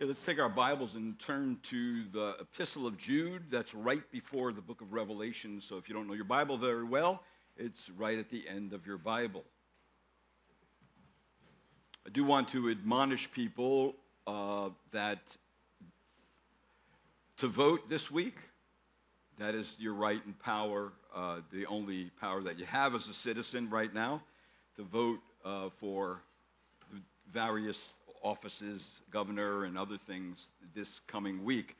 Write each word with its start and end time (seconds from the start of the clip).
Okay, 0.00 0.06
let's 0.06 0.24
take 0.24 0.40
our 0.40 0.48
Bibles 0.48 0.94
and 0.94 1.18
turn 1.18 1.58
to 1.64 2.04
the 2.04 2.34
Epistle 2.40 2.86
of 2.86 2.96
Jude. 2.96 3.42
That's 3.50 3.74
right 3.74 4.02
before 4.10 4.50
the 4.50 4.62
book 4.62 4.80
of 4.80 4.94
Revelation. 4.94 5.60
So 5.60 5.76
if 5.76 5.90
you 5.90 5.94
don't 5.94 6.08
know 6.08 6.14
your 6.14 6.24
Bible 6.24 6.56
very 6.56 6.84
well, 6.84 7.22
it's 7.58 7.90
right 7.98 8.18
at 8.18 8.30
the 8.30 8.48
end 8.48 8.72
of 8.72 8.86
your 8.86 8.96
Bible. 8.96 9.44
I 12.06 12.08
do 12.08 12.24
want 12.24 12.48
to 12.48 12.70
admonish 12.70 13.30
people 13.30 13.94
uh, 14.26 14.70
that 14.92 15.18
to 17.36 17.48
vote 17.48 17.90
this 17.90 18.10
week, 18.10 18.38
that 19.36 19.54
is 19.54 19.76
your 19.78 19.92
right 19.92 20.24
and 20.24 20.38
power, 20.38 20.92
uh, 21.14 21.40
the 21.52 21.66
only 21.66 22.10
power 22.18 22.42
that 22.44 22.58
you 22.58 22.64
have 22.64 22.94
as 22.94 23.06
a 23.08 23.12
citizen 23.12 23.68
right 23.68 23.92
now, 23.92 24.22
to 24.76 24.82
vote 24.82 25.20
uh, 25.44 25.68
for 25.78 26.22
various 27.34 27.96
offices, 28.22 28.88
governor, 29.10 29.64
and 29.64 29.78
other 29.78 29.96
things 29.96 30.50
this 30.74 31.00
coming 31.06 31.44
week. 31.44 31.76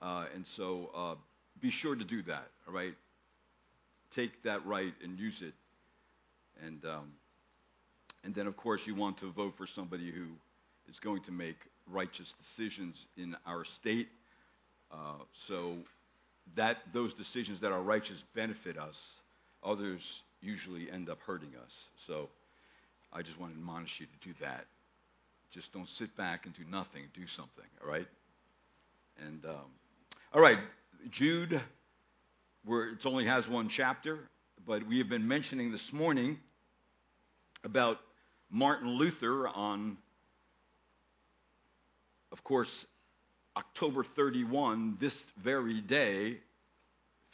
Uh, 0.00 0.26
and 0.34 0.46
so 0.46 0.90
uh, 0.94 1.14
be 1.60 1.70
sure 1.70 1.94
to 1.94 2.04
do 2.04 2.22
that, 2.22 2.48
all 2.66 2.74
right? 2.74 2.94
Take 4.14 4.42
that 4.42 4.64
right 4.66 4.92
and 5.02 5.18
use 5.18 5.42
it. 5.42 5.54
And, 6.64 6.84
um, 6.84 7.12
and 8.24 8.34
then, 8.34 8.46
of 8.46 8.56
course, 8.56 8.86
you 8.86 8.94
want 8.94 9.18
to 9.18 9.30
vote 9.30 9.56
for 9.56 9.66
somebody 9.66 10.10
who 10.10 10.26
is 10.88 10.98
going 10.98 11.22
to 11.22 11.32
make 11.32 11.56
righteous 11.90 12.34
decisions 12.40 13.06
in 13.16 13.36
our 13.46 13.64
state. 13.64 14.08
Uh, 14.90 15.22
so 15.32 15.76
that 16.56 16.78
those 16.92 17.14
decisions 17.14 17.60
that 17.60 17.72
are 17.72 17.80
righteous 17.80 18.22
benefit 18.34 18.76
us. 18.76 19.00
Others 19.64 20.22
usually 20.40 20.90
end 20.90 21.08
up 21.08 21.20
hurting 21.22 21.52
us. 21.64 21.84
So 22.06 22.28
I 23.12 23.22
just 23.22 23.38
want 23.38 23.52
to 23.52 23.58
admonish 23.58 24.00
you 24.00 24.06
to 24.06 24.28
do 24.28 24.34
that. 24.40 24.66
Just 25.52 25.74
don't 25.74 25.88
sit 25.88 26.16
back 26.16 26.46
and 26.46 26.54
do 26.54 26.62
nothing. 26.70 27.02
Do 27.12 27.26
something, 27.26 27.66
all 27.84 27.90
right? 27.90 28.06
And 29.26 29.44
um, 29.44 29.70
all 30.32 30.40
right, 30.40 30.58
Jude, 31.10 31.60
where 32.64 32.88
it 32.88 33.04
only 33.04 33.26
has 33.26 33.46
one 33.46 33.68
chapter, 33.68 34.18
but 34.66 34.86
we 34.86 34.96
have 34.96 35.10
been 35.10 35.28
mentioning 35.28 35.70
this 35.70 35.92
morning 35.92 36.38
about 37.64 37.98
Martin 38.50 38.88
Luther 38.88 39.46
on, 39.46 39.98
of 42.32 42.42
course, 42.42 42.86
October 43.54 44.04
31, 44.04 44.96
this 44.98 45.30
very 45.36 45.82
day, 45.82 46.38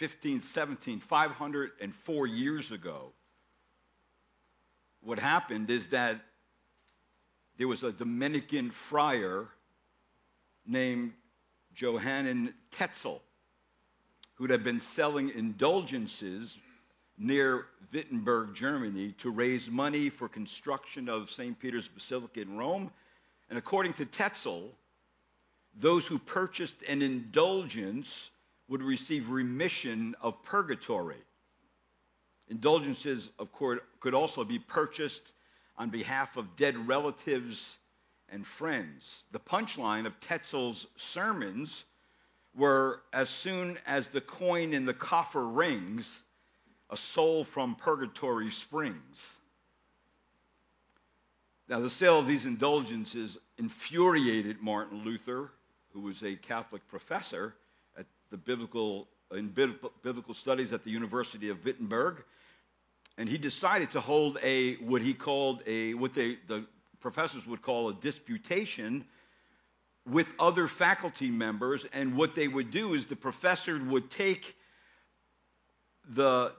1517, 0.01 0.98
504 0.98 2.27
years 2.27 2.73
ago. 2.73 3.12
What 5.03 5.20
happened 5.20 5.70
is 5.70 5.91
that 5.91 6.20
there 7.59 7.69
was 7.69 7.83
a 7.83 7.92
Dominican 7.92 8.70
friar 8.70 9.48
named 10.64 11.12
Johann 11.77 12.55
Tetzel 12.70 13.20
who 14.37 14.47
had 14.47 14.62
been 14.62 14.81
selling 14.81 15.31
indulgences 15.31 16.56
near 17.19 17.67
Wittenberg, 17.92 18.55
Germany, 18.55 19.12
to 19.19 19.31
raise 19.31 19.69
money 19.69 20.09
for 20.09 20.29
construction 20.29 21.09
of 21.09 21.31
St. 21.31 21.59
Peter's 21.59 21.89
Basilica 21.89 22.41
in 22.41 22.56
Rome. 22.56 22.92
And 23.51 23.59
according 23.59 23.95
to 23.95 24.06
Tetzel, 24.06 24.70
those 25.75 26.06
who 26.06 26.20
purchased 26.20 26.83
an 26.83 27.03
indulgence 27.03 28.31
would 28.69 28.83
receive 28.83 29.31
remission 29.31 30.14
of 30.20 30.41
purgatory. 30.45 31.17
Indulgences, 32.47 33.31
of 33.41 33.51
course, 33.51 33.81
could 33.98 34.14
also 34.14 34.45
be 34.45 34.61
purchased 34.61 35.33
on 35.79 35.91
behalf 35.91 36.37
of 36.37 36.57
dead 36.57 36.89
relatives 36.89 37.77
and 38.29 38.47
friends. 38.47 39.23
The 39.31 39.39
punchline 39.39 40.07
of 40.07 40.19
Tetzel's 40.20 40.87
sermons 40.97 41.85
were 42.55 43.01
as 43.13 43.30
soon 43.30 43.79
as 43.86 44.08
the 44.08 44.20
coin 44.20 44.75
in 44.75 44.85
the 44.85 44.92
coffer 44.92 45.47
rings, 45.47 46.23
a 46.91 46.97
soul 46.97 47.45
from 47.45 47.77
purgatory 47.77 48.51
springs. 48.51 49.36
Now, 51.69 51.81
the 51.81 51.91
sale 51.91 52.19
of 52.19 52.27
these 52.27 52.47
indulgences 52.47 53.39
infuriated 53.58 54.61
Martin 54.61 55.05
Luther, 55.05 55.51
who 55.92 56.01
was 56.01 56.23
a 56.23 56.35
Catholic 56.35 56.86
professor 56.89 57.55
at 57.97 58.07
the 58.31 58.36
biblical, 58.36 59.07
in 59.31 59.48
biblical 59.48 60.35
studies 60.35 60.73
at 60.73 60.83
the 60.83 60.91
University 60.91 61.51
of 61.51 61.64
Wittenberg 61.64 62.25
and 63.18 63.29
he 63.29 63.36
decided 63.36 63.90
to 63.90 64.01
hold 64.01 64.39
a 64.42 64.77
what 64.77 65.02
he 65.02 65.12
called 65.12 65.62
a 65.67 65.92
what 65.95 66.14
they, 66.14 66.39
the 66.46 66.64
professors 67.01 67.46
would 67.46 67.61
call 67.61 67.89
a 67.89 67.95
disputation 67.95 69.05
with 70.08 70.29
other 70.39 70.68
faculty 70.68 71.28
members. 71.28 71.84
And 71.92 72.17
what 72.17 72.34
they 72.34 72.48
would 72.48 72.70
do 72.70 72.95
is 72.95 73.07
the 73.07 73.17
professor 73.17 73.78
would 73.78 74.08
take 74.08 74.57
the 76.08 76.52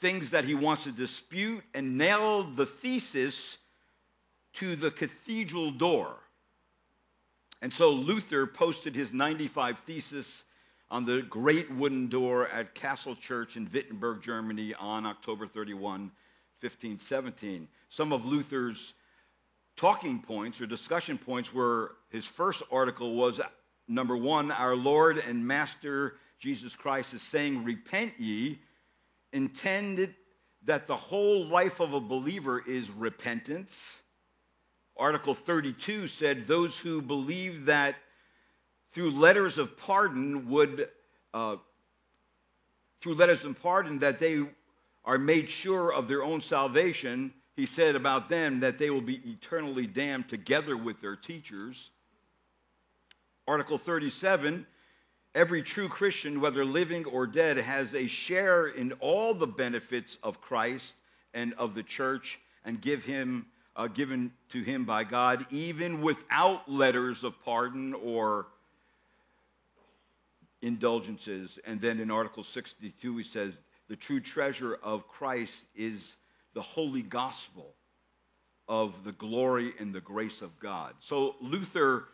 things 0.00 0.30
that 0.32 0.44
he 0.44 0.54
wants 0.54 0.84
to 0.84 0.92
dispute 0.92 1.64
and 1.72 1.96
nail 1.96 2.44
the 2.44 2.66
thesis 2.66 3.56
to 4.54 4.76
the 4.76 4.90
cathedral 4.90 5.70
door. 5.70 6.14
And 7.62 7.72
so 7.72 7.90
luther 7.90 8.46
posted 8.46 8.94
his 8.94 9.14
95 9.14 9.78
thesis 9.80 10.44
on 10.90 11.04
the 11.04 11.22
great 11.22 11.70
wooden 11.70 12.08
door 12.08 12.48
at 12.48 12.74
Castle 12.74 13.16
Church 13.16 13.56
in 13.56 13.68
Wittenberg, 13.72 14.22
Germany 14.22 14.74
on 14.74 15.06
October 15.06 15.46
31, 15.46 16.10
1517. 16.60 17.68
Some 17.88 18.12
of 18.12 18.24
Luther's 18.24 18.94
talking 19.76 20.20
points 20.20 20.60
or 20.60 20.66
discussion 20.66 21.18
points 21.18 21.52
were 21.52 21.96
his 22.10 22.26
first 22.26 22.62
article 22.70 23.14
was 23.14 23.40
number 23.88 24.16
one, 24.16 24.50
our 24.52 24.76
Lord 24.76 25.18
and 25.18 25.46
Master 25.46 26.16
Jesus 26.38 26.76
Christ 26.76 27.14
is 27.14 27.22
saying, 27.22 27.64
Repent 27.64 28.12
ye, 28.18 28.58
intended 29.32 30.14
that 30.64 30.86
the 30.86 30.96
whole 30.96 31.46
life 31.46 31.80
of 31.80 31.94
a 31.94 32.00
believer 32.00 32.62
is 32.66 32.90
repentance. 32.90 34.02
Article 34.96 35.34
32 35.34 36.06
said, 36.06 36.46
Those 36.46 36.78
who 36.78 37.02
believe 37.02 37.66
that 37.66 37.96
through 38.94 39.10
letters 39.10 39.58
of 39.58 39.76
pardon 39.76 40.48
would 40.48 40.88
uh, 41.34 41.56
through 43.00 43.14
letters 43.14 43.44
of 43.44 43.60
pardon 43.60 43.98
that 43.98 44.20
they 44.20 44.42
are 45.04 45.18
made 45.18 45.50
sure 45.50 45.92
of 45.92 46.08
their 46.08 46.22
own 46.22 46.40
salvation 46.40 47.32
he 47.56 47.66
said 47.66 47.94
about 47.94 48.28
them 48.28 48.60
that 48.60 48.78
they 48.78 48.90
will 48.90 49.00
be 49.00 49.20
eternally 49.30 49.86
damned 49.86 50.28
together 50.28 50.76
with 50.76 51.00
their 51.00 51.14
teachers. 51.14 51.90
Article 53.46 53.78
37 53.78 54.66
every 55.34 55.62
true 55.62 55.88
christian 55.88 56.40
whether 56.40 56.64
living 56.64 57.04
or 57.06 57.26
dead 57.26 57.56
has 57.56 57.92
a 57.94 58.06
share 58.06 58.68
in 58.68 58.92
all 59.00 59.34
the 59.34 59.46
benefits 59.46 60.16
of 60.22 60.40
christ 60.40 60.94
and 61.34 61.52
of 61.54 61.74
the 61.74 61.82
church 61.82 62.38
and 62.64 62.80
give 62.80 63.04
him 63.04 63.44
uh, 63.74 63.88
given 63.88 64.32
to 64.48 64.62
him 64.62 64.84
by 64.84 65.02
god 65.02 65.44
even 65.50 66.00
without 66.00 66.70
letters 66.70 67.24
of 67.24 67.34
pardon 67.44 67.92
or 67.94 68.46
indulgences. 70.64 71.58
And 71.66 71.80
then 71.80 72.00
in 72.00 72.10
Article 72.10 72.42
62, 72.42 73.16
he 73.16 73.22
says, 73.22 73.58
the 73.88 73.96
true 73.96 74.20
treasure 74.20 74.78
of 74.82 75.06
Christ 75.08 75.66
is 75.74 76.16
the 76.54 76.62
holy 76.62 77.02
gospel 77.02 77.74
of 78.66 79.04
the 79.04 79.12
glory 79.12 79.72
and 79.78 79.92
the 79.92 80.00
grace 80.00 80.40
of 80.40 80.58
God. 80.58 80.94
So 81.00 81.36
Luther 81.40 82.04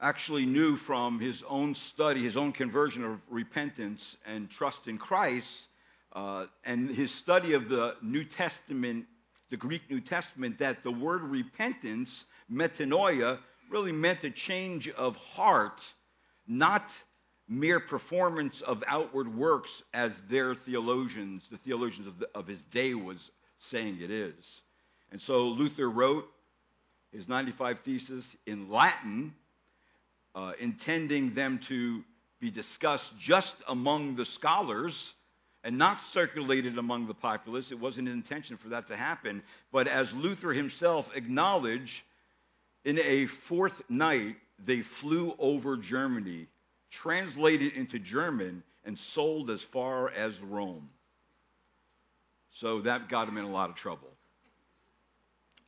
actually 0.00 0.44
knew 0.44 0.76
from 0.76 1.18
his 1.18 1.42
own 1.48 1.74
study, 1.74 2.22
his 2.22 2.36
own 2.36 2.52
conversion 2.52 3.02
of 3.04 3.20
repentance 3.30 4.16
and 4.26 4.50
trust 4.50 4.86
in 4.86 4.98
Christ, 4.98 5.68
uh, 6.12 6.46
and 6.64 6.90
his 6.90 7.10
study 7.10 7.54
of 7.54 7.70
the 7.70 7.96
New 8.02 8.24
Testament, 8.24 9.06
the 9.48 9.56
Greek 9.56 9.90
New 9.90 10.00
Testament, 10.00 10.58
that 10.58 10.82
the 10.82 10.92
word 10.92 11.22
repentance, 11.22 12.26
metanoia, 12.52 13.38
really 13.70 13.92
meant 13.92 14.24
a 14.24 14.30
change 14.30 14.90
of 14.90 15.16
heart, 15.16 15.80
not 16.46 16.94
mere 17.48 17.80
performance 17.80 18.60
of 18.60 18.82
outward 18.86 19.34
works 19.34 19.82
as 19.94 20.20
their 20.22 20.54
theologians, 20.54 21.48
the 21.48 21.58
theologians 21.58 22.06
of, 22.06 22.18
the, 22.18 22.28
of 22.34 22.46
his 22.46 22.62
day, 22.64 22.94
was 22.94 23.30
saying 23.58 23.98
it 24.00 24.10
is. 24.10 24.62
And 25.12 25.20
so 25.20 25.48
Luther 25.48 25.88
wrote 25.88 26.28
his 27.12 27.28
95 27.28 27.80
Theses 27.80 28.36
in 28.46 28.68
Latin, 28.70 29.34
uh, 30.34 30.52
intending 30.58 31.34
them 31.34 31.58
to 31.58 32.04
be 32.40 32.50
discussed 32.50 33.18
just 33.18 33.56
among 33.68 34.16
the 34.16 34.26
scholars 34.26 35.14
and 35.64 35.78
not 35.78 36.00
circulated 36.00 36.78
among 36.78 37.06
the 37.06 37.14
populace. 37.14 37.72
It 37.72 37.80
wasn't 37.80 38.08
an 38.08 38.14
intention 38.14 38.56
for 38.56 38.68
that 38.68 38.88
to 38.88 38.96
happen. 38.96 39.42
But 39.72 39.88
as 39.88 40.12
Luther 40.12 40.52
himself 40.52 41.16
acknowledged, 41.16 42.02
in 42.84 42.98
a 42.98 43.26
fourth 43.26 43.82
night, 43.88 44.36
they 44.64 44.82
flew 44.82 45.34
over 45.38 45.76
Germany 45.76 46.46
translated 46.90 47.72
into 47.74 47.98
German, 47.98 48.62
and 48.84 48.98
sold 48.98 49.50
as 49.50 49.62
far 49.62 50.10
as 50.10 50.38
Rome. 50.40 50.88
So 52.52 52.80
that 52.82 53.08
got 53.08 53.28
him 53.28 53.36
in 53.36 53.44
a 53.44 53.50
lot 53.50 53.68
of 53.68 53.76
trouble. 53.76 54.08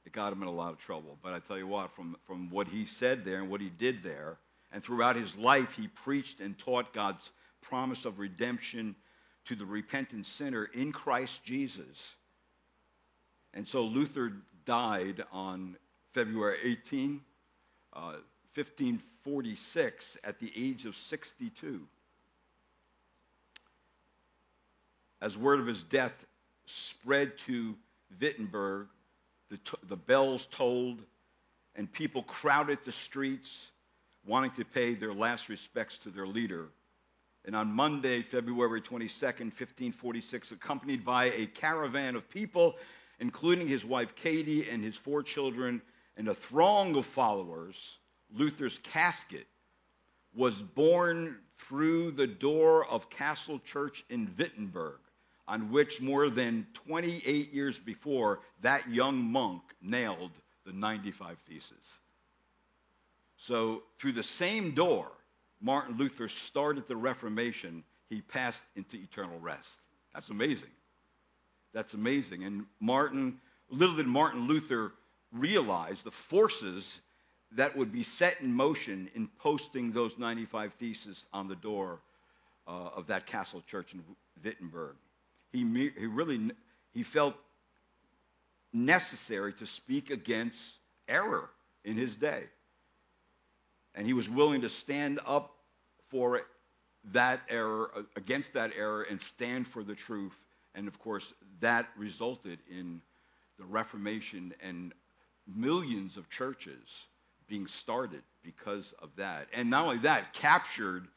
it 0.06 0.12
got 0.12 0.32
him 0.32 0.40
in 0.40 0.48
a 0.48 0.52
lot 0.52 0.72
of 0.72 0.78
trouble. 0.78 1.18
But 1.22 1.34
I 1.34 1.40
tell 1.40 1.58
you 1.58 1.66
what, 1.66 1.94
from, 1.94 2.16
from 2.26 2.48
what 2.48 2.68
he 2.68 2.86
said 2.86 3.24
there 3.24 3.40
and 3.40 3.50
what 3.50 3.60
he 3.60 3.68
did 3.68 4.02
there, 4.02 4.38
and 4.72 4.82
throughout 4.82 5.16
his 5.16 5.36
life, 5.36 5.74
he 5.74 5.88
preached 5.88 6.40
and 6.40 6.56
taught 6.56 6.92
God's 6.92 7.30
promise 7.60 8.04
of 8.04 8.18
redemption 8.18 8.94
to 9.46 9.54
the 9.54 9.66
repentant 9.66 10.26
sinner 10.26 10.64
in 10.72 10.92
Christ 10.92 11.44
Jesus. 11.44 12.14
And 13.54 13.66
so 13.66 13.82
Luther 13.82 14.32
died 14.64 15.24
on 15.32 15.76
February 16.12 16.58
18, 16.62 17.20
uh, 17.94 18.14
1546, 18.54 20.18
at 20.24 20.38
the 20.38 20.52
age 20.56 20.84
of 20.86 20.96
62. 20.96 21.80
As 25.20 25.36
word 25.36 25.60
of 25.60 25.66
his 25.66 25.82
death 25.82 26.26
spread 26.66 27.36
to 27.38 27.76
Wittenberg, 28.20 28.88
the, 29.50 29.58
t- 29.58 29.76
the 29.88 29.96
bells 29.96 30.46
tolled, 30.50 31.02
and 31.74 31.90
people 31.92 32.22
crowded 32.22 32.78
the 32.84 32.92
streets 32.92 33.70
wanting 34.26 34.50
to 34.52 34.64
pay 34.64 34.94
their 34.94 35.14
last 35.14 35.48
respects 35.48 35.98
to 35.98 36.10
their 36.10 36.26
leader. 36.26 36.66
And 37.44 37.56
on 37.56 37.72
Monday, 37.72 38.22
February 38.22 38.80
22, 38.80 39.08
1546, 39.26 40.52
accompanied 40.52 41.04
by 41.04 41.26
a 41.26 41.46
caravan 41.46 42.14
of 42.14 42.28
people, 42.28 42.76
including 43.20 43.66
his 43.66 43.84
wife 43.84 44.14
Katie 44.14 44.68
and 44.68 44.84
his 44.84 44.96
four 44.96 45.22
children, 45.22 45.80
and 46.16 46.28
a 46.28 46.34
throng 46.34 46.96
of 46.96 47.06
followers, 47.06 47.98
Luther's 48.34 48.78
casket 48.78 49.46
was 50.34 50.60
borne 50.60 51.36
through 51.56 52.12
the 52.12 52.26
door 52.26 52.86
of 52.88 53.10
Castle 53.10 53.58
Church 53.60 54.04
in 54.08 54.32
Wittenberg 54.38 54.98
on 55.46 55.70
which 55.70 56.00
more 56.00 56.28
than 56.28 56.66
28 56.74 57.52
years 57.52 57.78
before 57.78 58.40
that 58.60 58.88
young 58.88 59.18
monk 59.22 59.62
nailed 59.80 60.30
the 60.66 60.72
95 60.72 61.38
Theses. 61.38 61.98
So, 63.38 63.82
through 63.98 64.12
the 64.12 64.22
same 64.22 64.72
door 64.72 65.10
Martin 65.60 65.96
Luther 65.96 66.28
started 66.28 66.86
the 66.86 66.96
Reformation, 66.96 67.82
he 68.08 68.20
passed 68.20 68.64
into 68.76 68.96
eternal 68.96 69.38
rest. 69.40 69.80
That's 70.14 70.30
amazing. 70.30 70.70
That's 71.72 71.94
amazing. 71.94 72.44
And 72.44 72.66
Martin, 72.80 73.40
little 73.70 73.96
did 73.96 74.06
Martin 74.06 74.46
Luther 74.46 74.92
realize 75.32 76.02
the 76.02 76.10
forces 76.10 77.00
that 77.52 77.76
would 77.76 77.92
be 77.92 78.02
set 78.02 78.40
in 78.40 78.52
motion 78.52 79.10
in 79.14 79.28
posting 79.38 79.92
those 79.92 80.18
95 80.18 80.74
Theses 80.74 81.26
on 81.32 81.48
the 81.48 81.56
door 81.56 82.00
uh, 82.66 82.90
of 82.96 83.06
that 83.06 83.26
castle 83.26 83.62
church 83.66 83.94
in 83.94 84.02
Wittenberg 84.44 84.96
he, 85.52 85.90
he 85.98 86.06
really 86.06 86.50
he 86.92 87.02
felt 87.02 87.34
necessary 88.72 89.52
to 89.54 89.66
speak 89.66 90.10
against 90.10 90.76
error 91.08 91.48
in 91.84 91.96
his 91.96 92.14
day. 92.16 92.44
And 93.94 94.06
he 94.06 94.12
was 94.12 94.28
willing 94.28 94.60
to 94.62 94.68
stand 94.68 95.20
up 95.26 95.54
for 96.10 96.42
that 97.12 97.40
error, 97.48 97.90
against 98.16 98.52
that 98.54 98.72
error, 98.76 99.02
and 99.02 99.20
stand 99.20 99.66
for 99.66 99.82
the 99.82 99.94
truth. 99.94 100.38
And 100.74 100.86
of 100.86 100.98
course, 100.98 101.32
that 101.60 101.88
resulted 101.96 102.58
in 102.70 103.00
the 103.58 103.64
Reformation 103.64 104.54
and 104.62 104.92
millions 105.46 106.16
of 106.16 106.28
churches 106.28 107.06
being 107.48 107.66
started 107.66 108.22
because 108.42 108.94
of 109.02 109.10
that. 109.16 109.46
And 109.52 109.70
not 109.70 109.84
only 109.84 109.98
that, 109.98 110.32
captured 110.34 111.08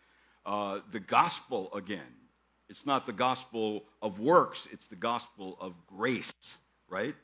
uh, 0.46 0.80
the 0.92 1.00
gospel 1.00 1.72
again. 1.74 2.02
It's 2.70 2.86
not 2.86 3.06
the 3.06 3.14
gospel 3.14 3.84
of 4.02 4.20
works, 4.20 4.68
it's 4.72 4.88
the 4.88 4.96
gospel 4.96 5.58
of 5.60 5.74
grace, 5.88 6.32
right? 6.88 7.16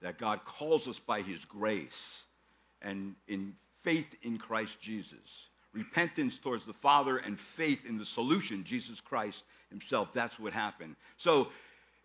That 0.00 0.18
God 0.18 0.44
calls 0.44 0.88
us 0.88 0.98
by 0.98 1.20
his 1.20 1.44
grace 1.44 2.24
and 2.82 3.14
in 3.28 3.52
faith 3.82 4.14
in 4.22 4.38
Christ 4.38 4.80
Jesus. 4.80 5.48
Repentance 5.72 6.38
towards 6.38 6.64
the 6.64 6.72
Father 6.72 7.18
and 7.18 7.38
faith 7.38 7.84
in 7.86 7.98
the 7.98 8.06
solution, 8.06 8.64
Jesus 8.64 9.00
Christ 9.00 9.44
himself. 9.68 10.08
That's 10.14 10.38
what 10.38 10.54
happened. 10.54 10.96
So 11.18 11.48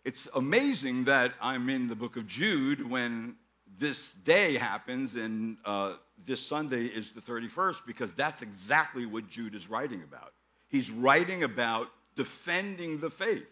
it's 0.04 0.28
amazing 0.34 1.04
that 1.04 1.32
I'm 1.40 1.70
in 1.70 1.88
the 1.88 1.94
book 1.94 2.16
of 2.16 2.26
Jude 2.26 2.88
when 2.88 3.36
this 3.78 4.12
day 4.12 4.56
happens 4.56 5.14
and 5.16 5.56
uh, 5.64 5.94
this 6.24 6.40
Sunday 6.40 6.84
is 6.84 7.12
the 7.12 7.20
31st 7.20 7.86
because 7.86 8.12
that's 8.12 8.42
exactly 8.42 9.06
what 9.06 9.28
Jude 9.28 9.54
is 9.54 9.68
writing 9.68 10.02
about. 10.02 10.32
He's 10.68 10.90
writing 10.90 11.42
about 11.42 11.88
defending 12.16 12.98
the 12.98 13.10
faith. 13.10 13.46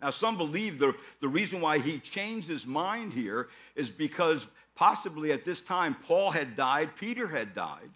Now, 0.00 0.10
some 0.10 0.36
believe 0.36 0.78
the, 0.78 0.94
the 1.20 1.28
reason 1.28 1.60
why 1.60 1.78
he 1.78 1.98
changed 1.98 2.48
his 2.48 2.66
mind 2.66 3.12
here 3.12 3.48
is 3.74 3.90
because 3.90 4.46
possibly 4.74 5.32
at 5.32 5.44
this 5.44 5.62
time 5.62 5.96
Paul 6.06 6.30
had 6.30 6.54
died, 6.54 6.90
Peter 6.96 7.26
had 7.26 7.54
died, 7.54 7.90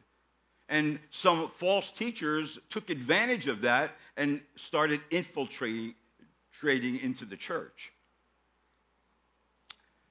and 0.69 0.99
some 1.11 1.49
false 1.49 1.91
teachers 1.91 2.58
took 2.70 2.88
advantage 2.88 3.49
of 3.49 3.62
that 3.62 3.91
and 4.17 4.41
started 4.56 5.00
infiltrating 5.11 5.94
into 6.62 7.25
the 7.26 7.37
church. 7.37 7.93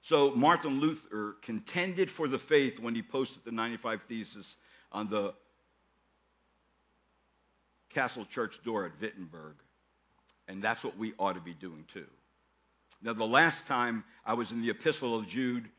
So 0.10 0.32
Martin 0.32 0.80
Luther 0.80 1.36
contended 1.44 2.10
for 2.10 2.28
the 2.28 2.40
faith 2.40 2.80
when 2.80 2.96
he 2.96 3.04
posted 3.04 3.44
the 3.44 3.52
95 3.52 4.02
Theses 4.10 4.56
on 4.92 5.08
the 5.08 5.36
Castle 7.94 8.26
Church 8.26 8.60
door 8.64 8.86
at 8.86 9.00
Wittenberg. 9.00 9.54
And 10.48 10.64
that's 10.64 10.84
what 10.84 10.98
we 10.98 11.14
ought 11.20 11.34
to 11.34 11.42
be 11.42 11.54
doing 11.54 11.86
too. 11.94 12.08
Now, 13.04 13.14
the 13.14 13.24
last 13.24 13.68
time 13.68 14.04
I 14.26 14.34
was 14.34 14.52
in 14.52 14.64
the 14.64 14.72
Epistle 14.72 15.16
of 15.16 15.28
Jude, 15.28 15.70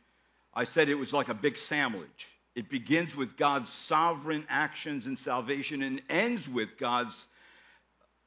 I 0.54 0.62
said 0.62 0.88
it 0.88 0.94
was 0.94 1.12
like 1.12 1.28
a 1.28 1.34
big 1.34 1.58
sandwich. 1.58 2.28
It 2.54 2.70
begins 2.70 3.16
with 3.16 3.36
God's 3.36 3.72
sovereign 3.72 4.46
actions 4.48 5.06
in 5.06 5.16
salvation 5.16 5.82
and 5.82 6.00
ends 6.08 6.48
with 6.48 6.78
God's 6.78 7.26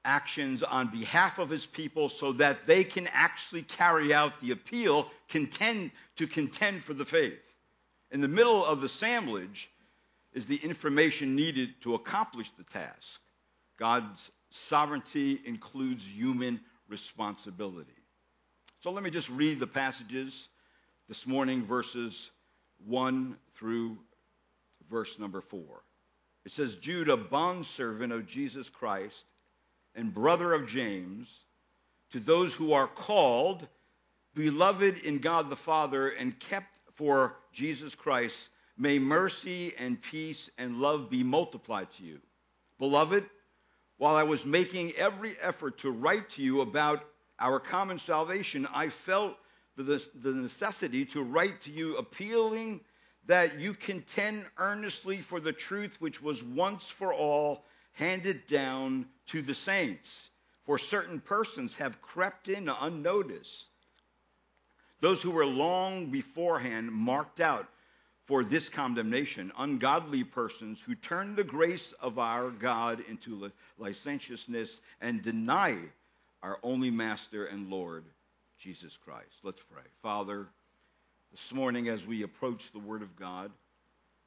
actions 0.06 0.64
on 0.64 0.88
behalf 0.88 1.40
of 1.40 1.50
his 1.50 1.66
people 1.66 2.10
so 2.10 2.34
that 2.34 2.66
they 2.66 2.84
can 2.84 3.08
actually 3.14 3.64
carry 3.64 4.14
out 4.14 4.40
the 4.42 4.52
appeal 4.52 5.10
contend, 5.30 5.92
to 6.18 6.28
contend 6.28 6.84
for 6.84 6.94
the 6.94 7.06
faith. 7.06 7.40
In 8.12 8.22
the 8.22 8.28
middle 8.28 8.66
of 8.66 8.82
the 8.82 8.90
sandwich 8.90 9.70
is 10.34 10.46
the 10.46 10.58
information 10.58 11.36
needed 11.36 11.70
to 11.82 11.96
accomplish 11.96 12.50
the 12.52 12.64
task. 12.64 13.22
God's 13.78 14.30
sovereignty 14.52 15.40
includes 15.46 16.06
human 16.06 16.60
responsibility. 16.90 17.92
So 18.82 18.92
let 18.92 19.04
me 19.04 19.10
just 19.10 19.30
read 19.30 19.60
the 19.60 19.68
passages 19.68 20.48
this 21.08 21.26
morning, 21.26 21.64
verses 21.64 22.30
1 22.86 23.38
through 23.56 23.98
verse 24.90 25.18
number 25.18 25.42
4. 25.42 25.64
It 26.46 26.52
says, 26.52 26.76
Jude, 26.76 27.10
a 27.10 27.18
bondservant 27.18 28.12
of 28.12 28.28
Jesus 28.28 28.70
Christ 28.70 29.26
and 29.96 30.14
brother 30.14 30.54
of 30.54 30.68
James, 30.68 31.30
to 32.12 32.20
those 32.20 32.54
who 32.54 32.74
are 32.74 32.88
called, 32.88 33.68
beloved 34.36 35.00
in 35.00 35.20
God 35.20 35.50
the 35.50 35.56
Father, 35.56 36.10
and 36.10 36.40
kept 36.40 36.80
for 36.94 37.38
Jesus 37.52 37.96
Christ, 37.96 38.50
may 38.78 39.00
mercy 39.00 39.74
and 39.78 40.02
peace 40.02 40.50
and 40.58 40.80
love 40.80 41.10
be 41.10 41.24
multiplied 41.24 41.92
to 41.92 42.04
you. 42.04 42.20
Beloved, 42.80 43.26
while 43.98 44.16
I 44.16 44.24
was 44.24 44.46
making 44.46 44.92
every 44.94 45.36
effort 45.42 45.78
to 45.80 45.92
write 45.92 46.30
to 46.32 46.42
you 46.42 46.62
about 46.62 47.06
our 47.40 47.60
common 47.60 48.00
salvation, 48.00 48.68
I 48.74 48.90
felt 48.90 49.38
the, 49.76 50.06
necessity 50.24 51.06
to 51.06 51.24
write 51.24 51.62
to 51.64 51.72
you 51.72 51.98
appealing 51.98 52.82
that 53.26 53.60
you 53.60 53.74
contend 53.74 54.46
earnestly 54.58 55.18
for 55.18 55.40
the 55.40 55.54
truth 55.54 55.96
which 56.00 56.22
was 56.22 56.44
once 56.44 56.90
for 56.90 57.14
all 57.14 57.66
handed 57.94 58.46
down 58.48 59.06
to 59.28 59.42
the 59.42 59.54
saints. 59.54 60.30
For 60.66 60.78
certain 60.78 61.20
persons 61.20 61.76
have 61.78 62.02
crept 62.02 62.48
in 62.48 62.70
unnoticed. 62.70 63.68
Those 65.02 65.22
who 65.22 65.32
were 65.32 65.46
long 65.46 66.08
beforehand 66.08 66.92
marked 66.92 67.42
out 67.42 67.68
for 68.26 68.44
this 68.44 68.70
condemnation 68.70 69.52
ungodly 69.58 70.24
persons 70.24 70.82
who 70.82 70.96
turn 70.96 71.36
the 71.36 71.44
grace 71.44 71.92
of 71.94 72.20
our 72.20 72.50
God 72.50 73.04
into 73.10 73.52
licentiousness 73.78 74.80
and 75.02 75.22
deny 75.22 75.78
our 76.42 76.58
only 76.64 76.90
Master 76.90 77.46
and 77.46 77.70
Lord, 77.70 78.06
Jesus 78.58 78.98
Christ. 78.98 79.36
Let's 79.44 79.62
pray. 79.62 79.84
Father, 80.02 80.48
this 81.32 81.54
morning 81.54 81.90
as 81.90 82.08
we 82.08 82.24
approach 82.24 82.72
the 82.72 82.80
Word 82.80 83.02
of 83.02 83.16
God, 83.18 83.52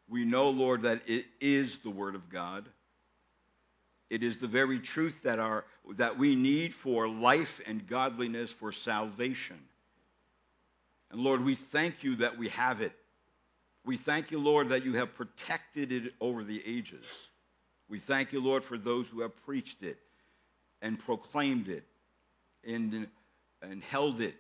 we 0.09 0.25
know, 0.25 0.51
Lord, 0.51 0.83
that 0.83 1.03
it 1.07 1.25
is 1.41 1.79
the 1.79 1.91
Word 1.91 2.15
of 2.15 2.29
God. 2.29 2.69
It 4.09 4.23
is 4.23 4.37
the 4.37 4.47
very 4.47 4.79
truth 4.79 5.23
that, 5.23 5.39
our, 5.39 5.65
that 5.97 6.17
we 6.17 6.37
need 6.37 6.73
for 6.73 7.09
life 7.09 7.61
and 7.67 7.87
godliness, 7.87 8.51
for 8.51 8.71
salvation. 8.71 9.59
And 11.11 11.21
Lord, 11.21 11.45
we 11.45 11.55
thank 11.55 12.05
you 12.05 12.17
that 12.17 12.39
we 12.39 12.49
have 12.51 12.81
it. 12.81 12.93
We 13.85 13.97
thank 13.97 14.31
you, 14.31 14.39
Lord, 14.39 14.69
that 14.71 14.85
you 14.85 14.95
have 14.95 15.15
protected 15.15 15.93
it 15.93 16.15
over 16.21 16.45
the 16.45 16.63
ages. 16.67 17.05
We 17.89 17.99
thank 17.99 18.33
you, 18.33 18.41
Lord, 18.41 18.65
for 18.65 18.79
those 18.79 19.09
who 19.09 19.21
have 19.21 19.37
preached 19.45 19.83
it 19.83 19.99
and 20.83 20.99
proclaimed 20.99 21.69
it 21.69 21.85
and, 22.67 23.07
and 23.63 23.83
held 23.83 24.21
it 24.21 24.35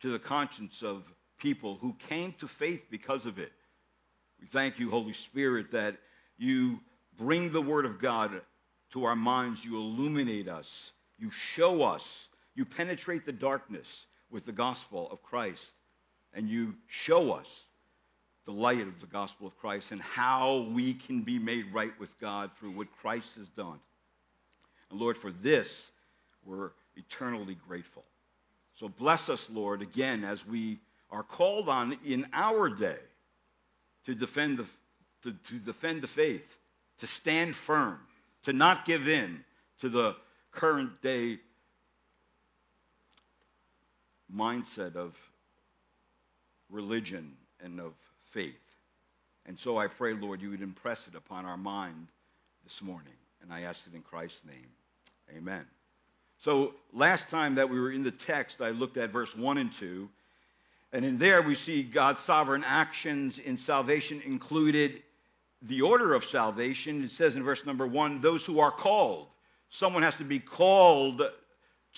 to 0.00 0.10
the 0.10 0.18
conscience 0.18 0.82
of 0.82 1.04
people 1.38 1.76
who 1.80 1.94
came 2.08 2.32
to 2.38 2.48
faith 2.48 2.86
because 2.90 3.26
of 3.26 3.38
it. 3.38 3.52
We 4.40 4.46
thank 4.46 4.78
you, 4.78 4.90
Holy 4.90 5.12
Spirit, 5.12 5.70
that 5.72 5.96
you 6.38 6.80
bring 7.22 7.52
the 7.52 7.62
Word 7.62 7.86
of 7.86 8.00
God 8.00 8.40
to 8.92 9.04
our 9.04 9.16
minds. 9.16 9.64
You 9.64 9.76
illuminate 9.76 10.48
us. 10.48 10.92
You 11.18 11.30
show 11.30 11.82
us. 11.82 12.28
You 12.54 12.64
penetrate 12.64 13.24
the 13.24 13.32
darkness 13.32 14.06
with 14.30 14.44
the 14.44 14.52
gospel 14.52 15.08
of 15.10 15.22
Christ. 15.22 15.72
And 16.34 16.48
you 16.48 16.74
show 16.88 17.32
us 17.32 17.64
the 18.44 18.52
light 18.52 18.80
of 18.80 19.00
the 19.00 19.06
gospel 19.06 19.46
of 19.46 19.56
Christ 19.58 19.92
and 19.92 20.00
how 20.00 20.68
we 20.72 20.94
can 20.94 21.20
be 21.20 21.38
made 21.38 21.72
right 21.72 21.92
with 22.00 22.18
God 22.18 22.50
through 22.58 22.72
what 22.72 22.88
Christ 23.00 23.36
has 23.36 23.48
done. 23.50 23.78
And 24.90 24.98
Lord, 24.98 25.16
for 25.16 25.30
this, 25.30 25.92
we're 26.44 26.70
eternally 26.96 27.56
grateful. 27.68 28.04
So 28.74 28.88
bless 28.88 29.28
us, 29.28 29.48
Lord, 29.48 29.80
again, 29.80 30.24
as 30.24 30.44
we 30.44 30.80
are 31.10 31.22
called 31.22 31.68
on 31.68 31.96
in 32.04 32.26
our 32.32 32.68
day 32.68 32.98
to 34.06 34.14
defend 34.14 34.58
the, 34.58 34.66
to, 35.22 35.32
to 35.32 35.54
defend 35.58 36.02
the 36.02 36.08
faith, 36.08 36.56
to 36.98 37.06
stand 37.06 37.56
firm, 37.56 37.98
to 38.44 38.52
not 38.52 38.84
give 38.84 39.08
in 39.08 39.44
to 39.80 39.88
the 39.88 40.16
current 40.52 41.00
day 41.02 41.38
mindset 44.34 44.96
of 44.96 45.16
religion 46.70 47.32
and 47.62 47.80
of 47.80 47.92
faith. 48.30 48.54
And 49.46 49.58
so 49.58 49.76
I 49.76 49.88
pray, 49.88 50.14
Lord, 50.14 50.40
you 50.40 50.50
would 50.50 50.62
impress 50.62 51.08
it 51.08 51.14
upon 51.14 51.44
our 51.46 51.56
mind 51.56 52.08
this 52.64 52.80
morning. 52.80 53.12
And 53.42 53.52
I 53.52 53.62
ask 53.62 53.86
it 53.86 53.94
in 53.94 54.02
Christ's 54.02 54.44
name. 54.46 54.68
Amen. 55.36 55.64
So 56.38 56.74
last 56.92 57.28
time 57.28 57.56
that 57.56 57.68
we 57.68 57.80
were 57.80 57.90
in 57.90 58.02
the 58.02 58.10
text, 58.10 58.62
I 58.62 58.70
looked 58.70 58.96
at 58.96 59.10
verse 59.10 59.36
1 59.36 59.58
and 59.58 59.72
2. 59.72 60.08
And 60.92 61.04
in 61.04 61.18
there, 61.18 61.42
we 61.42 61.54
see 61.54 61.82
God's 61.82 62.22
sovereign 62.22 62.64
actions 62.66 63.38
in 63.38 63.56
salvation 63.56 64.22
included 64.24 65.02
the 65.62 65.82
order 65.82 66.14
of 66.14 66.24
salvation. 66.24 67.04
It 67.04 67.10
says 67.10 67.36
in 67.36 67.42
verse 67.42 67.64
number 67.64 67.86
one, 67.86 68.20
those 68.20 68.44
who 68.44 68.60
are 68.60 68.70
called. 68.70 69.28
Someone 69.70 70.02
has 70.02 70.16
to 70.16 70.24
be 70.24 70.38
called 70.38 71.22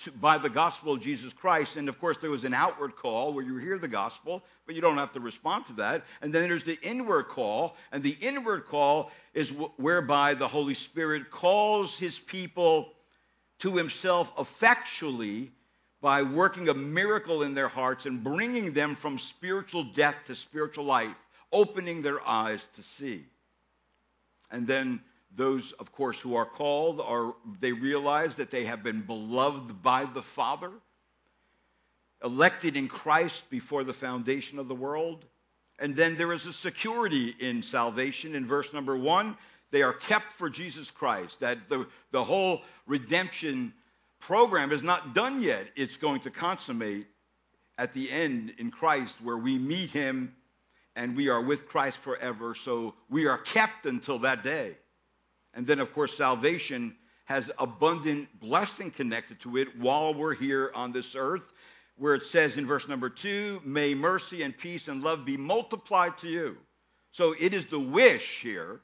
to, 0.03 0.11
by 0.11 0.37
the 0.37 0.49
gospel 0.49 0.93
of 0.93 1.01
Jesus 1.01 1.33
Christ. 1.33 1.77
And 1.77 1.89
of 1.89 1.99
course, 1.99 2.17
there 2.17 2.29
was 2.29 2.43
an 2.43 2.53
outward 2.53 2.95
call 2.95 3.33
where 3.33 3.43
you 3.43 3.57
hear 3.57 3.77
the 3.77 3.87
gospel, 3.87 4.43
but 4.65 4.75
you 4.75 4.81
don't 4.81 4.97
have 4.97 5.11
to 5.13 5.19
respond 5.19 5.65
to 5.67 5.73
that. 5.73 6.03
And 6.21 6.33
then 6.33 6.47
there's 6.47 6.63
the 6.63 6.79
inward 6.81 7.27
call. 7.27 7.75
And 7.91 8.03
the 8.03 8.17
inward 8.21 8.65
call 8.65 9.11
is 9.33 9.49
w- 9.49 9.71
whereby 9.77 10.33
the 10.33 10.47
Holy 10.47 10.73
Spirit 10.73 11.31
calls 11.31 11.97
his 11.97 12.19
people 12.19 12.93
to 13.59 13.75
himself 13.75 14.31
effectually 14.37 15.51
by 16.01 16.21
working 16.21 16.69
a 16.69 16.73
miracle 16.73 17.41
in 17.41 17.55
their 17.55 17.67
hearts 17.67 18.05
and 18.05 18.23
bringing 18.23 18.73
them 18.73 18.95
from 18.95 19.17
spiritual 19.17 19.83
death 19.83 20.15
to 20.27 20.35
spiritual 20.35 20.85
life, 20.85 21.15
opening 21.51 22.01
their 22.01 22.25
eyes 22.27 22.67
to 22.75 22.83
see. 22.83 23.25
And 24.51 24.67
then 24.67 25.01
those, 25.35 25.71
of 25.73 25.91
course, 25.91 26.19
who 26.19 26.35
are 26.35 26.45
called 26.45 27.01
are 27.01 27.35
they 27.59 27.71
realize 27.71 28.35
that 28.37 28.51
they 28.51 28.65
have 28.65 28.83
been 28.83 29.01
beloved 29.01 29.81
by 29.83 30.05
the 30.05 30.21
Father, 30.21 30.71
elected 32.23 32.77
in 32.77 32.87
Christ 32.87 33.49
before 33.49 33.83
the 33.83 33.93
foundation 33.93 34.59
of 34.59 34.67
the 34.67 34.75
world. 34.75 35.25
And 35.79 35.95
then 35.95 36.15
there 36.15 36.31
is 36.31 36.45
a 36.45 36.53
security 36.53 37.35
in 37.39 37.61
salvation. 37.61 38.35
In 38.35 38.47
verse 38.47 38.73
number 38.73 38.97
one, 38.97 39.37
they 39.71 39.81
are 39.81 39.93
kept 39.93 40.31
for 40.31 40.49
Jesus 40.49 40.89
Christ. 40.89 41.41
That 41.41 41.67
the, 41.67 41.85
the 42.11 42.23
whole 42.23 42.61
redemption 42.87 43.73
program 44.19 44.71
is 44.71 44.83
not 44.83 45.13
done 45.13 45.41
yet. 45.41 45.67
It's 45.75 45.97
going 45.97 46.21
to 46.21 46.29
consummate 46.29 47.07
at 47.77 47.93
the 47.93 48.09
end 48.09 48.53
in 48.57 48.71
Christ 48.71 49.21
where 49.21 49.37
we 49.37 49.57
meet 49.57 49.91
him 49.91 50.33
and 50.95 51.15
we 51.15 51.29
are 51.29 51.41
with 51.41 51.67
Christ 51.67 51.97
forever. 51.99 52.55
So 52.55 52.95
we 53.09 53.27
are 53.27 53.37
kept 53.37 53.85
until 53.85 54.19
that 54.19 54.43
day. 54.43 54.77
And 55.53 55.65
then, 55.67 55.79
of 55.79 55.93
course, 55.93 56.15
salvation 56.15 56.95
has 57.25 57.51
abundant 57.57 58.39
blessing 58.39 58.91
connected 58.91 59.39
to 59.41 59.57
it 59.57 59.77
while 59.77 60.13
we're 60.13 60.35
here 60.35 60.71
on 60.75 60.91
this 60.91 61.15
earth, 61.15 61.51
where 61.97 62.15
it 62.15 62.23
says 62.23 62.57
in 62.57 62.67
verse 62.67 62.87
number 62.87 63.09
two, 63.09 63.61
may 63.65 63.93
mercy 63.93 64.43
and 64.43 64.57
peace 64.57 64.87
and 64.87 65.01
love 65.01 65.25
be 65.25 65.37
multiplied 65.37 66.17
to 66.19 66.27
you. 66.27 66.57
So 67.11 67.33
it 67.39 67.53
is 67.53 67.65
the 67.65 67.79
wish 67.79 68.41
here 68.41 68.81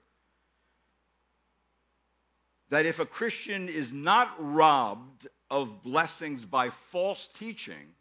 that 2.69 2.85
if 2.85 2.99
a 2.99 3.05
Christian 3.05 3.67
is 3.67 3.91
not 3.91 4.33
robbed 4.39 5.27
of 5.49 5.83
blessings 5.83 6.45
by 6.45 6.69
false 6.69 7.27
teaching, 7.37 7.93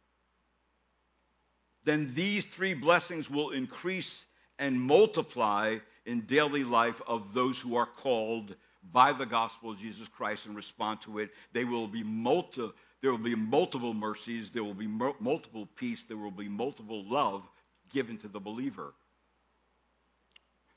then 1.85 2.13
these 2.15 2.45
three 2.45 2.75
blessings 2.75 3.31
will 3.31 3.51
increase 3.51 4.25
and 4.59 4.81
multiply 4.81 5.79
in 6.07 6.21
daily 6.23 6.65
life 6.65 7.01
of 7.07 7.33
those 7.33 7.61
who 7.61 7.77
are 7.77 7.87
called 7.87 8.55
by 8.93 9.13
the 9.13 9.27
gospel 9.27 9.71
of 9.71 9.79
Jesus 9.79 10.09
Christ 10.09 10.47
and 10.47 10.57
respond 10.57 11.01
to 11.03 11.19
it. 11.19 11.31
They 11.53 11.65
will 11.65 11.87
be 11.87 12.03
multi, 12.03 12.71
there 13.01 13.11
will 13.11 13.19
be 13.19 13.35
multiple 13.35 13.95
mercies, 13.95 14.51
there 14.51 14.65
will 14.65 14.75
be 14.75 14.87
multiple 14.87 15.69
peace, 15.77 16.05
there 16.05 16.17
will 16.17 16.31
be 16.31 16.49
multiple 16.49 17.05
love 17.05 17.49
given 17.93 18.19
to 18.19 18.29
the 18.29 18.41
believer. 18.41 18.95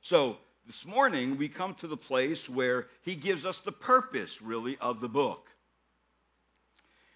So 0.02 0.38
this 0.66 0.86
morning, 0.86 1.38
we 1.38 1.50
come 1.50 1.74
to 1.76 1.88
the 1.88 1.98
place 1.98 2.50
where 2.50 2.88
he 3.02 3.16
gives 3.16 3.46
us 3.46 3.60
the 3.60 3.72
purpose, 3.72 4.42
really, 4.42 4.78
of 4.80 5.00
the 5.00 5.10
book. 5.10 5.50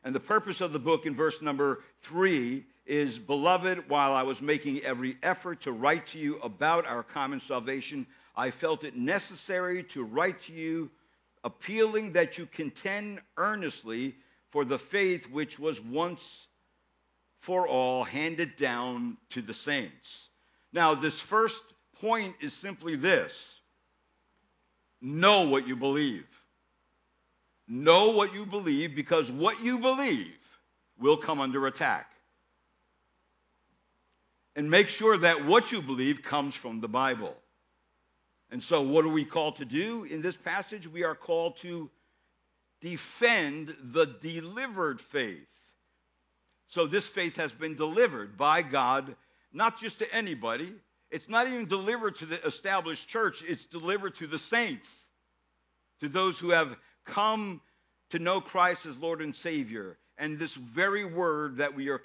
And 0.03 0.13
the 0.15 0.20
purpose 0.20 0.62
of 0.62 0.74
the 0.74 0.79
book 0.79 1.06
in 1.06 1.15
verse 1.15 1.41
number 1.41 1.84
three 2.00 2.65
is 2.88 3.20
Beloved, 3.20 3.89
while 3.89 4.13
I 4.13 4.24
was 4.24 4.41
making 4.41 4.82
every 4.82 5.17
effort 5.22 5.62
to 5.62 5.72
write 5.72 6.08
to 6.08 6.20
you 6.20 6.39
about 6.39 6.88
our 6.88 7.03
common 7.03 7.41
salvation, 7.41 8.08
I 8.36 8.51
felt 8.51 8.84
it 8.84 8.96
necessary 8.96 9.84
to 9.84 10.03
write 10.03 10.41
to 10.44 10.53
you, 10.53 10.89
appealing 11.44 12.13
that 12.13 12.38
you 12.38 12.46
contend 12.46 13.22
earnestly 13.38 14.15
for 14.51 14.65
the 14.65 14.79
faith 14.79 15.29
which 15.29 15.60
was 15.60 15.82
once 15.82 16.48
for 17.39 17.67
all 17.67 18.03
handed 18.03 18.56
down 18.56 19.17
to 19.29 19.41
the 19.41 19.53
saints. 19.53 20.29
Now, 20.74 20.96
this 20.96 21.20
first 21.20 21.62
point 22.01 22.36
is 22.41 22.53
simply 22.53 22.96
this 22.96 23.60
know 25.01 25.48
what 25.48 25.67
you 25.67 25.75
believe. 25.75 26.25
Know 27.67 28.12
what 28.12 28.34
you 28.34 28.46
believe 28.46 28.96
because 28.96 29.32
what 29.32 29.62
you 29.62 29.79
believe 29.79 30.38
will 30.98 31.17
come 31.17 31.41
under 31.41 31.67
attack. 31.67 32.10
And 34.57 34.71
make 34.71 34.89
sure 34.89 35.15
that 35.19 35.45
what 35.45 35.71
you 35.71 35.83
believe 35.83 36.23
comes 36.23 36.55
from 36.55 36.81
the 36.81 36.87
Bible. 36.87 37.35
And 38.49 38.63
so, 38.63 38.81
what 38.81 39.05
are 39.05 39.09
we 39.09 39.23
called 39.23 39.57
to 39.57 39.65
do 39.65 40.03
in 40.03 40.23
this 40.23 40.35
passage? 40.35 40.87
We 40.87 41.03
are 41.03 41.13
called 41.13 41.57
to 41.57 41.91
defend 42.81 43.75
the 43.79 44.07
delivered 44.07 44.99
faith. 44.99 45.47
So, 46.65 46.87
this 46.87 47.07
faith 47.07 47.37
has 47.37 47.53
been 47.53 47.75
delivered 47.75 48.35
by 48.35 48.63
God, 48.63 49.15
not 49.53 49.79
just 49.79 49.99
to 49.99 50.11
anybody, 50.11 50.73
it's 51.11 51.29
not 51.29 51.47
even 51.47 51.67
delivered 51.67 52.15
to 52.17 52.25
the 52.25 52.43
established 52.43 53.07
church, 53.07 53.43
it's 53.47 53.65
delivered 53.65 54.15
to 54.15 54.27
the 54.27 54.39
saints, 54.39 55.07
to 55.99 56.09
those 56.09 56.39
who 56.39 56.49
have 56.49 56.75
come 57.05 57.61
to 58.09 58.17
know 58.17 58.41
Christ 58.41 58.87
as 58.87 58.97
Lord 58.97 59.21
and 59.21 59.35
Savior. 59.35 59.99
And 60.17 60.39
this 60.39 60.55
very 60.55 61.05
word 61.05 61.57
that 61.57 61.75
we 61.75 61.89
are 61.89 61.99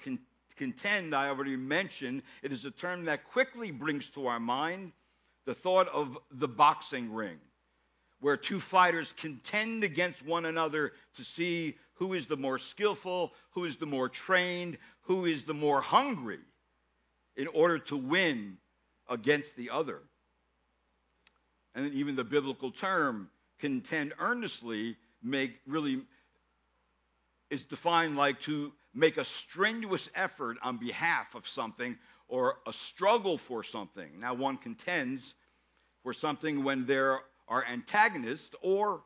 contend, 0.55 1.13
I 1.13 1.29
already 1.29 1.55
mentioned, 1.55 2.23
it 2.41 2.51
is 2.51 2.65
a 2.65 2.71
term 2.71 3.05
that 3.05 3.23
quickly 3.23 3.71
brings 3.71 4.09
to 4.11 4.27
our 4.27 4.39
mind 4.39 4.91
the 5.45 5.53
thought 5.53 5.87
of 5.89 6.17
the 6.31 6.47
boxing 6.47 7.11
ring, 7.13 7.37
where 8.19 8.37
two 8.37 8.59
fighters 8.59 9.13
contend 9.13 9.83
against 9.83 10.25
one 10.25 10.45
another 10.45 10.93
to 11.15 11.23
see 11.23 11.75
who 11.95 12.13
is 12.13 12.25
the 12.25 12.37
more 12.37 12.57
skillful, 12.57 13.33
who 13.51 13.65
is 13.65 13.75
the 13.75 13.85
more 13.85 14.09
trained, 14.09 14.77
who 15.01 15.25
is 15.25 15.43
the 15.43 15.53
more 15.53 15.81
hungry 15.81 16.39
in 17.35 17.47
order 17.47 17.79
to 17.79 17.97
win 17.97 18.57
against 19.09 19.55
the 19.55 19.69
other. 19.69 19.99
And 21.75 21.93
even 21.93 22.15
the 22.15 22.23
biblical 22.23 22.71
term 22.71 23.29
contend 23.59 24.13
earnestly 24.19 24.95
make 25.21 25.59
really 25.65 26.03
is 27.49 27.65
defined 27.65 28.17
like 28.17 28.39
to 28.41 28.73
make 28.93 29.17
a 29.17 29.25
strenuous 29.25 30.09
effort 30.15 30.57
on 30.61 30.77
behalf 30.77 31.35
of 31.35 31.47
something 31.47 31.97
or 32.27 32.57
a 32.67 32.73
struggle 32.73 33.37
for 33.37 33.63
something. 33.63 34.19
Now 34.19 34.33
one 34.33 34.57
contends 34.57 35.33
for 36.03 36.13
something 36.13 36.63
when 36.63 36.85
there 36.85 37.19
are 37.47 37.65
antagonists 37.65 38.55
or 38.61 39.03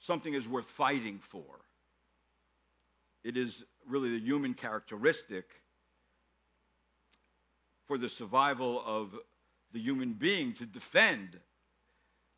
something 0.00 0.34
is 0.34 0.48
worth 0.48 0.66
fighting 0.66 1.18
for. 1.18 1.60
It 3.24 3.36
is 3.36 3.64
really 3.86 4.10
the 4.10 4.24
human 4.24 4.54
characteristic 4.54 5.44
for 7.86 7.98
the 7.98 8.08
survival 8.08 8.82
of 8.84 9.14
the 9.72 9.80
human 9.80 10.12
being 10.14 10.52
to 10.54 10.66
defend 10.66 11.38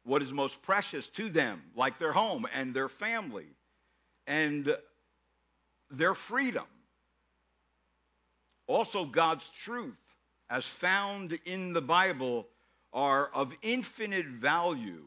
what 0.05 0.23
is 0.23 0.33
most 0.33 0.61
precious 0.63 1.09
to 1.09 1.29
them, 1.29 1.63
like 1.77 1.99
their 1.99 2.13
home 2.13 2.47
and 2.55 2.75
their 2.75 2.89
family 2.89 3.47
and 4.27 4.75
their 5.93 6.15
freedom. 6.15 6.67
Also, 8.67 9.05
God's 9.05 9.49
truth 9.51 9.97
as 10.53 10.67
found 10.67 11.39
in 11.47 11.73
the 11.73 11.81
Bible, 11.81 12.47
are 12.93 13.31
of 13.33 13.55
infinite 13.63 14.27
value, 14.27 15.03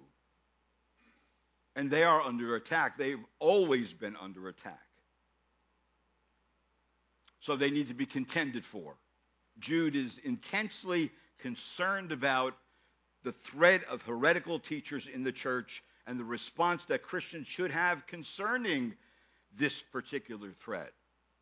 and 1.76 1.92
they 1.92 2.04
are 2.04 2.20
under 2.20 2.56
attack. 2.56 2.98
They've 2.98 3.24
always 3.38 3.94
been 3.94 4.16
under 4.16 4.48
attack. 4.48 4.82
So 7.42 7.56
they 7.56 7.70
need 7.70 7.90
to 7.90 7.94
be 7.94 8.08
contended 8.08 8.66
for. 8.66 8.96
Jude 9.60 9.96
is 9.96 10.18
intensely 10.18 11.12
concerned 11.38 12.12
about 12.12 12.56
the 13.24 13.32
threat 13.32 13.84
of 13.84 14.02
heretical 14.02 14.58
teachers 14.58 15.08
in 15.08 15.24
the 15.24 15.32
church 15.32 15.84
and 16.08 16.20
the 16.20 16.26
response 16.26 16.86
that 16.86 17.04
Christians 17.04 17.46
should 17.46 17.70
have 17.70 18.08
concerning 18.08 18.96
this 19.58 19.82
particular 19.82 20.52
threat. 20.52 20.92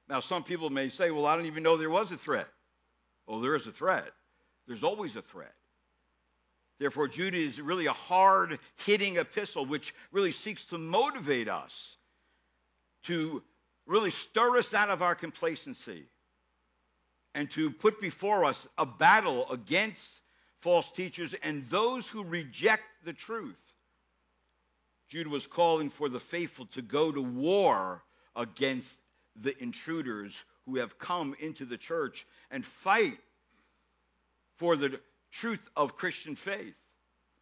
Now, 0.10 0.20
some 0.20 0.43
people 0.43 0.70
may 0.70 0.89
say, 0.89 1.12
well, 1.12 1.25
I 1.25 1.36
don't 1.36 1.46
even 1.46 1.63
know 1.63 1.77
there 1.77 1.89
was 1.89 2.12
a 2.12 2.17
threat. 2.17 2.48
Well, 3.25 3.39
there 3.39 3.55
is 3.55 3.67
a 3.67 3.72
threat. 3.72 4.12
There's 4.67 4.84
always 4.84 5.15
a 5.15 5.22
threat. 5.22 5.53
Therefore, 6.79 7.08
Jude 7.08 7.36
is 7.36 7.62
really 7.62 7.86
a 7.86 7.93
hard 7.93 8.60
hitting 8.86 9.17
epistle 9.17 9.65
which 9.65 9.93
really 10.12 10.32
seeks 10.32 10.65
to 10.65 10.77
motivate 10.77 11.48
us 11.48 11.96
to 13.03 13.43
really 13.86 14.10
stir 14.10 14.58
us 14.58 14.74
out 14.74 14.89
of 14.89 15.01
our 15.01 15.15
complacency 15.15 16.03
and 17.36 17.50
to 17.51 17.72
put 17.72 18.00
before 18.01 18.46
us 18.46 18.67
a 18.77 18.86
battle 18.86 19.50
against 19.51 20.22
false 20.62 20.89
teachers 20.91 21.34
and 21.43 21.65
those 21.65 22.08
who 22.08 22.24
reject 22.24 22.84
the 23.05 23.13
truth. 23.13 23.58
Jude 25.13 25.27
was 25.27 25.46
calling 25.46 25.91
for 25.91 26.10
the 26.10 26.20
faithful 26.20 26.65
to 26.72 26.82
go 26.82 27.12
to 27.12 27.22
war 27.22 28.03
against 28.36 29.00
the 29.36 29.55
intruders 29.62 30.43
who 30.65 30.77
have 30.77 30.98
come 30.98 31.36
into 31.39 31.65
the 31.65 31.77
church 31.77 32.25
and 32.50 32.65
fight 32.65 33.20
for 34.55 34.75
the 34.75 35.00
truth 35.32 35.70
of 35.75 35.96
Christian 35.98 36.36
faith. 36.36 36.74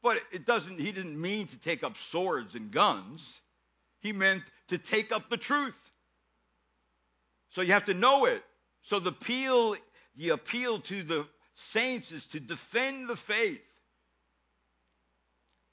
But 0.03 0.21
it 0.33 0.45
doesn't 0.45 0.81
he 0.81 0.91
didn't 0.91 1.21
mean 1.21 1.47
to 1.47 1.57
take 1.57 1.81
up 1.81 1.95
swords 1.95 2.55
and 2.55 2.71
guns. 2.71 3.41
He 4.01 4.11
meant 4.11 4.43
to 4.67 4.77
take 4.77 5.13
up 5.13 5.29
the 5.29 5.37
truth. 5.37 5.79
So 7.51 7.61
you 7.61 7.71
have 7.71 7.85
to 7.85 7.93
know 7.93 8.25
it. 8.25 8.43
So 8.81 8.99
the 8.99 9.11
appeal 9.11 9.77
the 10.17 10.31
appeal 10.31 10.81
to 10.81 11.03
the 11.03 11.25
saints 11.55 12.11
is 12.11 12.25
to 12.27 12.41
defend 12.41 13.07
the 13.07 13.15
faith. 13.15 13.63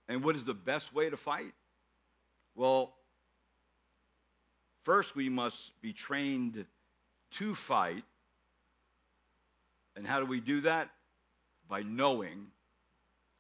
And 0.07 0.23
what 0.23 0.37
is 0.37 0.45
the 0.45 0.55
best 0.55 0.95
way 0.95 1.11
to 1.11 1.17
fight? 1.17 1.53
Well, 2.59 2.93
first 4.83 5.15
we 5.15 5.29
must 5.29 5.81
be 5.81 5.93
trained 5.93 6.67
to 7.35 7.55
fight. 7.55 8.03
And 9.95 10.05
how 10.05 10.19
do 10.19 10.27
we 10.27 10.41
do 10.41 10.63
that? 10.63 10.91
By 11.69 11.85
knowing 11.85 12.49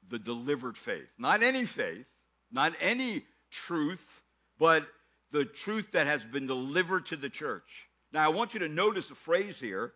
the 0.08 0.20
delivered 0.20 0.78
faith. 0.78 1.08
Not 1.18 1.42
any 1.42 1.64
faith, 1.64 2.06
not 2.52 2.74
any 2.80 3.24
truth, 3.50 4.22
but 4.56 4.86
the 5.32 5.44
truth 5.44 5.90
that 5.92 6.06
has 6.06 6.24
been 6.24 6.46
delivered 6.46 7.06
to 7.06 7.16
the 7.16 7.28
church. 7.28 7.88
Now, 8.12 8.24
I 8.24 8.28
want 8.28 8.54
you 8.54 8.60
to 8.60 8.68
notice 8.68 9.10
a 9.10 9.16
phrase 9.16 9.58
here 9.58 9.94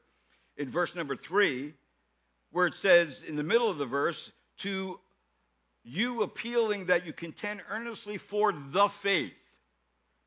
in 0.57 0.69
verse 0.69 0.97
number 0.97 1.15
three, 1.15 1.75
where 2.51 2.67
it 2.67 2.75
says 2.75 3.23
in 3.23 3.37
the 3.37 3.45
middle 3.45 3.71
of 3.71 3.79
the 3.79 3.87
verse, 3.87 4.33
to 4.59 4.99
you 5.85 6.23
appealing 6.23 6.87
that 6.87 7.07
you 7.07 7.13
contend 7.13 7.63
earnestly 7.71 8.19
for 8.19 8.53
the 8.53 8.89
faith. 8.89 9.33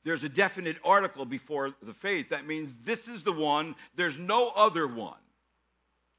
There's 0.03 0.23
a 0.23 0.29
definite 0.29 0.77
article 0.83 1.25
before 1.25 1.71
the 1.81 1.93
faith. 1.93 2.29
That 2.29 2.45
means 2.45 2.75
this 2.83 3.07
is 3.07 3.23
the 3.23 3.31
one, 3.31 3.75
there's 3.95 4.17
no 4.17 4.51
other 4.55 4.87
one 4.87 5.13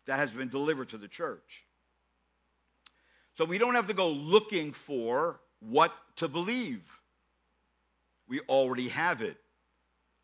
that 0.07 0.17
has 0.17 0.31
been 0.31 0.49
delivered 0.49 0.89
to 0.91 0.99
the 0.99 1.09
church. 1.09 1.65
So 3.37 3.45
we 3.45 3.59
don't 3.59 3.75
have 3.75 3.89
to 3.89 3.95
go 3.95 4.09
looking 4.09 4.73
for 4.73 5.41
what 5.61 5.93
to 6.17 6.29
believe. 6.29 6.83
We 8.29 8.41
already 8.41 8.89
have 8.89 9.23
it. 9.23 9.37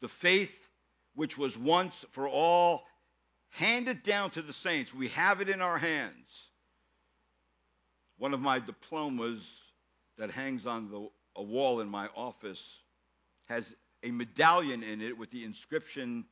The 0.01 0.09
faith 0.09 0.68
which 1.14 1.37
was 1.37 1.57
once 1.57 2.05
for 2.11 2.27
all 2.27 2.85
handed 3.51 4.03
down 4.03 4.31
to 4.31 4.42
the 4.42 4.53
saints. 4.53 4.94
We 4.94 5.09
have 5.09 5.40
it 5.40 5.48
in 5.48 5.61
our 5.61 5.79
hands. 5.79 6.48
One 8.22 8.35
of 8.35 8.40
my 8.40 8.61
diplomas 8.61 9.72
that 10.16 10.30
hangs 10.30 10.64
on 10.64 10.92
the, 10.92 11.08
a 11.35 11.42
wall 11.42 11.80
in 11.80 11.88
my 11.88 12.08
office 12.14 12.80
has 13.48 13.74
a 14.04 14.12
medallion 14.12 14.85
in 14.85 15.00
it 15.00 15.18
with 15.18 15.32
the 15.32 15.42
inscription 15.42 16.24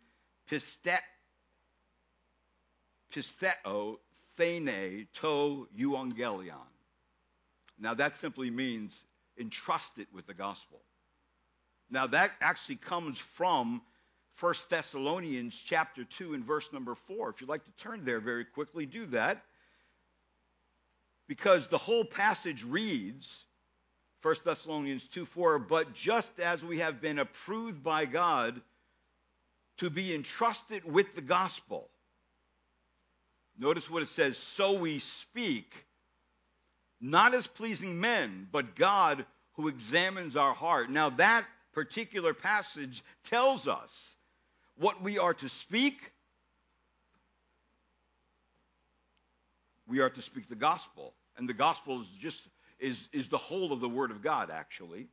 Pistet, 0.49 1.01
Pisteo 3.13 3.99
Thene 4.39 5.09
To 5.15 5.67
Euangelion. 5.77 6.55
Now 7.77 7.95
that 7.95 8.15
simply 8.15 8.53
means 8.53 9.03
entrusted 9.37 10.07
with 10.15 10.29
the 10.29 10.35
gospel. 10.35 10.81
Now 11.91 12.07
that 12.07 12.31
actually 12.41 12.77
comes 12.77 13.19
from 13.19 13.83
1 14.39 14.55
Thessalonians 14.69 15.61
chapter 15.61 16.05
2 16.05 16.35
and 16.35 16.45
verse 16.45 16.73
number 16.73 16.95
4. 16.95 17.31
If 17.31 17.41
you'd 17.41 17.51
like 17.51 17.65
to 17.65 17.73
turn 17.73 18.05
there 18.05 18.21
very 18.21 18.45
quickly, 18.45 18.87
do 18.87 19.07
that. 19.07 19.43
Because 21.31 21.69
the 21.69 21.79
whole 21.79 22.05
passage 22.05 22.65
reads 22.65 23.45
1 24.23 24.35
Thessalonians 24.45 25.05
2 25.05 25.25
4, 25.25 25.61
but 25.61 25.95
just 25.95 26.41
as 26.41 26.65
we 26.65 26.81
have 26.81 27.01
been 27.01 27.21
approved 27.21 27.85
by 27.85 28.05
God 28.05 28.61
to 29.79 29.91
be 29.91 30.13
entrusted 30.13 30.85
with 30.85 31.15
the 31.15 31.21
gospel. 31.21 31.89
Notice 33.57 33.89
what 33.89 34.03
it 34.03 34.09
says, 34.09 34.39
so 34.39 34.73
we 34.73 34.99
speak 34.99 35.73
not 37.01 37.33
as 37.33 37.47
pleasing 37.47 38.01
men, 38.01 38.49
but 38.51 38.75
God 38.75 39.25
who 39.53 39.69
examines 39.69 40.35
our 40.35 40.53
heart. 40.53 40.91
Now, 40.91 41.11
that 41.11 41.45
particular 41.73 42.35
passage 42.35 43.05
tells 43.23 43.69
us 43.69 44.17
what 44.75 45.01
we 45.01 45.19
are 45.19 45.35
to 45.35 45.49
speak. 45.49 46.13
We 49.91 49.99
are 49.99 50.09
to 50.09 50.23
speak 50.23 50.49
the 50.49 50.55
gospel. 50.55 51.15
And 51.37 51.49
the 51.49 51.55
gospel 51.55 52.01
is 52.01 52.07
just 52.21 52.49
is, 52.79 53.09
is 53.13 53.29
the 53.29 53.39
whole 53.39 53.73
of 53.73 53.81
the 53.81 53.89
word 53.89 54.13
of 54.13 54.23
God, 54.23 54.51
actually. 54.51 55.09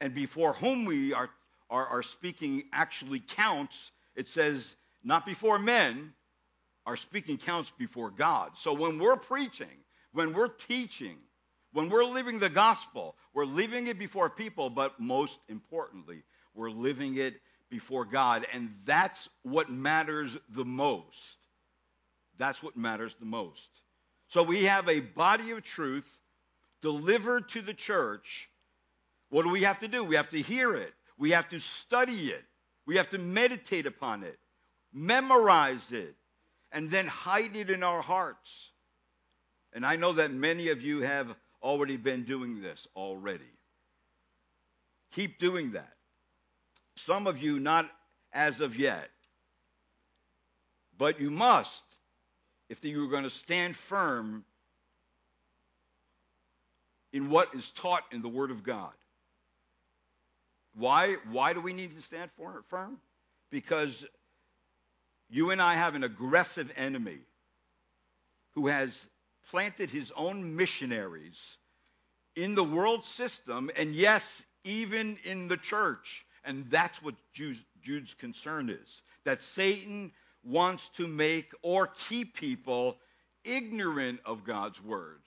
And 0.00 0.12
before 0.12 0.52
whom 0.52 0.84
we 0.84 1.14
are, 1.14 1.30
are, 1.70 1.86
are 1.86 2.02
speaking 2.02 2.64
actually 2.72 3.20
counts, 3.20 3.90
it 4.14 4.28
says, 4.28 4.76
not 5.02 5.24
before 5.24 5.58
men, 5.58 6.12
our 6.84 6.96
speaking 6.96 7.38
counts 7.38 7.72
before 7.78 8.10
God. 8.10 8.56
So 8.56 8.74
when 8.74 8.98
we're 8.98 9.16
preaching, 9.16 9.84
when 10.12 10.32
we're 10.32 10.48
teaching, 10.48 11.16
when 11.72 11.88
we're 11.88 12.04
living 12.04 12.40
the 12.40 12.50
gospel, 12.50 13.14
we're 13.32 13.46
living 13.46 13.86
it 13.86 13.98
before 13.98 14.28
people, 14.28 14.68
but 14.68 14.98
most 14.98 15.38
importantly, 15.48 16.24
we're 16.54 16.70
living 16.70 17.16
it 17.16 17.40
before 17.70 18.04
God. 18.04 18.46
And 18.52 18.74
that's 18.84 19.28
what 19.42 19.70
matters 19.70 20.36
the 20.48 20.64
most. 20.64 21.37
That's 22.38 22.62
what 22.62 22.76
matters 22.76 23.14
the 23.16 23.26
most. 23.26 23.70
So 24.28 24.42
we 24.42 24.64
have 24.64 24.88
a 24.88 25.00
body 25.00 25.50
of 25.50 25.62
truth 25.62 26.08
delivered 26.82 27.48
to 27.50 27.62
the 27.62 27.74
church. 27.74 28.48
What 29.30 29.42
do 29.42 29.50
we 29.50 29.62
have 29.62 29.80
to 29.80 29.88
do? 29.88 30.04
We 30.04 30.16
have 30.16 30.30
to 30.30 30.40
hear 30.40 30.74
it, 30.74 30.94
we 31.18 31.30
have 31.30 31.48
to 31.50 31.58
study 31.58 32.30
it, 32.30 32.44
we 32.86 32.96
have 32.96 33.10
to 33.10 33.18
meditate 33.18 33.86
upon 33.86 34.22
it, 34.22 34.38
memorize 34.92 35.92
it, 35.92 36.14
and 36.72 36.90
then 36.90 37.06
hide 37.06 37.56
it 37.56 37.70
in 37.70 37.82
our 37.82 38.00
hearts. 38.00 38.70
And 39.72 39.84
I 39.84 39.96
know 39.96 40.14
that 40.14 40.30
many 40.30 40.68
of 40.68 40.82
you 40.82 41.00
have 41.00 41.34
already 41.62 41.96
been 41.96 42.22
doing 42.24 42.62
this 42.62 42.86
already. 42.94 43.44
Keep 45.12 45.38
doing 45.38 45.72
that. 45.72 45.92
Some 46.96 47.26
of 47.26 47.38
you 47.38 47.58
not 47.58 47.90
as 48.32 48.60
of 48.60 48.76
yet. 48.76 49.08
But 50.96 51.20
you 51.20 51.30
must 51.30 51.84
if 52.68 52.84
you're 52.84 53.08
going 53.08 53.24
to 53.24 53.30
stand 53.30 53.76
firm 53.76 54.44
in 57.12 57.30
what 57.30 57.54
is 57.54 57.70
taught 57.70 58.04
in 58.12 58.22
the 58.22 58.28
Word 58.28 58.50
of 58.50 58.62
God. 58.62 58.92
Why, 60.74 61.16
why 61.30 61.54
do 61.54 61.60
we 61.60 61.72
need 61.72 61.96
to 61.96 62.02
stand 62.02 62.30
firm? 62.68 62.98
Because 63.50 64.04
you 65.30 65.50
and 65.50 65.60
I 65.60 65.74
have 65.74 65.94
an 65.94 66.04
aggressive 66.04 66.72
enemy 66.76 67.18
who 68.54 68.66
has 68.68 69.06
planted 69.50 69.90
his 69.90 70.12
own 70.14 70.56
missionaries 70.56 71.56
in 72.36 72.54
the 72.54 72.64
world 72.64 73.04
system, 73.04 73.70
and 73.76 73.94
yes, 73.94 74.44
even 74.64 75.16
in 75.24 75.48
the 75.48 75.56
church. 75.56 76.24
And 76.44 76.70
that's 76.70 77.02
what 77.02 77.14
Jude's 77.32 78.14
concern 78.14 78.70
is 78.70 79.02
that 79.24 79.42
Satan 79.42 80.12
wants 80.48 80.88
to 80.90 81.06
make 81.06 81.52
or 81.62 81.88
keep 82.08 82.34
people 82.34 82.98
ignorant 83.44 84.20
of 84.24 84.44
God's 84.44 84.82
word. 84.82 85.20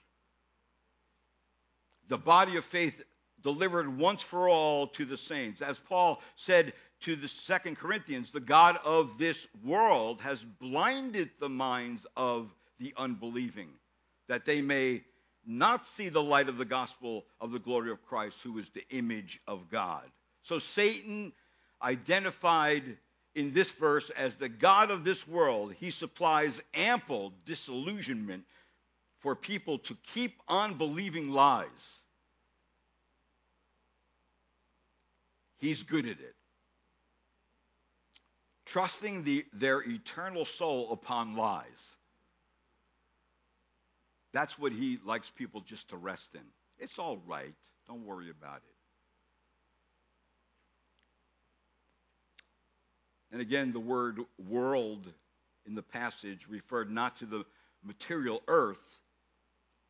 The 2.08 2.18
body 2.18 2.56
of 2.56 2.64
faith 2.64 3.02
delivered 3.42 3.98
once 3.98 4.22
for 4.22 4.48
all 4.48 4.86
to 4.88 5.04
the 5.04 5.16
saints. 5.16 5.62
As 5.62 5.78
Paul 5.78 6.20
said 6.36 6.72
to 7.00 7.16
the 7.16 7.28
second 7.28 7.78
Corinthians, 7.78 8.30
the 8.30 8.40
God 8.40 8.78
of 8.84 9.18
this 9.18 9.48
world 9.64 10.20
has 10.20 10.44
blinded 10.44 11.30
the 11.40 11.48
minds 11.48 12.06
of 12.16 12.54
the 12.78 12.92
unbelieving, 12.96 13.68
that 14.28 14.44
they 14.44 14.60
may 14.60 15.02
not 15.44 15.84
see 15.84 16.08
the 16.08 16.22
light 16.22 16.48
of 16.48 16.58
the 16.58 16.64
gospel 16.64 17.24
of 17.40 17.50
the 17.50 17.58
glory 17.58 17.90
of 17.90 18.04
Christ, 18.04 18.40
who 18.42 18.58
is 18.58 18.68
the 18.70 18.84
image 18.90 19.40
of 19.48 19.68
God. 19.68 20.04
So 20.42 20.58
Satan 20.58 21.32
identified 21.82 22.96
in 23.34 23.52
this 23.52 23.70
verse 23.70 24.10
as 24.10 24.36
the 24.36 24.48
God 24.48 24.90
of 24.90 25.04
this 25.04 25.26
world, 25.26 25.74
he 25.78 25.90
supplies 25.90 26.60
ample 26.74 27.32
disillusionment 27.46 28.44
for 29.20 29.34
people 29.34 29.78
to 29.78 29.96
keep 30.14 30.34
on 30.48 30.74
believing 30.74 31.30
lies. 31.30 32.00
He's 35.58 35.82
good 35.82 36.06
at 36.06 36.18
it. 36.18 36.34
Trusting 38.66 39.22
the, 39.22 39.44
their 39.52 39.80
eternal 39.80 40.44
soul 40.44 40.92
upon 40.92 41.36
lies. 41.36 41.96
That's 44.32 44.58
what 44.58 44.72
he 44.72 44.98
likes 45.04 45.30
people 45.30 45.60
just 45.60 45.90
to 45.90 45.96
rest 45.96 46.34
in. 46.34 46.40
It's 46.78 46.98
all 46.98 47.18
right. 47.26 47.54
Don't 47.86 48.04
worry 48.04 48.30
about 48.30 48.56
it. 48.56 48.71
And 53.32 53.40
again, 53.40 53.72
the 53.72 53.80
word 53.80 54.20
world 54.38 55.10
in 55.64 55.74
the 55.74 55.82
passage 55.82 56.46
referred 56.48 56.90
not 56.90 57.16
to 57.18 57.26
the 57.26 57.44
material 57.82 58.42
earth, 58.46 59.00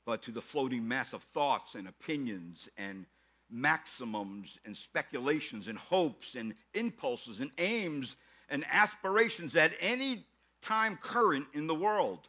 but 0.07 0.22
to 0.22 0.31
the 0.31 0.40
floating 0.40 0.87
mass 0.87 1.12
of 1.12 1.22
thoughts 1.24 1.74
and 1.74 1.88
opinions 1.88 2.68
and 2.78 3.05
maximums 3.50 4.59
and 4.64 4.76
speculations 4.76 5.68
and 5.68 5.76
hopes 5.76 6.37
and 6.37 6.55
impulses 6.74 7.40
and 7.40 7.50
aims 7.59 8.16
and 8.48 8.64
aspirations 8.70 9.57
at 9.57 9.72
any 9.81 10.24
time 10.62 10.96
current 10.96 11.46
in 11.52 11.66
the 11.66 11.74
world. 11.74 12.28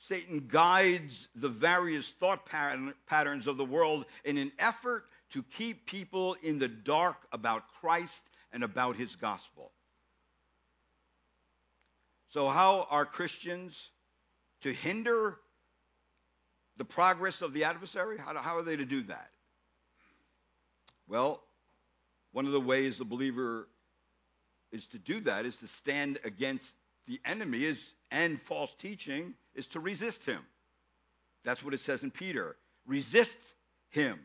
Satan 0.00 0.46
guides 0.48 1.28
the 1.34 1.48
various 1.48 2.10
thought 2.12 2.46
pattern, 2.46 2.94
patterns 3.06 3.46
of 3.46 3.56
the 3.56 3.64
world 3.64 4.06
in 4.24 4.38
an 4.38 4.52
effort 4.58 5.04
to 5.30 5.42
keep 5.42 5.86
people 5.86 6.34
in 6.42 6.58
the 6.58 6.68
dark 6.68 7.16
about 7.32 7.68
Christ 7.80 8.24
and 8.52 8.64
about 8.64 8.96
his 8.96 9.16
gospel. 9.16 9.70
So, 12.30 12.48
how 12.48 12.86
are 12.90 13.06
Christians 13.06 13.90
to 14.62 14.72
hinder 14.72 15.36
the 16.76 16.84
progress 16.84 17.42
of 17.42 17.54
the 17.54 17.64
adversary? 17.64 18.18
How, 18.18 18.36
how 18.36 18.58
are 18.58 18.62
they 18.62 18.76
to 18.76 18.84
do 18.84 19.02
that? 19.04 19.30
Well, 21.08 21.42
one 22.32 22.44
of 22.44 22.52
the 22.52 22.60
ways 22.60 22.98
the 22.98 23.04
believer 23.04 23.66
is 24.70 24.86
to 24.88 24.98
do 24.98 25.20
that 25.20 25.46
is 25.46 25.56
to 25.58 25.66
stand 25.66 26.18
against 26.24 26.76
the 27.06 27.20
enemy 27.24 27.64
is, 27.64 27.94
and 28.10 28.40
false 28.42 28.74
teaching 28.74 29.34
is 29.54 29.66
to 29.68 29.80
resist 29.80 30.26
him. 30.26 30.42
That's 31.44 31.64
what 31.64 31.72
it 31.72 31.80
says 31.80 32.02
in 32.02 32.10
Peter. 32.10 32.56
Resist 32.86 33.38
him. 33.88 34.20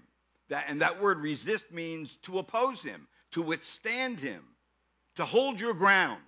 That, 0.50 0.66
and 0.68 0.82
that 0.82 1.02
word 1.02 1.20
resist 1.20 1.72
means 1.72 2.18
to 2.24 2.40
oppose 2.40 2.82
him, 2.82 3.08
to 3.32 3.42
withstand 3.42 4.20
him, 4.20 4.44
to 5.16 5.24
hold 5.24 5.62
your 5.62 5.74
ground. 5.74 6.22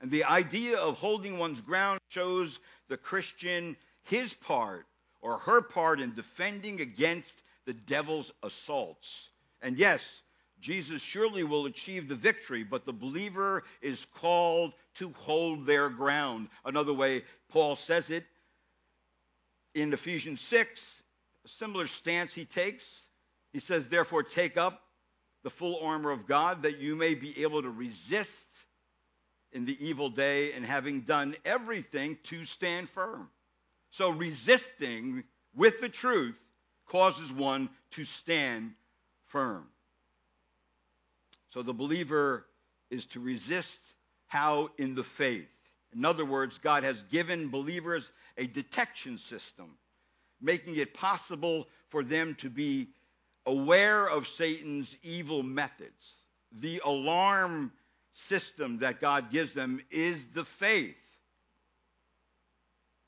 And 0.00 0.10
the 0.10 0.24
idea 0.24 0.78
of 0.78 0.98
holding 0.98 1.38
one's 1.38 1.60
ground 1.60 2.00
shows 2.08 2.58
the 2.88 2.96
Christian 2.96 3.76
his 4.04 4.32
part 4.34 4.86
or 5.20 5.38
her 5.38 5.60
part 5.60 6.00
in 6.00 6.14
defending 6.14 6.80
against 6.80 7.42
the 7.66 7.74
devil's 7.74 8.32
assaults. 8.42 9.28
And 9.60 9.78
yes, 9.78 10.22
Jesus 10.60 11.02
surely 11.02 11.44
will 11.44 11.66
achieve 11.66 12.08
the 12.08 12.14
victory, 12.14 12.64
but 12.64 12.84
the 12.84 12.92
believer 12.92 13.64
is 13.82 14.06
called 14.16 14.72
to 14.94 15.12
hold 15.16 15.66
their 15.66 15.88
ground. 15.88 16.48
Another 16.64 16.92
way 16.92 17.24
Paul 17.48 17.76
says 17.76 18.10
it 18.10 18.24
in 19.74 19.92
Ephesians 19.92 20.40
6, 20.40 21.02
a 21.44 21.48
similar 21.48 21.86
stance 21.86 22.34
he 22.34 22.44
takes. 22.44 23.06
He 23.52 23.60
says, 23.60 23.88
Therefore, 23.88 24.22
take 24.22 24.56
up 24.56 24.82
the 25.42 25.50
full 25.50 25.78
armor 25.82 26.10
of 26.10 26.26
God 26.26 26.62
that 26.62 26.78
you 26.78 26.96
may 26.96 27.14
be 27.14 27.42
able 27.42 27.62
to 27.62 27.70
resist 27.70 28.47
in 29.52 29.64
the 29.64 29.86
evil 29.86 30.10
day 30.10 30.52
and 30.52 30.64
having 30.64 31.02
done 31.02 31.34
everything 31.44 32.18
to 32.24 32.44
stand 32.44 32.88
firm. 32.90 33.28
So 33.90 34.10
resisting 34.10 35.24
with 35.54 35.80
the 35.80 35.88
truth 35.88 36.40
causes 36.86 37.32
one 37.32 37.70
to 37.92 38.04
stand 38.04 38.72
firm. 39.26 39.66
So 41.50 41.62
the 41.62 41.74
believer 41.74 42.46
is 42.90 43.06
to 43.06 43.20
resist 43.20 43.80
how 44.26 44.70
in 44.76 44.94
the 44.94 45.04
faith. 45.04 45.48
In 45.94 46.04
other 46.04 46.24
words, 46.24 46.58
God 46.58 46.82
has 46.84 47.02
given 47.04 47.48
believers 47.48 48.10
a 48.36 48.46
detection 48.46 49.18
system, 49.18 49.76
making 50.40 50.76
it 50.76 50.94
possible 50.94 51.66
for 51.88 52.04
them 52.04 52.34
to 52.36 52.50
be 52.50 52.88
aware 53.46 54.06
of 54.08 54.28
Satan's 54.28 54.94
evil 55.02 55.42
methods. 55.42 56.16
The 56.52 56.82
alarm 56.84 57.72
system 58.18 58.78
that 58.78 59.00
God 59.00 59.30
gives 59.30 59.52
them 59.52 59.80
is 59.90 60.26
the 60.26 60.44
faith. 60.44 60.98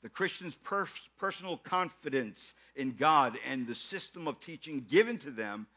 The 0.03 0.09
Christian's 0.09 0.55
per- 0.55 0.87
personal 1.19 1.57
confidence 1.57 2.53
in 2.75 2.93
God 2.93 3.37
and 3.47 3.67
the 3.67 3.75
system 3.75 4.27
of 4.27 4.39
teaching 4.39 4.83
given 4.89 5.17
to 5.19 5.31
them 5.31 5.67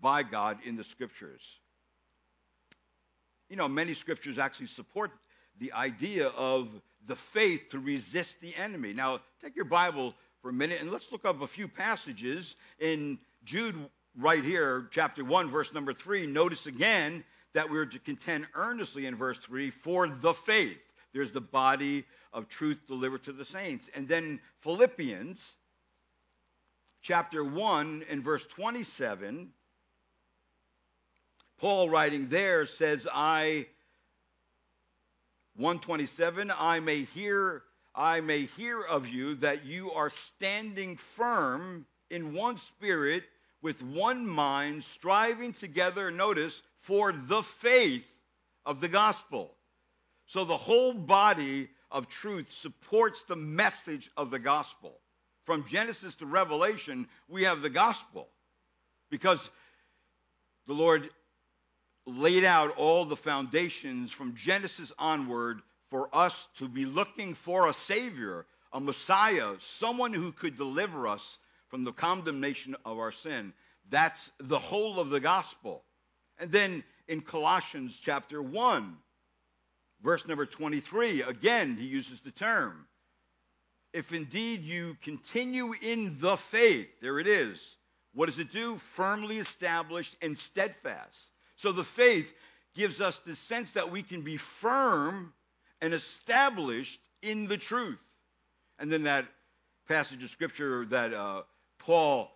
by 0.00 0.22
God 0.22 0.58
in 0.64 0.76
the 0.76 0.84
scriptures. 0.84 1.42
You 3.50 3.56
know, 3.56 3.68
many 3.68 3.94
scriptures 3.94 4.38
actually 4.38 4.68
support 4.68 5.10
the 5.58 5.72
idea 5.72 6.28
of 6.28 6.68
the 7.06 7.16
faith 7.16 7.70
to 7.70 7.78
resist 7.78 8.40
the 8.40 8.54
enemy. 8.56 8.94
Now, 8.94 9.20
take 9.42 9.54
your 9.54 9.66
Bible 9.66 10.14
for 10.40 10.48
a 10.48 10.52
minute 10.52 10.80
and 10.80 10.90
let's 10.90 11.12
look 11.12 11.26
up 11.26 11.42
a 11.42 11.46
few 11.46 11.68
passages 11.68 12.56
in 12.78 13.18
Jude 13.44 13.76
right 14.18 14.42
here, 14.42 14.88
chapter 14.90 15.24
1, 15.24 15.50
verse 15.50 15.74
number 15.74 15.92
3. 15.92 16.26
Notice 16.26 16.66
again 16.66 17.22
that 17.54 17.70
we're 17.70 17.86
to 17.86 17.98
contend 17.98 18.46
earnestly 18.54 19.06
in 19.06 19.16
verse 19.16 19.38
3 19.38 19.70
for 19.70 20.08
the 20.08 20.34
faith. 20.34 20.78
There's 21.12 21.32
the 21.32 21.40
body 21.40 22.04
of 22.32 22.48
truth 22.48 22.78
delivered 22.86 23.22
to 23.24 23.32
the 23.32 23.44
saints. 23.44 23.88
And 23.94 24.08
then 24.08 24.40
Philippians 24.60 25.54
chapter 27.02 27.44
1 27.44 28.04
and 28.10 28.22
verse 28.22 28.44
27, 28.46 29.50
Paul 31.58 31.88
writing 31.88 32.28
there 32.28 32.66
says, 32.66 33.06
I 33.12 33.66
127, 35.56 36.52
I 36.58 36.80
may 36.80 37.04
hear 37.04 37.62
I 37.94 38.20
may 38.20 38.46
hear 38.46 38.82
of 38.82 39.08
you 39.08 39.36
that 39.36 39.64
you 39.64 39.92
are 39.92 40.10
standing 40.10 40.96
firm 40.96 41.86
in 42.10 42.34
one 42.34 42.58
spirit 42.58 43.22
with 43.62 43.80
one 43.82 44.26
mind, 44.26 44.82
striving 44.82 45.52
together, 45.52 46.10
notice, 46.10 46.60
for 46.84 47.12
the 47.12 47.42
faith 47.42 48.06
of 48.66 48.80
the 48.80 48.88
gospel. 48.88 49.54
So 50.26 50.44
the 50.44 50.56
whole 50.56 50.94
body 50.94 51.68
of 51.90 52.08
truth 52.08 52.52
supports 52.52 53.22
the 53.22 53.36
message 53.36 54.10
of 54.16 54.30
the 54.30 54.38
gospel. 54.38 54.98
From 55.44 55.66
Genesis 55.68 56.14
to 56.16 56.26
Revelation, 56.26 57.08
we 57.28 57.44
have 57.44 57.62
the 57.62 57.70
gospel 57.70 58.28
because 59.10 59.50
the 60.66 60.74
Lord 60.74 61.08
laid 62.06 62.44
out 62.44 62.76
all 62.76 63.04
the 63.04 63.16
foundations 63.16 64.12
from 64.12 64.34
Genesis 64.34 64.92
onward 64.98 65.60
for 65.90 66.08
us 66.12 66.48
to 66.56 66.68
be 66.68 66.84
looking 66.84 67.34
for 67.34 67.68
a 67.68 67.72
Savior, 67.72 68.44
a 68.72 68.80
Messiah, 68.80 69.52
someone 69.58 70.12
who 70.12 70.32
could 70.32 70.56
deliver 70.56 71.06
us 71.06 71.38
from 71.68 71.84
the 71.84 71.92
condemnation 71.92 72.76
of 72.84 72.98
our 72.98 73.12
sin. 73.12 73.54
That's 73.88 74.30
the 74.38 74.58
whole 74.58 75.00
of 75.00 75.10
the 75.10 75.20
gospel. 75.20 75.82
And 76.38 76.50
then 76.50 76.84
in 77.08 77.20
Colossians 77.20 77.98
chapter 78.02 78.42
1, 78.42 78.96
verse 80.02 80.26
number 80.26 80.46
23, 80.46 81.22
again, 81.22 81.76
he 81.76 81.86
uses 81.86 82.20
the 82.20 82.30
term. 82.30 82.86
If 83.92 84.12
indeed 84.12 84.62
you 84.62 84.96
continue 85.02 85.74
in 85.80 86.16
the 86.18 86.36
faith, 86.36 86.88
there 87.00 87.20
it 87.20 87.28
is. 87.28 87.76
What 88.12 88.26
does 88.26 88.38
it 88.38 88.50
do? 88.50 88.76
Firmly 88.76 89.38
established 89.38 90.16
and 90.22 90.36
steadfast. 90.36 91.30
So 91.56 91.72
the 91.72 91.84
faith 91.84 92.32
gives 92.74 93.00
us 93.00 93.18
the 93.20 93.34
sense 93.34 93.72
that 93.72 93.90
we 93.90 94.02
can 94.02 94.22
be 94.22 94.36
firm 94.36 95.32
and 95.80 95.94
established 95.94 97.00
in 97.22 97.46
the 97.46 97.56
truth. 97.56 98.02
And 98.78 98.90
then 98.90 99.04
that 99.04 99.26
passage 99.86 100.22
of 100.22 100.30
scripture 100.30 100.84
that 100.86 101.12
uh, 101.12 101.42
Paul 101.78 102.30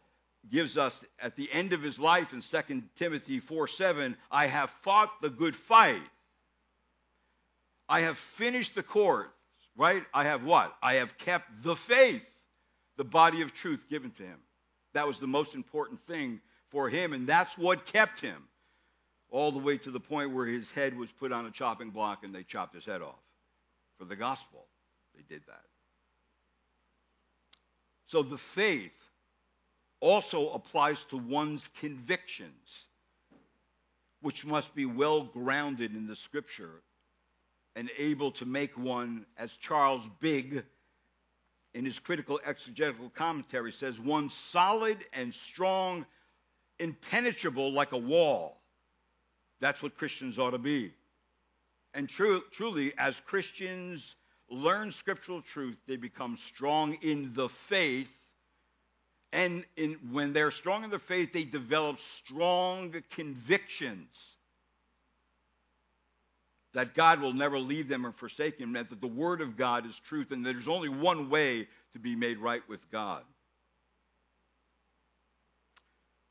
gives 0.51 0.79
us 0.79 1.05
at 1.21 1.37
the 1.37 1.51
end 1.53 1.73
of 1.73 1.83
his 1.83 1.99
life 1.99 2.33
in 2.33 2.41
2 2.41 2.83
Timothy 2.97 3.41
4 3.41 3.67
7, 3.67 4.17
I 4.31 4.47
have 4.47 4.71
fought 4.71 5.21
the 5.21 5.31
good 5.31 5.55
fight. 5.55 6.03
I 7.89 8.01
have 8.01 8.19
finished 8.19 8.75
the 8.75 8.83
course, 8.83 9.29
right? 9.77 10.05
I 10.13 10.25
have 10.25 10.45
what? 10.45 10.75
I 10.83 10.95
have 10.95 11.17
kept 11.19 11.63
the 11.63 11.75
faith, 11.75 12.27
the 12.97 13.05
body 13.05 13.43
of 13.43 13.55
truth 13.55 13.89
given 13.89 14.11
to 14.13 14.23
him. 14.23 14.39
That 14.95 15.07
was 15.07 15.19
the 15.19 15.27
most 15.27 15.55
important 15.55 16.01
thing 16.07 16.41
for 16.71 16.89
him, 16.89 17.13
and 17.13 17.27
that's 17.27 17.57
what 17.57 17.87
kept 17.87 18.21
him 18.21 18.49
all 19.31 19.53
the 19.53 19.59
way 19.59 19.77
to 19.79 19.91
the 19.91 20.01
point 20.01 20.33
where 20.33 20.47
his 20.47 20.71
head 20.73 20.97
was 20.97 21.11
put 21.13 21.33
on 21.33 21.47
a 21.47 21.51
chopping 21.51 21.91
block 21.91 22.25
and 22.25 22.35
they 22.35 22.43
chopped 22.43 22.75
his 22.75 22.85
head 22.85 23.03
off. 23.03 23.21
For 23.99 24.05
the 24.05 24.17
gospel, 24.17 24.67
they 25.15 25.23
did 25.23 25.43
that. 25.47 25.65
So 28.07 28.23
the 28.23 28.39
faith 28.39 28.98
also 30.01 30.51
applies 30.51 31.05
to 31.05 31.17
one's 31.17 31.69
convictions, 31.81 32.87
which 34.21 34.45
must 34.45 34.75
be 34.75 34.87
well 34.87 35.23
grounded 35.23 35.95
in 35.95 36.07
the 36.07 36.17
scripture 36.17 36.83
and 37.77 37.91
able 37.97 38.31
to 38.33 38.45
make 38.45 38.77
one, 38.77 39.25
as 39.37 39.57
Charles 39.57 40.03
Bigg 40.21 40.65
in 41.75 41.85
his 41.85 41.99
critical 41.99 42.41
exegetical 42.45 43.11
commentary 43.11 43.71
says, 43.71 44.01
one 44.01 44.31
solid 44.31 44.99
and 45.13 45.33
strong, 45.33 46.05
impenetrable 46.79 47.73
like 47.73 47.93
a 47.93 47.99
wall. 47.99 48.61
That's 49.61 49.83
what 49.83 49.97
Christians 49.97 50.39
ought 50.39 50.53
to 50.53 50.59
be. 50.59 50.93
And 51.95 52.09
truly, 52.09 52.93
as 52.99 53.21
Christians 53.21 54.17
learn 54.51 54.91
scriptural 54.91 55.43
truth, 55.43 55.81
they 55.87 55.97
become 55.97 56.37
strong 56.37 56.95
in 57.03 57.33
the 57.35 57.49
faith. 57.49 58.13
And 59.33 59.65
in, 59.77 59.95
when 60.11 60.33
they're 60.33 60.51
strong 60.51 60.85
in 60.85 60.91
the 60.91 60.99
faith, 60.99 61.33
they 61.33 61.45
develop 61.45 61.99
strong 61.99 62.95
convictions 63.11 64.37
that 66.75 66.95
God 66.95 67.21
will 67.21 67.33
never 67.33 67.59
leave 67.59 67.89
them 67.89 68.07
or 68.07 68.13
forsake 68.13 68.59
them, 68.59 68.75
that 68.75 69.01
the 69.01 69.07
Word 69.07 69.41
of 69.41 69.57
God 69.57 69.87
is 69.87 69.99
truth, 69.99 70.33
and 70.33 70.45
there's 70.45 70.69
only 70.69 70.89
one 70.89 71.31
way 71.31 71.67
to 71.93 71.99
be 71.99 72.15
made 72.15 72.39
right 72.39 72.63
with 72.69 72.91
God. 72.91 73.23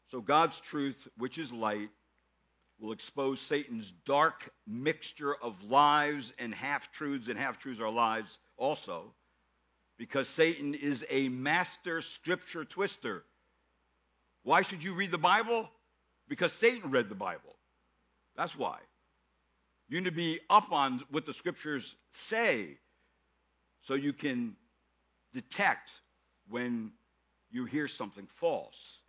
So 0.10 0.22
God's 0.22 0.60
truth, 0.60 1.08
which 1.18 1.38
is 1.38 1.52
light, 1.52 1.90
will 2.80 2.94
expose 2.94 3.42
Satan's 3.42 3.92
dark 4.06 4.50
mixture 4.68 5.36
of 5.36 5.62
lies 5.64 6.32
and 6.40 6.54
half 6.54 6.92
truths, 6.92 7.28
and 7.28 7.38
half 7.38 7.60
truths 7.60 7.82
are 7.82 7.90
lies 7.90 8.38
also, 8.56 9.14
because 9.98 10.28
Satan 10.28 10.74
is 10.74 11.04
a 11.10 11.30
master 11.30 12.02
scripture 12.02 12.66
twister. 12.66 13.24
Why 14.44 14.62
should 14.62 14.84
you 14.84 14.94
read 14.94 15.12
the 15.12 15.18
Bible? 15.18 15.70
Because 16.28 16.54
Satan 16.54 16.92
read 16.92 17.10
the 17.10 17.16
Bible. 17.16 17.56
That's 18.36 18.58
why. 18.58 18.78
You 19.90 20.00
need 20.00 20.06
to 20.06 20.12
be 20.12 20.40
up 20.50 20.72
on 20.72 21.02
what 21.12 21.26
the 21.26 21.34
scriptures 21.34 21.96
say 22.12 22.78
so 23.82 23.94
you 23.94 24.14
can 24.14 24.56
detect 25.34 25.90
when 26.50 26.92
you 27.50 27.66
hear 27.66 27.88
something 27.88 28.28
false. 28.28 29.00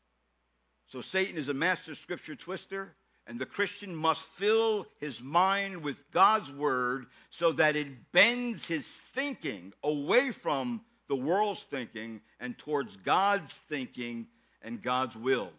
So 0.86 1.00
Satan 1.00 1.36
is 1.36 1.48
a 1.48 1.54
master 1.54 1.94
scripture 1.94 2.36
twister, 2.36 2.94
and 3.28 3.38
the 3.38 3.46
Christian 3.46 3.94
must 3.94 4.22
fill 4.22 4.86
his 5.00 5.22
mind 5.22 5.82
with 5.82 6.02
God's 6.12 6.50
word 6.50 7.06
so 7.28 7.52
that 7.52 7.76
it 7.76 8.10
bends 8.10 8.66
his 8.66 8.88
thinking 9.14 9.74
away 9.84 10.30
from 10.30 10.80
the 11.08 11.16
world's 11.16 11.62
thinking 11.62 12.22
and 12.40 12.56
towards 12.56 12.96
God's 12.96 13.52
thinking 13.68 14.26
and 14.62 14.82
God's 14.82 15.14
will. 15.14 15.50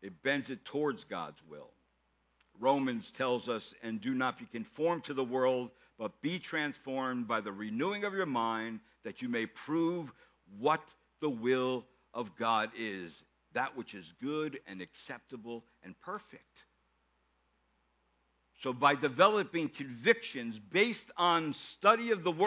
It 0.00 0.22
bends 0.22 0.48
it 0.48 0.64
towards 0.64 1.04
God's 1.04 1.40
will. 1.48 1.70
Romans 2.58 3.10
tells 3.10 3.50
us, 3.50 3.74
and 3.82 4.00
do 4.00 4.14
not 4.14 4.38
be 4.38 4.46
conformed 4.46 5.04
to 5.04 5.14
the 5.14 5.24
world, 5.24 5.70
but 5.98 6.22
be 6.22 6.38
transformed 6.38 7.28
by 7.28 7.40
the 7.40 7.52
renewing 7.52 8.04
of 8.04 8.14
your 8.14 8.26
mind, 8.26 8.80
that 9.04 9.20
you 9.20 9.28
may 9.28 9.46
prove 9.46 10.10
what 10.58 10.82
the 11.20 11.30
will 11.30 11.84
of 12.14 12.34
God 12.36 12.70
is, 12.76 13.24
that 13.54 13.76
which 13.76 13.94
is 13.94 14.12
good 14.22 14.60
and 14.66 14.80
acceptable 14.80 15.64
and 15.82 15.98
perfect. 16.00 16.64
So, 18.60 18.72
by 18.72 18.94
developing 18.94 19.68
convictions 19.68 20.58
based 20.58 21.10
on 21.16 21.52
study 21.54 22.12
of 22.12 22.22
the 22.22 22.30
Word, 22.30 22.46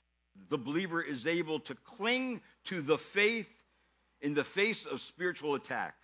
the 0.50 0.58
believer 0.58 1.02
is 1.02 1.28
able 1.28 1.60
to 1.62 1.76
cling 1.76 2.42
to 2.66 2.82
the 2.82 2.98
faith 2.98 3.50
in 4.22 4.34
the 4.34 4.44
face 4.44 4.86
of 4.86 5.02
spiritual 5.02 5.56
attack. 5.56 5.96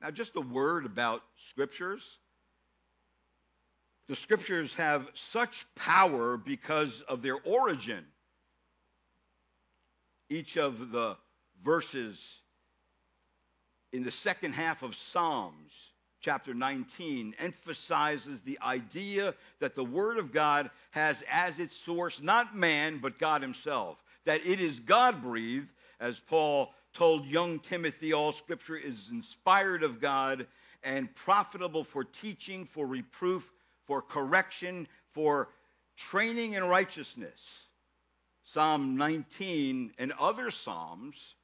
Now, 0.00 0.10
just 0.10 0.36
a 0.36 0.40
word 0.40 0.84
about 0.84 1.22
scriptures. 1.48 2.18
The 4.08 4.16
scriptures 4.16 4.74
have 4.74 5.08
such 5.14 5.66
power 5.76 6.36
because 6.36 7.00
of 7.02 7.22
their 7.22 7.38
origin. 7.42 8.04
Each 10.28 10.58
of 10.58 10.90
the 10.90 11.16
verses 11.62 12.42
in 13.94 14.02
the 14.02 14.10
second 14.10 14.54
half 14.54 14.82
of 14.82 14.96
Psalms, 14.96 15.92
chapter 16.20 16.52
19, 16.52 17.32
emphasizes 17.38 18.40
the 18.40 18.58
idea 18.60 19.32
that 19.60 19.76
the 19.76 19.84
Word 19.84 20.18
of 20.18 20.32
God 20.32 20.68
has 20.90 21.22
as 21.30 21.60
its 21.60 21.76
source 21.76 22.20
not 22.20 22.56
man, 22.56 22.98
but 22.98 23.20
God 23.20 23.40
Himself. 23.40 24.02
That 24.24 24.44
it 24.44 24.58
is 24.58 24.80
God 24.80 25.22
breathed, 25.22 25.70
as 26.00 26.18
Paul 26.18 26.74
told 26.92 27.24
young 27.24 27.60
Timothy, 27.60 28.12
all 28.12 28.32
scripture 28.32 28.76
is 28.76 29.10
inspired 29.10 29.84
of 29.84 30.00
God 30.00 30.48
and 30.82 31.14
profitable 31.14 31.84
for 31.84 32.02
teaching, 32.02 32.64
for 32.64 32.88
reproof, 32.88 33.48
for 33.84 34.02
correction, 34.02 34.88
for 35.12 35.50
training 35.96 36.54
in 36.54 36.64
righteousness. 36.64 37.68
Psalm 38.42 38.96
19 38.96 39.92
and 39.98 40.12
other 40.18 40.50
Psalms 40.50 41.36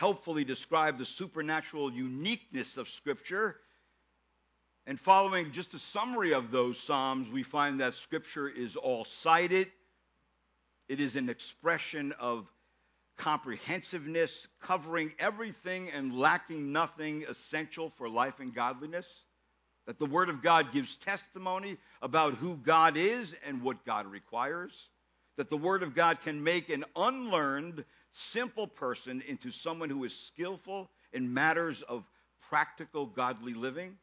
helpfully 0.00 0.44
describe 0.44 0.96
the 0.96 1.04
supernatural 1.04 1.92
uniqueness 1.92 2.78
of 2.78 2.88
Scripture. 2.88 3.54
And 4.86 4.98
following 4.98 5.52
just 5.52 5.74
a 5.74 5.78
summary 5.78 6.32
of 6.32 6.50
those 6.50 6.80
Psalms, 6.80 7.28
we 7.28 7.42
find 7.42 7.80
that 7.80 7.92
Scripture 7.92 8.48
is 8.48 8.76
all 8.76 9.04
cited. 9.04 9.68
It 10.88 11.00
is 11.00 11.16
an 11.16 11.28
expression 11.28 12.14
of 12.18 12.50
comprehensiveness, 13.18 14.48
covering 14.62 15.12
everything 15.18 15.90
and 15.90 16.18
lacking 16.18 16.72
nothing 16.72 17.26
essential 17.28 17.90
for 17.90 18.08
life 18.08 18.40
and 18.40 18.54
godliness. 18.54 19.24
That 19.86 19.98
the 19.98 20.06
Word 20.06 20.30
of 20.30 20.40
God 20.40 20.72
gives 20.72 20.96
testimony 20.96 21.76
about 22.00 22.32
who 22.32 22.56
God 22.56 22.96
is 22.96 23.36
and 23.46 23.60
what 23.60 23.84
God 23.84 24.06
requires. 24.06 24.88
That 25.36 25.50
the 25.50 25.58
Word 25.58 25.82
of 25.82 25.94
God 25.94 26.22
can 26.22 26.42
make 26.42 26.70
an 26.70 26.86
unlearned, 26.96 27.84
simple 28.12 28.66
person 28.66 29.22
into 29.26 29.50
someone 29.50 29.90
who 29.90 30.04
is 30.04 30.16
skillful 30.16 30.90
in 31.12 31.32
matters 31.34 31.82
of 31.82 32.04
practical 32.48 33.06
godly 33.06 33.54
living. 33.54 33.96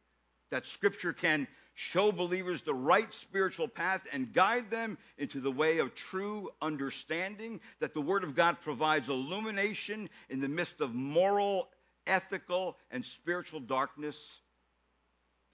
That 0.50 0.66
Scripture 0.66 1.12
can 1.12 1.46
show 1.74 2.10
believers 2.10 2.62
the 2.62 2.74
right 2.74 3.12
spiritual 3.14 3.68
path 3.68 4.04
and 4.12 4.32
guide 4.32 4.70
them 4.70 4.98
into 5.16 5.40
the 5.40 5.50
way 5.50 5.78
of 5.78 5.94
true 5.94 6.50
understanding, 6.60 7.60
that 7.80 7.94
the 7.94 8.00
Word 8.00 8.24
of 8.24 8.34
God 8.34 8.60
provides 8.62 9.08
illumination 9.08 10.08
in 10.28 10.40
the 10.40 10.48
midst 10.48 10.80
of 10.80 10.94
moral, 10.94 11.68
ethical, 12.06 12.76
and 12.90 13.04
spiritual 13.04 13.60
darkness. 13.60 14.40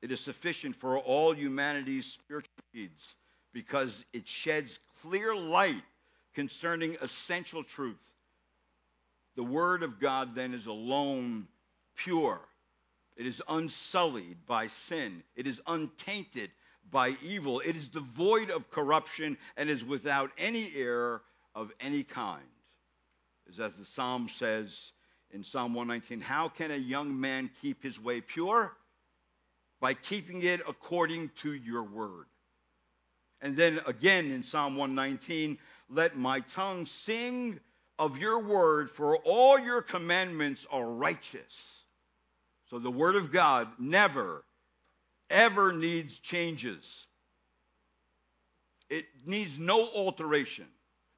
It 0.00 0.12
is 0.12 0.20
sufficient 0.20 0.76
for 0.76 0.98
all 0.98 1.34
humanity's 1.34 2.06
spiritual 2.06 2.54
needs 2.72 3.16
because 3.52 4.04
it 4.12 4.28
sheds 4.28 4.78
clear 5.02 5.34
light 5.34 5.82
concerning 6.34 6.96
essential 7.00 7.64
truth. 7.64 7.96
The 9.36 9.44
Word 9.44 9.82
of 9.82 10.00
God 10.00 10.34
then 10.34 10.54
is 10.54 10.66
alone 10.66 11.48
pure 11.96 12.40
it 13.16 13.26
is 13.26 13.42
unsullied 13.48 14.44
by 14.46 14.66
sin. 14.66 15.22
It 15.36 15.46
is 15.46 15.60
untainted 15.66 16.50
by 16.90 17.16
evil. 17.22 17.60
It 17.60 17.76
is 17.76 17.88
devoid 17.88 18.50
of 18.50 18.70
corruption 18.70 19.38
and 19.56 19.70
is 19.70 19.84
without 19.84 20.32
any 20.36 20.72
error 20.74 21.22
of 21.54 21.72
any 21.80 22.02
kind. 22.02 22.42
As 23.48 23.74
the 23.74 23.84
psalm 23.84 24.28
says 24.28 24.92
in 25.30 25.44
Psalm 25.44 25.74
119, 25.74 26.20
how 26.20 26.48
can 26.48 26.70
a 26.70 26.76
young 26.76 27.20
man 27.20 27.50
keep 27.62 27.82
his 27.82 28.00
way 28.00 28.20
pure? 28.20 28.72
By 29.80 29.94
keeping 29.94 30.42
it 30.42 30.60
according 30.66 31.30
to 31.42 31.52
your 31.52 31.82
word. 31.82 32.26
And 33.40 33.56
then 33.56 33.80
again 33.86 34.30
in 34.30 34.42
Psalm 34.42 34.76
119, 34.76 35.58
let 35.90 36.16
my 36.16 36.40
tongue 36.40 36.86
sing 36.86 37.60
of 37.98 38.18
your 38.18 38.40
word, 38.40 38.90
for 38.90 39.16
all 39.18 39.58
your 39.58 39.82
commandments 39.82 40.66
are 40.70 40.84
righteous. 40.84 41.82
So 42.70 42.78
the 42.78 42.90
Word 42.90 43.16
of 43.16 43.30
God 43.30 43.68
never, 43.78 44.44
ever 45.30 45.72
needs 45.72 46.18
changes. 46.18 47.06
It 48.90 49.06
needs 49.26 49.58
no 49.58 49.88
alteration, 49.94 50.66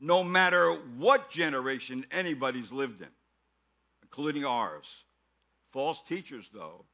no 0.01 0.23
matter 0.23 0.73
what 0.99 1.31
generation 1.31 2.05
anybody's 2.11 2.73
lived 2.73 3.01
in, 3.01 3.09
including 4.03 4.45
ours. 4.45 5.05
False 5.73 6.01
teachers, 6.03 6.51
though, 6.53 6.85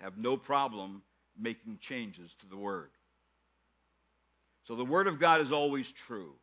have 0.00 0.18
no 0.18 0.36
problem 0.36 1.02
making 1.38 1.78
changes 1.78 2.34
to 2.36 2.46
the 2.46 2.56
Word. 2.56 2.90
So 4.64 4.74
the 4.74 4.84
Word 4.84 5.06
of 5.06 5.20
God 5.20 5.40
is 5.40 5.52
always 5.52 5.92
true, 5.92 6.34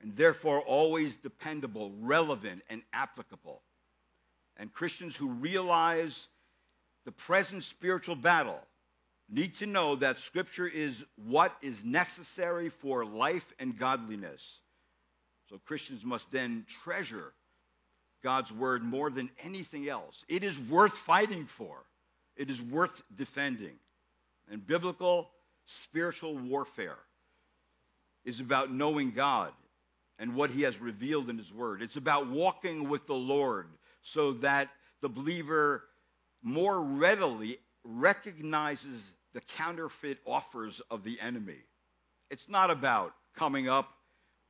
and 0.00 0.16
therefore 0.16 0.60
always 0.60 1.16
dependable, 1.16 1.92
relevant, 2.00 2.62
and 2.68 2.82
applicable. 2.92 3.62
And 4.56 4.72
Christians 4.72 5.16
who 5.16 5.28
realize 5.28 6.28
the 7.04 7.12
present 7.12 7.62
spiritual 7.62 8.16
battle 8.16 8.60
need 9.28 9.54
to 9.56 9.66
know 9.66 9.96
that 9.96 10.20
Scripture 10.20 10.66
is 10.66 11.04
what 11.16 11.56
is 11.62 11.84
necessary 11.84 12.68
for 12.68 13.04
life 13.04 13.46
and 13.58 13.78
godliness. 13.78 14.60
So 15.50 15.58
Christians 15.66 16.04
must 16.04 16.30
then 16.30 16.66
treasure 16.82 17.32
God's 18.22 18.52
word 18.52 18.82
more 18.82 19.10
than 19.10 19.30
anything 19.44 19.88
else. 19.88 20.24
It 20.28 20.42
is 20.42 20.58
worth 20.58 20.92
fighting 20.92 21.44
for. 21.44 21.76
It 22.36 22.50
is 22.50 22.60
worth 22.60 23.02
defending. 23.14 23.76
And 24.50 24.66
biblical 24.66 25.30
spiritual 25.66 26.36
warfare 26.36 26.98
is 28.24 28.40
about 28.40 28.72
knowing 28.72 29.12
God 29.12 29.52
and 30.18 30.34
what 30.34 30.50
he 30.50 30.62
has 30.62 30.80
revealed 30.80 31.28
in 31.28 31.38
his 31.38 31.52
word. 31.52 31.82
It's 31.82 31.96
about 31.96 32.28
walking 32.28 32.88
with 32.88 33.06
the 33.06 33.14
Lord 33.14 33.68
so 34.02 34.32
that 34.34 34.68
the 35.00 35.08
believer 35.08 35.84
more 36.42 36.80
readily 36.80 37.58
recognizes 37.84 39.12
the 39.34 39.40
counterfeit 39.40 40.18
offers 40.24 40.80
of 40.90 41.04
the 41.04 41.20
enemy. 41.20 41.58
It's 42.30 42.48
not 42.48 42.70
about 42.70 43.14
coming 43.36 43.68
up 43.68 43.92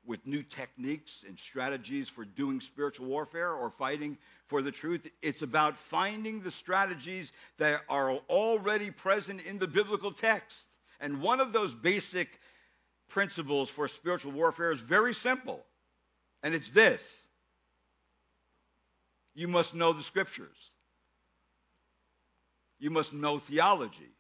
with 0.07 0.25
new 0.25 0.43
techniques 0.43 1.25
and 1.27 1.39
strategies 1.39 2.09
for 2.09 2.25
doing 2.25 2.61
spiritual 2.61 3.07
warfare 3.07 3.53
or 3.53 3.71
fighting 3.71 4.17
for 4.47 4.63
the 4.63 4.71
truth. 4.71 5.07
It's 5.21 5.43
about 5.43 5.77
finding 5.77 6.41
the 6.41 6.51
strategies 6.51 7.33
that 7.59 7.83
are 7.89 8.13
already 8.31 8.91
present 8.91 9.45
in 9.45 9.59
the 9.59 9.67
biblical 9.67 10.13
text. 10.13 10.69
And 11.01 11.21
one 11.21 11.41
of 11.41 11.53
those 11.53 11.75
basic 11.75 12.41
principles 13.09 13.71
for 13.71 13.89
spiritual 13.89 14.33
warfare 14.33 14.73
is 14.73 14.81
very 14.81 15.15
simple, 15.15 15.65
and 16.43 16.55
it's 16.55 16.69
this 16.71 17.27
you 19.35 19.49
must 19.49 19.75
know 19.75 19.93
the 19.93 20.03
scriptures, 20.03 20.71
you 22.79 22.91
must 22.91 23.13
know 23.13 23.39
theology, 23.39 24.11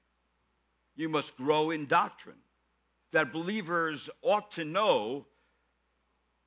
you 0.94 1.08
must 1.08 1.36
grow 1.36 1.70
in 1.70 1.86
doctrine. 1.86 2.36
That 3.12 3.32
believers 3.32 4.10
ought 4.20 4.50
to 4.52 4.64
know 4.64 5.26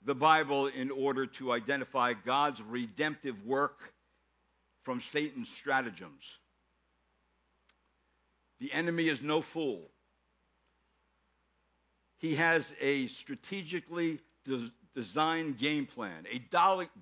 the 0.04 0.14
Bible 0.16 0.68
in 0.68 0.92
order 0.92 1.26
to 1.26 1.52
identify 1.52 2.14
God's 2.14 2.62
redemptive 2.62 3.46
work 3.46 3.94
from 4.84 5.02
Satan's 5.02 5.50
stratagems. 5.50 6.38
The 8.60 8.72
enemy 8.74 9.08
is 9.08 9.22
no 9.22 9.42
fool. 9.42 9.90
He 12.20 12.36
has 12.36 12.74
a 12.80 13.08
strategically 13.08 14.20
de- 14.46 14.72
designed 14.94 15.58
game 15.58 15.86
plan, 15.86 16.26
a 16.32 16.40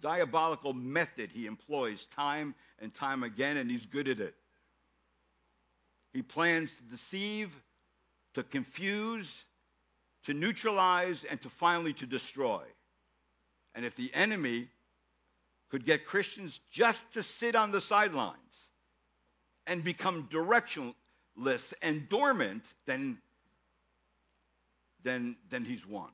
diabolical 0.01 0.73
method 0.73 1.31
he 1.31 1.45
employs 1.45 2.05
time 2.05 2.55
and 2.79 2.93
time 2.93 3.23
again, 3.23 3.57
and 3.57 3.69
he's 3.69 3.85
good 3.85 4.07
at 4.07 4.19
it. 4.19 4.35
He 6.13 6.21
plans 6.21 6.73
to 6.73 6.83
deceive, 6.83 7.51
to 8.35 8.43
confuse, 8.43 9.43
to 10.25 10.33
neutralize, 10.33 11.23
and 11.23 11.41
to 11.41 11.49
finally 11.49 11.93
to 11.93 12.05
destroy. 12.05 12.63
And 13.75 13.85
if 13.85 13.95
the 13.95 14.13
enemy 14.13 14.67
could 15.69 15.85
get 15.85 16.05
Christians 16.05 16.59
just 16.71 17.13
to 17.13 17.23
sit 17.23 17.55
on 17.55 17.71
the 17.71 17.81
sidelines 17.81 18.71
and 19.65 19.83
become 19.83 20.27
directionless 20.29 21.73
and 21.81 22.07
dormant, 22.09 22.63
then, 22.85 23.19
then, 25.07 25.37
then 25.49 25.65
he's 25.65 25.87
won. 25.87 26.09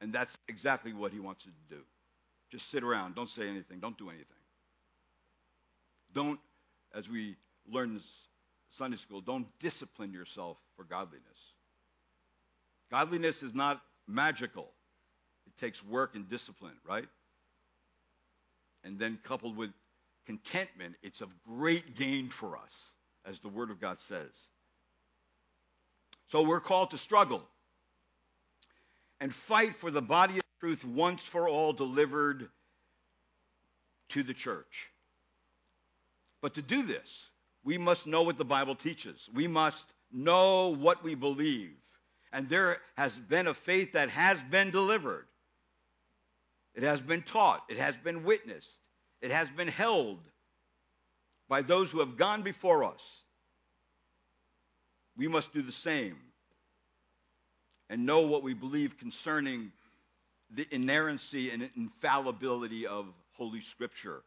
And 0.00 0.12
that's 0.12 0.38
exactly 0.48 0.92
what 0.92 1.12
he 1.12 1.20
wants 1.20 1.46
you 1.46 1.52
to 1.52 1.76
do. 1.76 1.82
Just 2.52 2.70
sit 2.70 2.84
around. 2.84 3.14
Don't 3.14 3.28
say 3.28 3.48
anything. 3.48 3.80
Don't 3.80 3.98
do 3.98 4.08
anything. 4.08 4.26
Don't, 6.14 6.40
as 6.94 7.08
we 7.08 7.36
learned 7.70 7.96
in 7.96 8.02
Sunday 8.70 8.96
school, 8.96 9.20
don't 9.20 9.46
discipline 9.60 10.12
yourself 10.12 10.58
for 10.76 10.84
godliness. 10.84 11.54
Godliness 12.90 13.42
is 13.42 13.54
not 13.54 13.82
magical 14.06 14.70
It 15.46 15.56
takes 15.60 15.84
work 15.84 16.14
and 16.14 16.28
discipline, 16.28 16.76
right? 16.86 17.08
And 18.84 18.98
then 18.98 19.18
coupled 19.24 19.56
with 19.56 19.70
contentment, 20.26 20.96
it's 21.02 21.20
of 21.20 21.34
great 21.44 21.96
gain 21.96 22.28
for 22.28 22.56
us, 22.56 22.94
as 23.24 23.40
the 23.40 23.48
Word 23.48 23.70
of 23.70 23.80
God 23.80 24.00
says. 24.00 24.50
So 26.28 26.42
we're 26.42 26.60
called 26.60 26.90
to 26.90 26.98
struggle 26.98 27.42
and 29.20 29.34
fight 29.34 29.74
for 29.74 29.90
the 29.90 30.02
body 30.02 30.34
of 30.36 30.42
truth 30.60 30.84
once 30.84 31.24
for 31.24 31.48
all 31.48 31.72
delivered 31.72 32.48
to 34.10 34.22
the 34.22 34.34
church. 34.34 34.88
But 36.40 36.54
to 36.54 36.62
do 36.62 36.84
this, 36.84 37.28
we 37.64 37.78
must 37.78 38.06
know 38.06 38.22
what 38.22 38.36
the 38.36 38.44
Bible 38.44 38.74
teaches. 38.74 39.28
We 39.34 39.48
must 39.48 39.86
know 40.12 40.68
what 40.68 41.02
we 41.02 41.14
believe. 41.14 41.74
And 42.32 42.48
there 42.48 42.78
has 42.96 43.18
been 43.18 43.46
a 43.46 43.54
faith 43.54 43.92
that 43.92 44.10
has 44.10 44.42
been 44.42 44.70
delivered. 44.70 45.26
It 46.74 46.82
has 46.82 47.00
been 47.00 47.22
taught, 47.22 47.64
it 47.68 47.78
has 47.78 47.96
been 47.96 48.22
witnessed, 48.22 48.80
it 49.20 49.32
has 49.32 49.50
been 49.50 49.66
held 49.66 50.20
by 51.48 51.62
those 51.62 51.90
who 51.90 51.98
have 52.00 52.16
gone 52.16 52.42
before 52.42 52.84
us. 52.84 53.24
We 55.18 55.26
must 55.28 55.52
do 55.52 55.62
the 55.62 55.72
same 55.72 56.16
and 57.90 58.06
know 58.06 58.20
what 58.20 58.44
we 58.44 58.54
believe 58.54 58.96
concerning 58.98 59.72
the 60.50 60.66
inerrancy 60.70 61.50
and 61.50 61.68
infallibility 61.76 62.86
of 62.86 63.06
Holy 63.36 63.60
Scripture, 63.60 64.22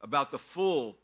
about 0.00 0.30
the 0.30 0.38
full 0.38 0.96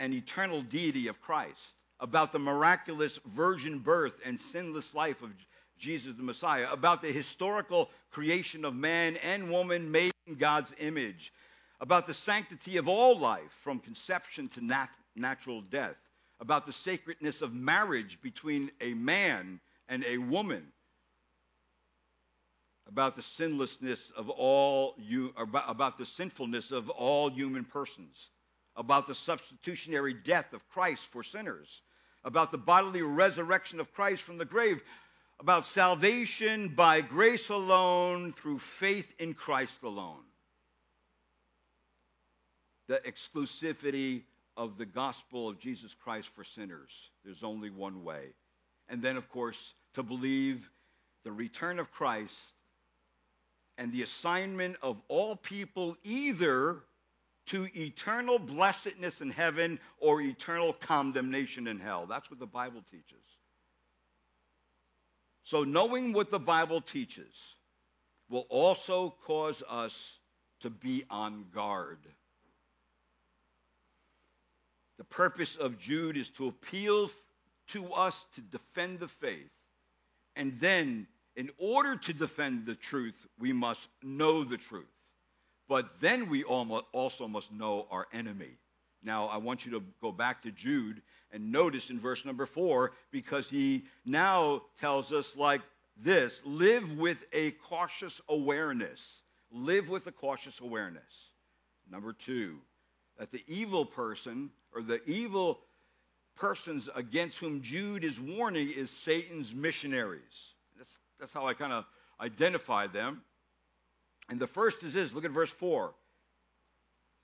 and 0.00 0.14
eternal 0.14 0.62
deity 0.62 1.08
of 1.08 1.20
Christ, 1.20 1.76
about 2.00 2.32
the 2.32 2.38
miraculous 2.38 3.18
virgin 3.26 3.80
birth 3.80 4.20
and 4.24 4.40
sinless 4.40 4.94
life 4.94 5.22
of 5.22 5.30
Jesus 5.78 6.16
the 6.16 6.22
Messiah, 6.22 6.68
about 6.70 7.02
the 7.02 7.12
historical 7.12 7.90
creation 8.10 8.64
of 8.64 8.74
man 8.74 9.16
and 9.16 9.50
woman 9.50 9.90
made 9.90 10.12
in 10.26 10.36
God's 10.36 10.72
image, 10.78 11.32
about 11.80 12.06
the 12.06 12.14
sanctity 12.14 12.76
of 12.76 12.88
all 12.88 13.18
life 13.18 13.50
from 13.62 13.80
conception 13.80 14.48
to 14.50 14.64
nat- 14.64 14.88
natural 15.16 15.60
death, 15.60 15.96
about 16.44 16.66
the 16.66 16.72
sacredness 16.72 17.40
of 17.40 17.54
marriage 17.54 18.20
between 18.20 18.70
a 18.82 18.92
man 18.92 19.60
and 19.88 20.04
a 20.04 20.18
woman, 20.18 20.62
about 22.86 23.16
the 23.16 23.22
sinlessness 23.22 24.10
of 24.10 24.28
all 24.28 24.94
you 24.98 25.32
about, 25.38 25.64
about 25.70 25.96
the 25.96 26.04
sinfulness 26.04 26.70
of 26.70 26.90
all 26.90 27.30
human 27.30 27.64
persons, 27.64 28.28
about 28.76 29.06
the 29.06 29.14
substitutionary 29.14 30.12
death 30.12 30.52
of 30.52 30.68
Christ 30.68 31.06
for 31.06 31.22
sinners, 31.22 31.80
about 32.24 32.52
the 32.52 32.58
bodily 32.58 33.00
resurrection 33.00 33.80
of 33.80 33.94
Christ 33.94 34.22
from 34.22 34.36
the 34.36 34.44
grave, 34.44 34.82
about 35.40 35.64
salvation 35.64 36.68
by 36.68 37.00
grace 37.00 37.48
alone 37.48 38.32
through 38.34 38.58
faith 38.58 39.14
in 39.18 39.32
Christ 39.32 39.82
alone. 39.82 40.24
The 42.88 43.00
exclusivity 43.06 44.24
of 44.56 44.78
the 44.78 44.86
gospel 44.86 45.48
of 45.48 45.58
Jesus 45.58 45.94
Christ 45.94 46.28
for 46.28 46.44
sinners. 46.44 47.10
There's 47.24 47.42
only 47.42 47.70
one 47.70 48.04
way. 48.04 48.28
And 48.88 49.02
then, 49.02 49.16
of 49.16 49.28
course, 49.28 49.74
to 49.94 50.02
believe 50.02 50.70
the 51.24 51.32
return 51.32 51.78
of 51.78 51.90
Christ 51.90 52.54
and 53.78 53.92
the 53.92 54.02
assignment 54.02 54.76
of 54.82 55.00
all 55.08 55.36
people 55.36 55.96
either 56.04 56.82
to 57.46 57.68
eternal 57.74 58.38
blessedness 58.38 59.20
in 59.20 59.30
heaven 59.30 59.78
or 59.98 60.20
eternal 60.20 60.72
condemnation 60.72 61.66
in 61.66 61.78
hell. 61.78 62.06
That's 62.06 62.30
what 62.30 62.38
the 62.40 62.46
Bible 62.46 62.82
teaches. 62.90 63.22
So, 65.42 65.62
knowing 65.64 66.12
what 66.12 66.30
the 66.30 66.38
Bible 66.38 66.80
teaches 66.80 67.34
will 68.30 68.46
also 68.48 69.14
cause 69.26 69.62
us 69.68 70.18
to 70.60 70.70
be 70.70 71.04
on 71.10 71.44
guard. 71.54 71.98
The 74.98 75.04
purpose 75.04 75.56
of 75.56 75.78
Jude 75.78 76.16
is 76.16 76.28
to 76.30 76.48
appeal 76.48 77.10
to 77.68 77.92
us 77.92 78.26
to 78.34 78.40
defend 78.40 79.00
the 79.00 79.08
faith. 79.08 79.50
And 80.36 80.58
then, 80.60 81.06
in 81.36 81.50
order 81.58 81.96
to 81.96 82.12
defend 82.12 82.66
the 82.66 82.74
truth, 82.74 83.26
we 83.38 83.52
must 83.52 83.88
know 84.02 84.44
the 84.44 84.56
truth. 84.56 84.86
But 85.68 86.00
then 86.00 86.28
we 86.28 86.44
also 86.44 87.26
must 87.26 87.52
know 87.52 87.86
our 87.90 88.06
enemy. 88.12 88.58
Now, 89.02 89.26
I 89.26 89.38
want 89.38 89.66
you 89.66 89.72
to 89.72 89.84
go 90.00 90.12
back 90.12 90.42
to 90.42 90.50
Jude 90.50 91.02
and 91.32 91.50
notice 91.50 91.90
in 91.90 91.98
verse 91.98 92.24
number 92.24 92.46
four, 92.46 92.92
because 93.10 93.50
he 93.50 93.84
now 94.04 94.62
tells 94.78 95.12
us 95.12 95.36
like 95.36 95.62
this 95.96 96.42
live 96.44 96.98
with 96.98 97.24
a 97.32 97.52
cautious 97.52 98.20
awareness. 98.28 99.22
Live 99.50 99.88
with 99.88 100.06
a 100.06 100.12
cautious 100.12 100.60
awareness. 100.60 101.30
Number 101.90 102.12
two, 102.12 102.58
that 103.18 103.30
the 103.30 103.42
evil 103.46 103.84
person 103.84 104.50
or 104.74 104.82
the 104.82 105.02
evil 105.08 105.60
persons 106.36 106.88
against 106.94 107.38
whom 107.38 107.62
Jude 107.62 108.04
is 108.04 108.18
warning 108.18 108.70
is 108.70 108.90
Satan's 108.90 109.54
missionaries. 109.54 110.54
That's, 110.76 110.98
that's 111.20 111.32
how 111.32 111.46
I 111.46 111.54
kind 111.54 111.72
of 111.72 111.84
identify 112.20 112.86
them. 112.86 113.22
And 114.28 114.40
the 114.40 114.46
first 114.46 114.82
is 114.82 114.94
this 114.94 115.12
look 115.12 115.24
at 115.24 115.30
verse 115.30 115.50
4. 115.50 115.94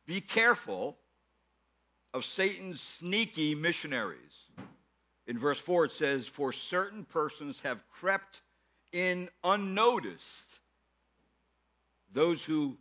Be 0.06 0.20
careful 0.20 0.96
of 2.12 2.24
Satan's 2.24 2.80
sneaky 2.80 3.54
missionaries. 3.54 4.18
In 5.26 5.38
verse 5.38 5.60
4, 5.60 5.86
it 5.86 5.92
says, 5.92 6.26
For 6.26 6.52
certain 6.52 7.04
persons 7.04 7.60
have 7.60 7.82
crept 7.90 8.40
in 8.92 9.28
unnoticed 9.44 10.58
those 12.12 12.42
who 12.42 12.76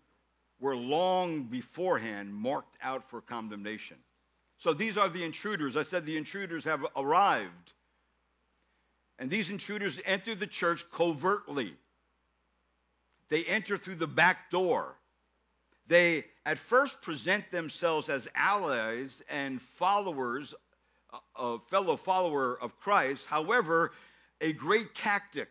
were 0.60 0.76
long 0.76 1.44
beforehand 1.44 2.34
marked 2.34 2.78
out 2.82 3.10
for 3.10 3.22
condemnation. 3.22 3.98
So 4.58 4.74
these 4.74 4.98
are 4.98 5.10
the 5.10 5.24
intruders. 5.24 5.78
I 5.78 5.84
said 5.84 6.06
the 6.06 6.18
intruders 6.18 6.66
have 6.66 6.86
arrived. 6.96 7.74
And 9.18 9.30
these 9.30 9.50
intruders 9.50 10.00
enter 10.06 10.36
the 10.36 10.48
church 10.48 10.86
covertly. 10.92 11.74
They 13.30 13.44
enter 13.46 13.78
through 13.78 13.96
the 13.96 14.08
back 14.08 14.50
door. 14.50 14.96
They 15.88 16.26
at 16.46 16.58
first 16.58 17.02
present 17.02 17.50
themselves 17.52 18.10
as 18.10 18.28
allies 18.36 19.24
and 19.30 19.62
followers, 19.62 20.54
a 21.12 21.42
uh, 21.42 21.58
fellow 21.70 21.96
follower 21.96 22.60
of 22.62 22.78
Christ. 22.80 23.28
However, 23.28 23.92
a 24.42 24.54
great 24.54 24.94
tactic 24.94 25.50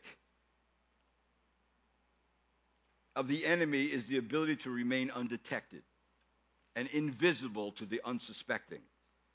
of 3.19 3.27
the 3.27 3.45
enemy 3.45 3.83
is 3.83 4.07
the 4.07 4.16
ability 4.16 4.55
to 4.55 4.71
remain 4.71 5.11
undetected 5.11 5.83
and 6.77 6.89
invisible 6.91 7.73
to 7.73 7.85
the 7.85 8.01
unsuspecting 8.05 8.81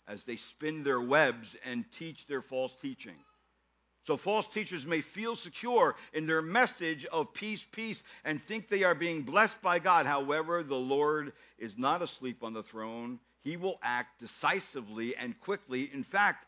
as 0.08 0.24
they 0.24 0.38
spin 0.38 0.84
their 0.84 1.02
webs 1.02 1.54
and 1.66 1.84
teach 1.92 2.26
their 2.26 2.42
false 2.42 2.74
teaching. 2.82 3.18
So 4.08 4.16
false 4.16 4.48
teachers 4.48 4.86
may 4.86 5.02
feel 5.02 5.36
secure 5.36 5.96
in 6.14 6.28
their 6.28 6.42
message 6.42 7.04
of 7.06 7.34
peace, 7.34 7.68
peace, 7.74 8.02
and 8.24 8.42
think 8.42 8.70
they 8.70 8.86
are 8.86 8.96
being 8.96 9.24
blessed 9.24 9.62
by 9.62 9.80
God. 9.80 10.06
However, 10.06 10.64
the 10.64 10.76
Lord 10.76 11.34
is 11.58 11.78
not 11.78 12.02
asleep 12.02 12.42
on 12.42 12.54
the 12.54 12.64
throne. 12.64 13.20
He 13.44 13.58
will 13.58 13.80
act 13.84 14.20
decisively 14.20 15.18
and 15.18 15.38
quickly. 15.42 15.90
In 15.94 16.04
fact, 16.04 16.46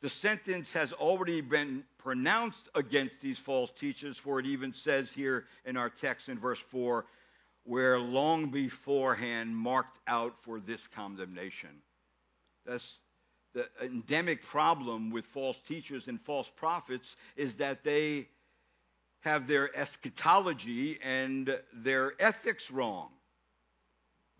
the 0.00 0.08
sentence 0.08 0.72
has 0.72 0.92
already 0.92 1.40
been 1.40 1.84
pronounced 1.98 2.68
against 2.74 3.20
these 3.20 3.38
false 3.38 3.70
teachers, 3.70 4.16
for 4.16 4.40
it 4.40 4.46
even 4.46 4.72
says 4.72 5.12
here 5.12 5.46
in 5.64 5.76
our 5.76 5.90
text 5.90 6.28
in 6.28 6.38
verse 6.38 6.58
4, 6.58 7.04
where 7.64 7.98
long 7.98 8.46
beforehand 8.50 9.54
marked 9.54 9.98
out 10.06 10.34
for 10.42 10.58
this 10.58 10.86
condemnation. 10.86 11.70
That's 12.64 13.00
the 13.52 13.68
endemic 13.82 14.42
problem 14.42 15.10
with 15.10 15.26
false 15.26 15.58
teachers 15.58 16.08
and 16.08 16.20
false 16.20 16.48
prophets 16.48 17.16
is 17.36 17.56
that 17.56 17.84
they 17.84 18.28
have 19.20 19.46
their 19.46 19.76
eschatology 19.76 20.98
and 21.02 21.58
their 21.74 22.14
ethics 22.18 22.70
wrong. 22.70 23.10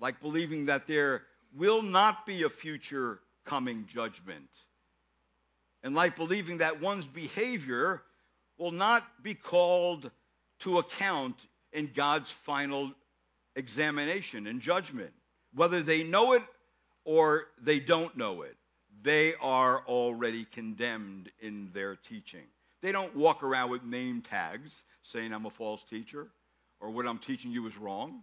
Like 0.00 0.20
believing 0.22 0.66
that 0.66 0.86
there 0.86 1.24
will 1.54 1.82
not 1.82 2.24
be 2.24 2.44
a 2.44 2.48
future 2.48 3.20
coming 3.44 3.86
judgment. 3.86 4.48
And 5.82 5.94
like 5.94 6.16
believing 6.16 6.58
that 6.58 6.80
one's 6.80 7.06
behavior 7.06 8.02
will 8.58 8.72
not 8.72 9.04
be 9.22 9.34
called 9.34 10.10
to 10.60 10.78
account 10.78 11.36
in 11.72 11.90
God's 11.94 12.30
final 12.30 12.92
examination 13.56 14.46
and 14.46 14.60
judgment. 14.60 15.12
Whether 15.54 15.82
they 15.82 16.04
know 16.04 16.32
it 16.32 16.42
or 17.04 17.46
they 17.62 17.80
don't 17.80 18.16
know 18.16 18.42
it 18.42 18.56
they 19.02 19.34
are 19.40 19.82
already 19.86 20.44
condemned 20.44 21.30
in 21.40 21.70
their 21.72 21.96
teaching. 21.96 22.44
They 22.82 22.92
don't 22.92 23.14
walk 23.16 23.42
around 23.42 23.70
with 23.70 23.84
name 23.84 24.22
tags 24.22 24.84
saying 25.02 25.32
I'm 25.32 25.46
a 25.46 25.50
false 25.50 25.84
teacher 25.84 26.28
or 26.80 26.90
what 26.90 27.06
I'm 27.06 27.18
teaching 27.18 27.50
you 27.50 27.66
is 27.66 27.76
wrong. 27.76 28.22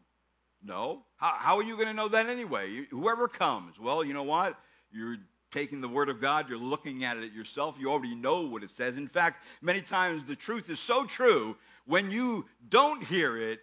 No. 0.63 1.03
How, 1.17 1.35
how 1.37 1.57
are 1.57 1.63
you 1.63 1.75
going 1.75 1.87
to 1.87 1.93
know 1.93 2.07
that 2.07 2.27
anyway? 2.27 2.85
Whoever 2.89 3.27
comes, 3.27 3.79
well, 3.79 4.03
you 4.03 4.13
know 4.13 4.23
what? 4.23 4.57
You're 4.91 5.17
taking 5.51 5.81
the 5.81 5.87
Word 5.87 6.09
of 6.09 6.19
God, 6.19 6.49
you're 6.49 6.57
looking 6.57 7.03
at 7.03 7.17
it 7.17 7.33
yourself, 7.33 7.75
you 7.79 7.89
already 7.89 8.15
know 8.15 8.47
what 8.47 8.63
it 8.63 8.71
says. 8.71 8.97
In 8.97 9.07
fact, 9.07 9.43
many 9.61 9.81
times 9.81 10.23
the 10.25 10.35
truth 10.35 10.69
is 10.69 10.79
so 10.79 11.05
true, 11.05 11.55
when 11.85 12.11
you 12.11 12.45
don't 12.69 13.03
hear 13.03 13.37
it, 13.37 13.59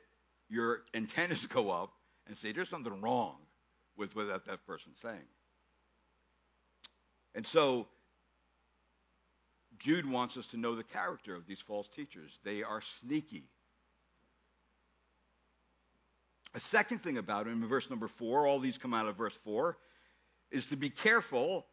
your 0.49 0.82
antennas 0.95 1.45
go 1.47 1.70
up 1.70 1.93
and 2.26 2.37
say, 2.37 2.53
there's 2.53 2.68
something 2.68 3.01
wrong 3.01 3.37
with 3.97 4.16
what 4.16 4.28
that, 4.28 4.47
that 4.47 4.66
person's 4.66 4.99
saying. 4.99 5.28
And 7.35 7.47
so 7.47 7.87
Jude 9.78 10.09
wants 10.09 10.37
us 10.37 10.47
to 10.49 10.57
know 10.57 10.74
the 10.74 10.85
character 10.85 11.35
of 11.35 11.47
these 11.47 11.61
false 11.61 11.89
teachers. 11.89 12.39
They 12.45 12.62
are 12.62 12.80
sneaky. 13.01 13.45
A 16.55 16.61
second 16.61 16.99
thing 16.99 17.18
about 17.18 17.47
them 17.47 17.62
in 17.62 17.68
verse 17.68 17.91
number 17.91 18.07
four, 18.07 18.47
all 18.47 18.61
these 18.61 18.78
come 18.78 18.95
out 18.95 19.09
of 19.09 19.16
verse 19.16 19.37
four, 19.45 19.76
is 20.51 20.66
to 20.66 20.76
be 20.76 20.89
careful. 20.89 21.66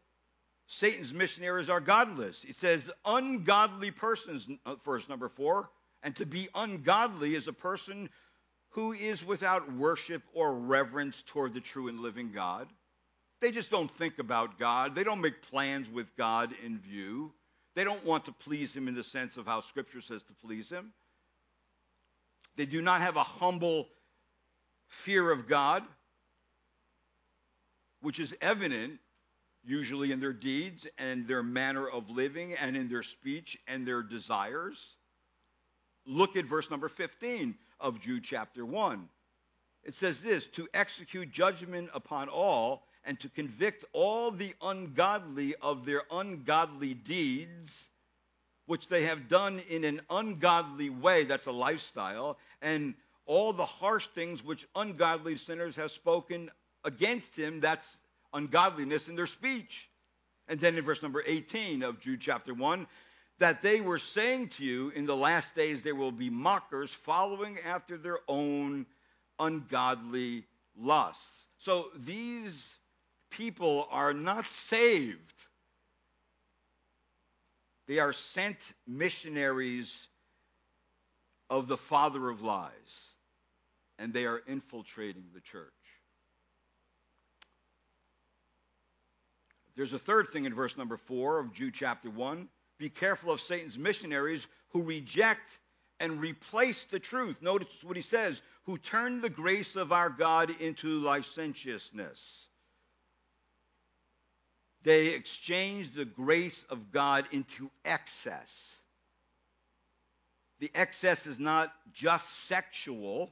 Satan's 0.73 1.13
missionaries 1.13 1.69
are 1.69 1.81
godless. 1.81 2.45
It 2.45 2.55
says 2.55 2.89
ungodly 3.05 3.91
persons, 3.91 4.47
uh, 4.65 4.75
verse 4.85 5.09
number 5.09 5.27
four. 5.27 5.69
And 6.01 6.15
to 6.15 6.25
be 6.25 6.47
ungodly 6.55 7.35
is 7.35 7.49
a 7.49 7.53
person 7.53 8.09
who 8.69 8.93
is 8.93 9.23
without 9.23 9.73
worship 9.73 10.23
or 10.33 10.53
reverence 10.53 11.23
toward 11.23 11.53
the 11.53 11.59
true 11.59 11.89
and 11.89 11.99
living 11.99 12.31
God. 12.31 12.69
They 13.41 13.51
just 13.51 13.69
don't 13.69 13.91
think 13.91 14.17
about 14.17 14.59
God. 14.59 14.95
They 14.95 15.03
don't 15.03 15.19
make 15.19 15.41
plans 15.41 15.89
with 15.89 16.15
God 16.15 16.53
in 16.63 16.79
view. 16.79 17.33
They 17.75 17.83
don't 17.83 18.05
want 18.05 18.25
to 18.25 18.31
please 18.31 18.73
Him 18.73 18.87
in 18.87 18.95
the 18.95 19.03
sense 19.03 19.35
of 19.35 19.45
how 19.45 19.59
Scripture 19.59 19.99
says 19.99 20.23
to 20.23 20.33
please 20.45 20.69
Him. 20.69 20.93
They 22.55 22.65
do 22.65 22.81
not 22.81 23.01
have 23.01 23.17
a 23.17 23.23
humble 23.23 23.89
fear 24.87 25.31
of 25.31 25.49
God, 25.49 25.83
which 28.01 28.21
is 28.21 28.33
evident 28.41 28.99
usually 29.63 30.11
in 30.11 30.19
their 30.19 30.33
deeds 30.33 30.87
and 30.97 31.27
their 31.27 31.43
manner 31.43 31.87
of 31.87 32.09
living 32.09 32.55
and 32.55 32.75
in 32.75 32.89
their 32.89 33.03
speech 33.03 33.57
and 33.67 33.85
their 33.85 34.01
desires. 34.01 34.95
Look 36.05 36.35
at 36.35 36.45
verse 36.45 36.69
number 36.69 36.89
15 36.89 37.55
of 37.79 37.99
Jude 37.99 38.23
chapter 38.23 38.65
1. 38.65 39.07
It 39.83 39.95
says 39.95 40.21
this 40.21 40.47
to 40.47 40.67
execute 40.73 41.31
judgment 41.31 41.89
upon 41.93 42.29
all 42.29 42.83
and 43.03 43.19
to 43.19 43.29
convict 43.29 43.85
all 43.93 44.31
the 44.31 44.53
ungodly 44.61 45.55
of 45.61 45.85
their 45.85 46.03
ungodly 46.11 46.93
deeds, 46.93 47.89
which 48.67 48.87
they 48.87 49.03
have 49.05 49.27
done 49.27 49.61
in 49.69 49.83
an 49.83 50.01
ungodly 50.09 50.89
way. 50.89 51.23
That's 51.23 51.47
a 51.47 51.51
lifestyle. 51.51 52.37
And 52.61 52.93
all 53.25 53.53
the 53.53 53.65
harsh 53.65 54.07
things 54.07 54.43
which 54.43 54.67
ungodly 54.75 55.37
sinners 55.37 55.75
have 55.75 55.91
spoken 55.91 56.51
against 56.83 57.35
him, 57.35 57.59
that's 57.59 58.01
ungodliness 58.33 59.09
in 59.09 59.15
their 59.15 59.27
speech. 59.27 59.89
And 60.47 60.59
then 60.59 60.77
in 60.77 60.83
verse 60.83 61.01
number 61.01 61.23
18 61.25 61.83
of 61.83 61.99
Jude 61.99 62.21
chapter 62.21 62.53
1, 62.53 62.87
that 63.39 63.61
they 63.61 63.81
were 63.81 63.97
saying 63.97 64.49
to 64.49 64.63
you, 64.63 64.89
in 64.89 65.05
the 65.05 65.15
last 65.15 65.55
days 65.55 65.83
there 65.83 65.95
will 65.95 66.11
be 66.11 66.29
mockers 66.29 66.93
following 66.93 67.57
after 67.65 67.97
their 67.97 68.19
own 68.27 68.85
ungodly 69.39 70.45
lusts. 70.77 71.47
So 71.59 71.87
these 71.95 72.77
people 73.31 73.87
are 73.91 74.13
not 74.13 74.45
saved. 74.45 75.33
They 77.87 77.99
are 77.99 78.13
sent 78.13 78.73
missionaries 78.87 80.07
of 81.49 81.67
the 81.67 81.77
father 81.77 82.29
of 82.29 82.41
lies, 82.41 82.71
and 83.99 84.13
they 84.13 84.25
are 84.25 84.41
infiltrating 84.47 85.25
the 85.33 85.41
church. 85.41 85.73
There's 89.75 89.93
a 89.93 89.99
third 89.99 90.27
thing 90.29 90.45
in 90.45 90.53
verse 90.53 90.77
number 90.77 90.97
4 90.97 91.39
of 91.39 91.53
Jude 91.53 91.73
chapter 91.73 92.09
1. 92.09 92.47
Be 92.77 92.89
careful 92.89 93.31
of 93.31 93.39
Satan's 93.39 93.77
missionaries 93.77 94.45
who 94.69 94.83
reject 94.83 95.59
and 95.99 96.19
replace 96.19 96.83
the 96.85 96.99
truth. 96.99 97.41
Notice 97.41 97.83
what 97.83 97.95
he 97.95 98.01
says 98.01 98.41
who 98.65 98.77
turn 98.77 99.21
the 99.21 99.29
grace 99.29 99.75
of 99.75 99.91
our 99.91 100.09
God 100.09 100.49
into 100.59 100.99
licentiousness. 100.99 102.47
They 104.83 105.07
exchange 105.09 105.93
the 105.93 106.05
grace 106.05 106.65
of 106.69 106.91
God 106.91 107.27
into 107.31 107.69
excess. 107.85 108.81
The 110.59 110.71
excess 110.73 111.27
is 111.27 111.39
not 111.39 111.71
just 111.93 112.45
sexual, 112.45 113.31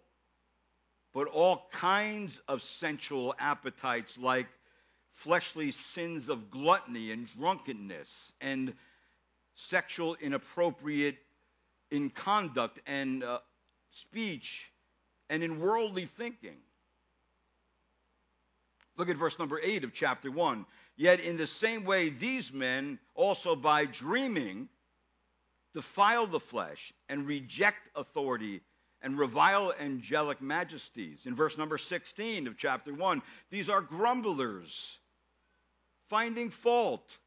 but 1.14 1.28
all 1.28 1.68
kinds 1.72 2.40
of 2.48 2.62
sensual 2.62 3.34
appetites 3.40 4.18
like 4.18 4.48
fleshly 5.20 5.70
sins 5.72 6.30
of 6.30 6.50
gluttony 6.50 7.12
and 7.12 7.28
drunkenness 7.38 8.32
and 8.40 8.74
sexual 9.56 10.16
inappropriate 10.22 11.18
in 11.92 12.10
conduct 12.10 12.80
and 12.88 13.24
uh, 13.24 13.40
speech 13.92 14.72
and 15.30 15.44
in 15.44 15.60
worldly 15.60 16.06
thinking. 16.06 16.56
Look 18.96 19.10
at 19.10 19.18
verse 19.18 19.38
number 19.38 19.60
8 19.62 19.84
of 19.84 19.94
chapter 19.94 20.32
1. 20.32 20.66
Yet 20.96 21.20
in 21.20 21.38
the 21.38 21.48
same 21.48 21.84
way, 21.84 22.10
these 22.10 22.54
men 22.54 22.98
also 23.14 23.58
by 23.58 23.86
dreaming 23.86 24.70
defile 25.74 26.28
the 26.28 26.40
flesh 26.40 26.94
and 27.10 27.28
reject 27.28 27.90
authority 27.96 28.62
and 29.02 29.18
revile 29.18 29.74
angelic 29.80 30.42
majesties. 30.42 31.26
In 31.26 31.36
verse 31.36 31.58
number 31.58 31.78
16 31.78 32.48
of 32.48 32.58
chapter 32.58 32.94
1, 32.94 33.22
these 33.50 33.70
are 33.70 33.82
grumblers, 33.82 34.99
finding 36.10 36.50
fault, 36.50 37.18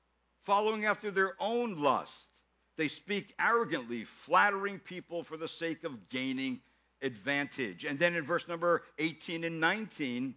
following 0.43 0.85
after 0.85 1.11
their 1.11 1.35
own 1.41 1.81
lust. 1.81 2.29
They 2.77 2.89
speak 2.89 3.35
arrogantly, 3.39 4.05
flattering 4.05 4.79
people 4.79 5.23
for 5.23 5.37
the 5.37 5.49
sake 5.49 5.85
of 5.85 6.09
gaining 6.09 6.61
advantage. 7.01 7.85
And 7.85 7.99
then 7.99 8.15
in 8.15 8.25
verse 8.25 8.49
number 8.49 8.83
18 8.99 9.45
and 9.45 9.61
19 9.61 10.35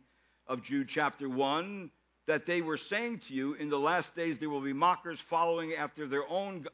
of 0.47 0.63
Jude 0.63 0.87
chapter 0.87 1.27
1, 1.27 1.89
that 2.27 2.45
they 2.45 2.61
were 2.61 2.77
saying 2.77 3.19
to 3.19 3.33
you, 3.33 3.53
In 3.53 3.69
the 3.69 3.79
last 3.79 4.15
days 4.15 4.39
there 4.39 4.49
will 4.49 4.61
be 4.61 4.73
mockers 4.73 5.19
following 5.19 5.73
after 5.73 6.07
their 6.07 6.27
own 6.29 6.65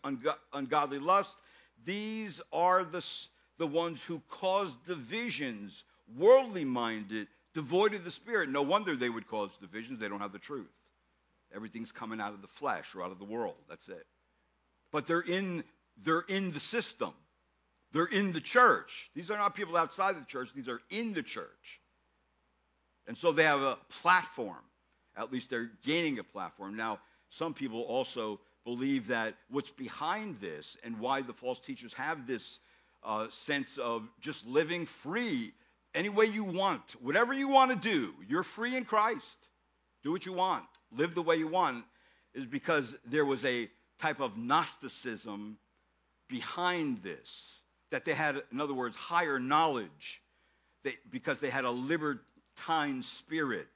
ungodly 0.53 0.99
lust. 0.99 1.39
These 1.85 2.41
are 2.51 2.83
the, 2.83 3.05
the 3.57 3.67
ones 3.67 4.03
who 4.03 4.21
cause 4.29 4.75
divisions, 4.85 5.83
worldly 6.17 6.65
minded, 6.65 7.27
devoid 7.53 7.93
of 7.93 8.03
the 8.03 8.11
Spirit. 8.11 8.49
No 8.49 8.61
wonder 8.61 8.95
they 8.95 9.09
would 9.09 9.27
cause 9.27 9.57
divisions. 9.57 9.99
They 9.99 10.07
don't 10.07 10.21
have 10.21 10.31
the 10.31 10.39
truth. 10.39 10.71
Everything's 11.55 11.91
coming 11.91 12.21
out 12.21 12.33
of 12.33 12.41
the 12.41 12.47
flesh 12.47 12.95
or 12.95 13.03
out 13.03 13.11
of 13.11 13.19
the 13.19 13.25
world. 13.25 13.55
That's 13.69 13.89
it. 13.89 14.05
But 14.91 15.07
they're 15.07 15.21
in, 15.21 15.63
they're 16.03 16.25
in 16.27 16.51
the 16.51 16.59
system. 16.59 17.13
They're 17.91 18.05
in 18.05 18.31
the 18.31 18.41
church. 18.41 19.09
These 19.15 19.31
are 19.31 19.37
not 19.37 19.55
people 19.55 19.75
outside 19.77 20.15
the 20.15 20.25
church, 20.25 20.53
these 20.53 20.69
are 20.69 20.81
in 20.89 21.13
the 21.13 21.23
church. 21.23 21.79
And 23.07 23.17
so 23.17 23.31
they 23.31 23.43
have 23.43 23.61
a 23.61 23.77
platform. 24.01 24.63
At 25.17 25.31
least 25.31 25.49
they're 25.49 25.71
gaining 25.83 26.19
a 26.19 26.23
platform. 26.23 26.77
Now, 26.77 26.99
some 27.29 27.53
people 27.53 27.81
also 27.81 28.39
believe 28.63 29.07
that 29.07 29.35
what's 29.49 29.71
behind 29.71 30.39
this 30.39 30.77
and 30.83 30.99
why 30.99 31.21
the 31.21 31.33
false 31.33 31.59
teachers 31.59 31.93
have 31.93 32.27
this 32.27 32.59
uh, 33.03 33.27
sense 33.29 33.77
of 33.77 34.07
just 34.21 34.45
living 34.45 34.85
free 34.85 35.51
any 35.93 36.09
way 36.09 36.25
you 36.25 36.43
want, 36.43 36.95
whatever 37.01 37.33
you 37.33 37.49
want 37.49 37.71
to 37.71 37.77
do, 37.77 38.13
you're 38.27 38.43
free 38.43 38.77
in 38.77 38.85
Christ. 38.85 39.37
Do 40.03 40.11
what 40.11 40.25
you 40.25 40.33
want, 40.33 40.65
live 40.95 41.15
the 41.15 41.21
way 41.21 41.35
you 41.37 41.47
want, 41.47 41.83
is 42.33 42.45
because 42.45 42.95
there 43.05 43.25
was 43.25 43.43
a 43.45 43.69
type 43.99 44.19
of 44.19 44.37
Gnosticism 44.37 45.57
behind 46.27 47.03
this. 47.03 47.59
That 47.91 48.05
they 48.05 48.13
had, 48.13 48.41
in 48.53 48.61
other 48.61 48.73
words, 48.73 48.95
higher 48.95 49.37
knowledge, 49.37 50.21
they, 50.83 50.95
because 51.09 51.39
they 51.39 51.49
had 51.49 51.65
a 51.65 51.71
libertine 51.71 53.03
spirit. 53.03 53.67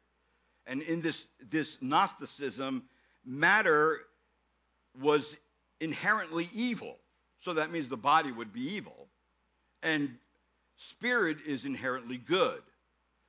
And 0.66 0.82
in 0.82 1.02
this, 1.02 1.28
this 1.50 1.82
Gnosticism, 1.82 2.84
matter 3.26 4.00
was 5.02 5.36
inherently 5.82 6.50
evil. 6.54 6.96
So 7.40 7.54
that 7.56 7.72
means 7.72 7.90
the 7.90 7.98
body 7.98 8.32
would 8.32 8.54
be 8.54 8.76
evil. 8.76 9.08
And 9.84 10.16
spirit 10.78 11.38
is 11.46 11.66
inherently 11.66 12.18
good. 12.18 12.62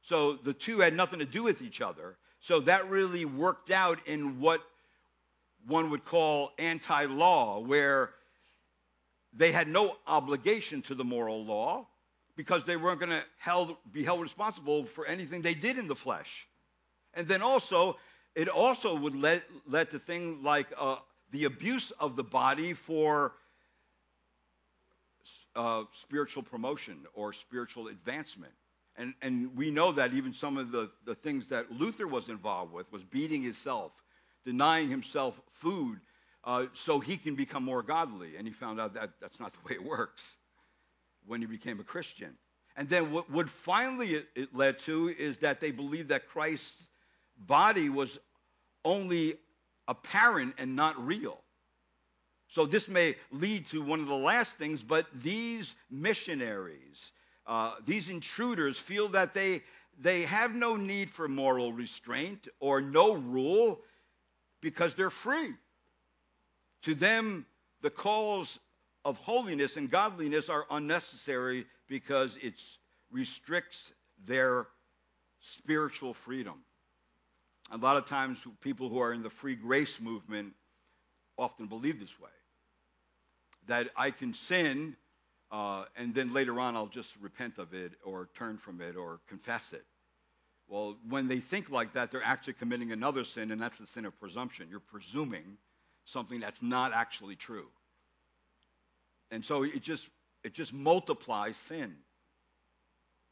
So 0.03 0.35
the 0.35 0.53
two 0.53 0.79
had 0.79 0.95
nothing 0.95 1.19
to 1.19 1.25
do 1.25 1.43
with 1.43 1.63
each 1.63 1.81
other. 1.81 2.17
So 2.47 2.61
that 2.61 2.89
really 2.89 3.25
worked 3.25 3.73
out 3.73 3.99
in 4.07 4.39
what 4.39 4.63
one 5.67 5.91
would 5.91 6.05
call 6.05 6.53
anti 6.61 7.07
law, 7.07 7.59
where 7.59 8.11
they 9.33 9.51
had 9.51 9.67
no 9.67 9.97
obligation 10.07 10.81
to 10.83 10.95
the 10.95 11.03
moral 11.03 11.45
law 11.45 11.89
because 12.37 12.63
they 12.63 12.77
weren't 12.77 13.01
going 13.01 13.11
to 13.11 13.77
be 13.91 14.05
held 14.05 14.23
responsible 14.23 14.85
for 14.85 15.05
anything 15.07 15.43
they 15.43 15.55
did 15.55 15.77
in 15.77 15.89
the 15.89 15.97
flesh. 15.97 16.47
And 17.15 17.27
then 17.27 17.43
also, 17.43 17.97
it 18.37 18.49
also 18.49 18.95
would 18.95 19.17
lead, 19.17 19.43
lead 19.67 19.91
to 19.91 19.99
things 19.99 20.41
like 20.45 20.69
uh, 20.79 20.99
the 21.33 21.47
abuse 21.47 21.91
of 21.99 22.15
the 22.15 22.23
body 22.23 22.75
for 22.75 23.33
uh, 25.57 25.83
spiritual 25.91 26.45
promotion 26.45 27.07
or 27.13 27.33
spiritual 27.33 27.89
advancement. 27.89 28.53
And, 28.99 29.15
and 29.21 29.55
we 29.57 29.71
know 29.71 29.93
that 29.93 30.15
even 30.15 30.33
some 30.33 30.57
of 30.57 30.73
the, 30.73 30.91
the 31.05 31.15
things 31.15 31.49
that 31.49 31.71
Luther 31.71 32.07
was 32.07 32.29
involved 32.29 32.73
with 32.73 32.91
was 32.93 33.03
beating 33.05 33.43
himself, 33.43 33.93
denying 34.45 34.89
himself 34.89 35.41
food 35.53 36.01
uh, 36.45 36.67
so 36.73 37.01
he 37.01 37.17
can 37.17 37.35
become 37.35 37.65
more 37.65 37.83
godly. 37.83 38.37
And 38.37 38.47
he 38.47 38.53
found 38.53 38.81
out 38.81 38.95
that 38.95 39.11
that's 39.21 39.39
not 39.39 39.53
the 39.53 39.59
way 39.69 39.75
it 39.75 39.85
works 39.85 40.37
when 41.27 41.41
he 41.41 41.47
became 41.47 41.81
a 41.81 41.85
Christian. 41.85 42.37
And 42.77 42.89
then 42.89 43.13
what, 43.13 43.31
what 43.31 43.49
finally 43.49 44.15
it, 44.15 44.29
it 44.35 44.55
led 44.55 44.79
to 44.81 45.09
is 45.09 45.39
that 45.39 45.61
they 45.61 45.71
believed 45.71 46.11
that 46.11 46.29
Christ's 46.29 46.83
body 47.37 47.89
was 47.89 48.19
only 48.85 49.35
apparent 49.89 50.55
and 50.59 50.77
not 50.77 51.05
real. 51.05 51.41
So 52.49 52.65
this 52.65 52.89
may 52.89 53.17
lead 53.33 53.67
to 53.69 53.83
one 53.83 54.01
of 54.01 54.07
the 54.07 54.15
last 54.15 54.57
things, 54.57 54.83
but 54.83 55.07
these 55.13 55.75
missionaries, 55.91 57.11
uh, 57.47 57.75
these 57.85 58.09
intruders, 58.09 58.79
feel 58.79 59.09
that 59.09 59.35
they 59.35 59.63
they 59.99 60.23
have 60.23 60.55
no 60.55 60.77
need 60.77 61.11
for 61.11 61.27
moral 61.27 61.73
restraint 61.73 62.49
or 62.61 62.81
no 62.81 63.15
rule 63.15 63.81
because 64.61 64.95
they're 64.95 65.11
free. 65.11 65.55
To 66.83 66.95
them, 66.95 67.47
the 67.81 67.91
calls 67.91 68.59
of 69.05 69.17
holiness 69.19 69.77
and 69.77 69.91
godliness 69.91 70.51
are 70.51 70.67
unnecessary 70.71 71.67
because 71.89 72.37
it 72.43 72.55
restricts 73.11 73.93
their 74.27 74.67
spiritual 75.41 76.13
freedom. 76.13 76.63
A 77.71 77.77
lot 77.77 77.97
of 77.97 78.07
times, 78.07 78.45
people 78.61 78.89
who 78.89 78.99
are 78.99 79.13
in 79.13 79.23
the 79.23 79.31
free 79.31 79.57
grace 79.57 80.01
movement 80.01 80.53
often 81.39 81.67
believe 81.67 82.01
this 82.01 82.19
way 82.21 82.31
that 83.67 83.89
I 83.97 84.11
can 84.11 84.35
sin 84.35 84.97
uh, 85.51 85.85
and 85.97 86.15
then 86.15 86.33
later 86.33 86.59
on 86.61 86.77
I'll 86.77 86.87
just 86.87 87.15
repent 87.21 87.59
of 87.59 87.75
it 87.75 87.93
or 88.05 88.29
turn 88.35 88.59
from 88.59 88.81
it 88.81 88.97
or 88.97 89.21
confess 89.29 89.73
it. 89.73 89.85
Well, 90.69 90.97
when 91.09 91.29
they 91.29 91.39
think 91.39 91.71
like 91.71 91.93
that, 91.93 92.11
they're 92.11 92.25
actually 92.25 92.55
committing 92.55 92.91
another 92.91 93.23
sin, 93.23 93.53
and 93.53 93.61
that's 93.61 93.79
the 93.79 93.87
sin 93.87 94.05
of 94.05 94.19
presumption. 94.19 94.67
You're 94.69 94.81
presuming 94.81 95.59
something 96.05 96.41
that's 96.41 96.61
not 96.61 96.93
actually 96.93 97.37
true. 97.37 97.67
And 99.31 99.45
so 99.45 99.63
it 99.63 99.83
just 99.83 100.09
it 100.43 100.55
just 100.55 100.73
multiplies 100.73 101.57
sin. 101.57 101.95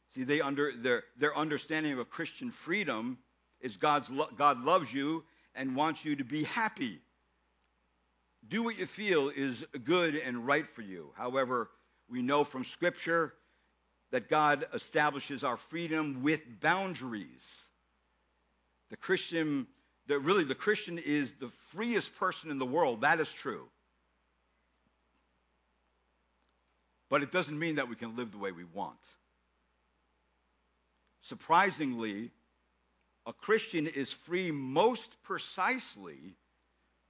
See, 0.09 0.23
they 0.23 0.39
under 0.39 0.71
their 0.75 1.03
their 1.17 1.35
understanding 1.37 1.97
of 1.99 2.09
Christian 2.09 2.51
freedom 2.51 3.17
is 3.59 3.75
God's 3.77 4.11
God 4.37 4.63
loves 4.63 4.93
you 4.93 5.25
and 5.55 5.75
wants 5.75 6.05
you 6.05 6.17
to 6.17 6.23
be 6.23 6.43
happy 6.43 6.99
do 8.47 8.63
what 8.63 8.77
you 8.77 8.85
feel 8.85 9.29
is 9.29 9.65
good 9.83 10.15
and 10.15 10.45
right 10.45 10.67
for 10.67 10.81
you. 10.81 11.11
However, 11.15 11.69
we 12.09 12.21
know 12.21 12.43
from 12.43 12.63
Scripture 12.63 13.33
that 14.11 14.29
God 14.29 14.65
establishes 14.73 15.43
our 15.43 15.57
freedom 15.57 16.23
with 16.23 16.41
boundaries. 16.61 17.63
The 18.89 18.97
Christian, 18.97 19.67
that 20.07 20.19
really 20.19 20.43
the 20.43 20.55
Christian 20.55 20.99
is 20.99 21.33
the 21.33 21.49
freest 21.71 22.15
person 22.17 22.51
in 22.51 22.59
the 22.59 22.65
world. 22.65 23.01
That 23.01 23.19
is 23.19 23.31
true. 23.31 23.67
But 27.09 27.23
it 27.23 27.31
doesn't 27.31 27.57
mean 27.57 27.75
that 27.75 27.89
we 27.89 27.95
can 27.95 28.15
live 28.15 28.31
the 28.31 28.37
way 28.37 28.51
we 28.51 28.63
want. 28.63 28.99
Surprisingly, 31.21 32.31
a 33.25 33.33
Christian 33.33 33.87
is 33.87 34.11
free 34.11 34.51
most 34.51 35.11
precisely 35.23 36.35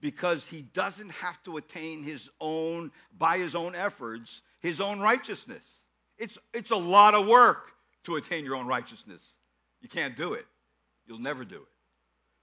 because 0.06 0.48
he 0.48 0.62
doesn't 0.62 1.12
have 1.14 1.44
to 1.46 1.58
attain 1.58 2.04
his 2.04 2.30
own, 2.40 2.92
by 3.18 3.40
his 3.40 3.56
own 3.56 3.74
efforts, 3.74 4.40
his 4.60 4.80
own 4.80 5.00
righteousness. 5.00 5.84
It's, 6.20 6.38
it's 6.54 6.70
a 6.70 6.76
lot 6.76 7.16
of 7.16 7.26
work 7.26 7.72
to 8.04 8.16
attain 8.16 8.46
your 8.46 8.56
own 8.56 8.68
righteousness. 8.68 9.36
You 9.82 9.90
can't 9.90 10.16
do 10.16 10.34
it. 10.34 10.46
You'll 11.08 11.18
never 11.18 11.44
do 11.44 11.56
it. 11.56 11.68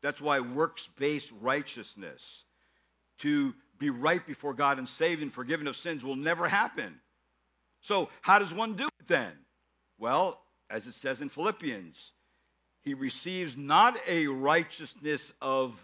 That's 0.03 0.21
why 0.21 0.41
works 0.41 0.89
based 0.99 1.31
righteousness, 1.41 2.43
to 3.21 3.55
be 3.79 3.91
right 3.91 4.27
before 4.27 4.55
God 4.55 4.79
and 4.79 4.89
saved 4.89 5.23
and 5.23 5.33
forgiven 5.33 5.69
of 5.69 5.77
sins, 5.77 6.03
will 6.03 6.17
never 6.17 6.49
happen. 6.49 6.93
So, 7.83 8.09
how 8.23 8.41
does 8.41 8.53
one 8.53 8.73
do 8.73 8.87
it 8.87 9.07
then? 9.07 9.31
Well, 9.99 10.43
as 10.69 10.89
it 10.89 10.95
says 10.95 11.21
in 11.21 11.29
Philippians, 11.29 12.11
he 12.81 12.95
receives 12.95 13.57
not 13.57 13.97
a 14.09 14.27
righteousness 14.27 15.33
of 15.41 15.81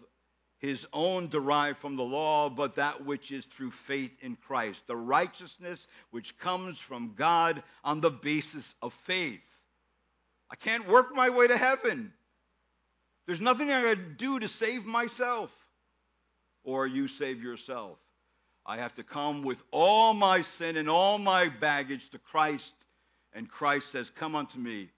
his 0.59 0.87
own 0.93 1.29
derived 1.29 1.79
from 1.79 1.97
the 1.97 2.05
law, 2.05 2.51
but 2.51 2.77
that 2.77 3.05
which 3.05 3.31
is 3.31 3.45
through 3.45 3.71
faith 3.71 4.17
in 4.21 4.37
Christ, 4.37 4.87
the 4.87 4.97
righteousness 4.97 5.87
which 6.11 6.37
comes 6.39 6.79
from 6.79 7.15
God 7.15 7.63
on 7.85 8.01
the 8.01 8.11
basis 8.11 8.75
of 8.83 8.93
faith. 8.93 9.47
I 10.51 10.57
can't 10.57 10.89
work 10.89 11.15
my 11.15 11.31
way 11.31 11.47
to 11.47 11.57
heaven. 11.57 12.13
There's 13.27 13.41
nothing 13.41 13.71
I 13.71 13.83
can 13.95 14.15
do 14.17 14.41
to 14.41 14.49
save 14.49 14.87
myself. 14.87 15.53
Or 16.65 16.87
you 16.87 17.09
save 17.09 17.43
yourself. 17.43 17.99
I 18.67 18.79
have 18.79 18.95
to 18.97 19.03
come 19.03 19.43
with 19.43 19.63
all 19.71 20.13
my 20.13 20.41
sin 20.41 20.77
and 20.77 20.89
all 20.89 21.19
my 21.19 21.49
baggage 21.49 22.11
to 22.11 22.19
Christ. 22.19 22.75
And 23.33 23.49
Christ 23.49 23.91
says, 23.91 24.11
Come 24.11 24.35
unto 24.35 24.59
me. 24.59 24.91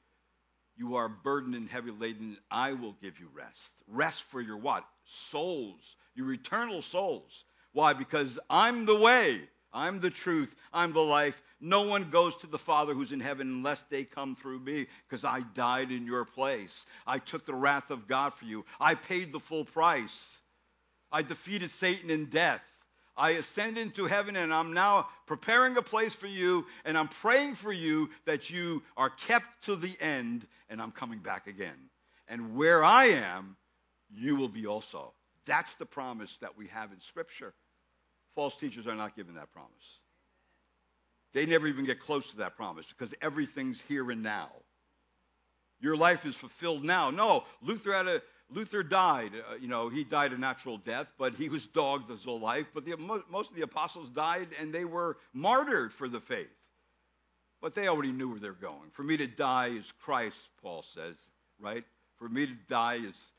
You 0.77 0.97
are 0.97 1.09
burdened 1.09 1.55
and 1.55 1.69
heavy 1.69 1.91
laden. 1.91 2.39
I 2.51 2.73
will 2.73 2.97
give 3.03 3.21
you 3.21 3.29
rest. 3.35 3.75
Rest 3.87 4.23
for 4.23 4.41
your 4.41 4.57
what? 4.57 4.85
Souls, 5.11 5.97
your 6.15 6.33
eternal 6.33 6.83
souls. 6.83 7.45
Why? 7.73 7.93
Because 7.93 8.39
I'm 8.49 8.87
the 8.87 8.97
way, 8.97 9.41
I'm 9.73 10.01
the 10.01 10.11
truth, 10.11 10.55
I'm 10.73 10.93
the 10.93 11.01
life. 11.01 11.41
No 11.61 11.83
one 11.83 12.11
goes 12.11 12.37
to 12.37 12.47
the 12.47 12.59
Father 12.59 12.95
who's 12.95 13.13
in 13.13 13.21
heaven 13.21 13.47
unless 13.49 13.83
they 13.85 14.05
come 14.05 14.35
through 14.35 14.61
me, 14.61 14.87
because 15.09 15.25
I 15.25 15.41
died 15.55 15.91
in 15.91 16.07
your 16.07 16.25
place. 16.25 16.87
I 17.07 17.19
took 17.19 17.47
the 17.47 17.55
wrath 17.55 17.91
of 17.91 18.09
God 18.09 18.35
for 18.35 18.45
you. 18.45 18.65
I 18.81 18.95
paid 18.95 19.33
the 19.33 19.41
full 19.41 19.65
price. 19.65 20.41
I 21.13 21.23
defeated 21.23 21.71
Satan 21.71 22.11
in 22.11 22.27
death. 22.27 22.65
I 23.17 23.31
ascend 23.31 23.77
into 23.77 24.07
heaven 24.07 24.37
and 24.37 24.53
I'm 24.53 24.73
now 24.73 25.09
preparing 25.27 25.77
a 25.77 25.83
place 25.83 26.15
for 26.15 26.27
you 26.27 26.67
and 26.85 26.97
I'm 26.97 27.09
praying 27.09 27.57
for 27.57 27.73
you 27.73 28.09
that 28.25 28.49
you 28.49 28.83
are 28.97 29.11
kept 29.11 29.65
to 29.65 29.77
the 29.77 29.95
end 30.01 30.47
and 30.71 30.81
I'm 30.81 30.93
coming 30.93 31.19
back 31.19 31.47
again. 31.47 31.91
And 32.29 32.55
where 32.57 32.83
I 32.83 33.07
am, 33.07 33.57
you 34.15 34.37
will 34.37 34.49
be 34.49 34.67
also. 34.67 35.13
That's 35.47 35.75
the 35.75 35.87
promise 35.87 36.37
that 36.39 36.57
we 36.57 36.67
have 36.69 36.93
in 36.93 37.01
Scripture. 37.01 37.53
False 38.35 38.57
teachers 38.57 38.87
are 38.87 38.95
not 38.95 39.17
given 39.17 39.35
that 39.35 39.53
promise. 39.53 39.99
They 41.33 41.47
never 41.47 41.67
even 41.67 41.85
get 41.85 42.01
close 42.01 42.31
to 42.31 42.39
that 42.39 42.57
promise 42.57 42.93
because 42.93 43.15
everything's 43.23 43.81
here 43.81 44.11
and 44.11 44.23
now. 44.23 44.51
Your 45.81 45.97
life 45.97 46.27
is 46.27 46.35
fulfilled 46.35 46.85
now. 46.85 47.11
No, 47.11 47.45
Luther 47.63 47.93
had 47.93 48.07
a 48.07 48.23
Luther 48.53 48.83
died. 48.83 49.33
Uh, 49.35 49.55
you 49.61 49.69
know, 49.69 49.89
he 49.89 50.03
died 50.03 50.33
a 50.33 50.39
natural 50.39 50.77
death, 50.77 51.07
but 51.19 51.35
he 51.35 51.49
was 51.49 51.67
dogged 51.67 52.11
his 52.11 52.25
whole 52.25 52.41
life. 52.41 52.67
But 52.75 52.85
the, 52.85 52.97
most 53.31 53.51
of 53.51 53.57
the 53.57 53.63
apostles 53.63 54.09
died 54.09 54.49
and 54.61 54.73
they 54.73 54.85
were 54.85 55.19
martyred 55.33 55.93
for 55.93 56.09
the 56.09 56.21
faith. 56.21 56.49
But 57.63 57.75
they 57.75 57.89
already 57.89 58.13
knew 58.13 58.31
where 58.31 58.41
they're 58.41 58.53
going. 58.53 58.91
For 58.93 59.03
me 59.03 59.17
to 59.19 59.27
die 59.27 59.69
is 59.69 59.93
Christ, 60.01 60.49
Paul 60.63 60.83
says, 60.83 61.17
right? 61.61 61.85
For 62.17 62.29
me 62.29 62.47
to 62.47 62.55
die 62.69 62.97
is, 62.97 63.33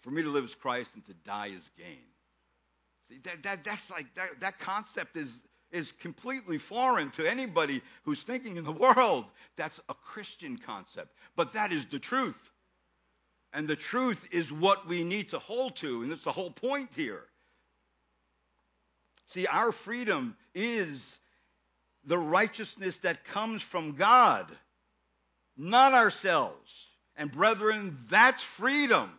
for 0.00 0.10
me 0.10 0.22
to 0.22 0.30
live 0.30 0.44
is 0.44 0.54
Christ 0.54 0.94
and 0.94 1.04
to 1.06 1.14
die 1.24 1.48
is 1.48 1.70
gain. 1.76 2.04
See, 3.08 3.18
that, 3.24 3.42
that, 3.42 3.64
that's 3.64 3.90
like, 3.90 4.14
that, 4.14 4.40
that 4.40 4.58
concept 4.58 5.16
is, 5.16 5.40
is 5.72 5.92
completely 5.92 6.58
foreign 6.58 7.10
to 7.12 7.26
anybody 7.26 7.80
who's 8.04 8.22
thinking 8.22 8.56
in 8.56 8.64
the 8.64 8.72
world. 8.96 9.24
That's 9.56 9.80
a 9.88 9.94
Christian 9.94 10.58
concept. 10.58 11.14
But 11.36 11.54
that 11.54 11.72
is 11.72 11.86
the 11.86 11.98
truth. 11.98 12.50
And 13.52 13.66
the 13.66 13.76
truth 13.76 14.28
is 14.30 14.52
what 14.52 14.86
we 14.86 15.04
need 15.04 15.30
to 15.30 15.38
hold 15.38 15.76
to, 15.76 16.02
and 16.02 16.12
that's 16.12 16.24
the 16.24 16.32
whole 16.32 16.50
point 16.50 16.90
here. 16.94 17.24
See, 19.28 19.46
our 19.46 19.72
freedom 19.72 20.36
is 20.54 21.18
the 22.04 22.18
righteousness 22.18 22.98
that 22.98 23.24
comes 23.24 23.62
from 23.62 23.92
God, 23.92 24.46
not 25.56 25.92
ourselves. 25.92 26.90
And 27.16 27.32
brethren, 27.32 27.96
that's 28.10 28.42
freedom. 28.42 29.10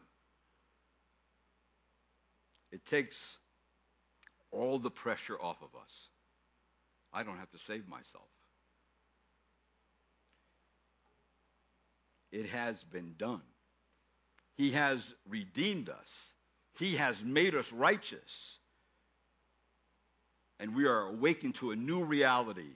It 2.71 2.85
takes 2.85 3.37
all 4.51 4.79
the 4.79 4.91
pressure 4.91 5.37
off 5.39 5.61
of 5.61 5.69
us. 5.79 6.09
I 7.11 7.23
don't 7.23 7.37
have 7.37 7.51
to 7.51 7.57
save 7.57 7.87
myself. 7.87 8.27
It 12.31 12.45
has 12.47 12.83
been 12.83 13.15
done. 13.17 13.41
He 14.57 14.71
has 14.71 15.15
redeemed 15.27 15.89
us. 15.89 16.33
He 16.77 16.95
has 16.97 17.23
made 17.23 17.55
us 17.55 17.71
righteous. 17.71 18.57
And 20.59 20.75
we 20.75 20.85
are 20.85 21.07
awakened 21.07 21.55
to 21.55 21.71
a 21.71 21.75
new 21.75 22.03
reality 22.03 22.75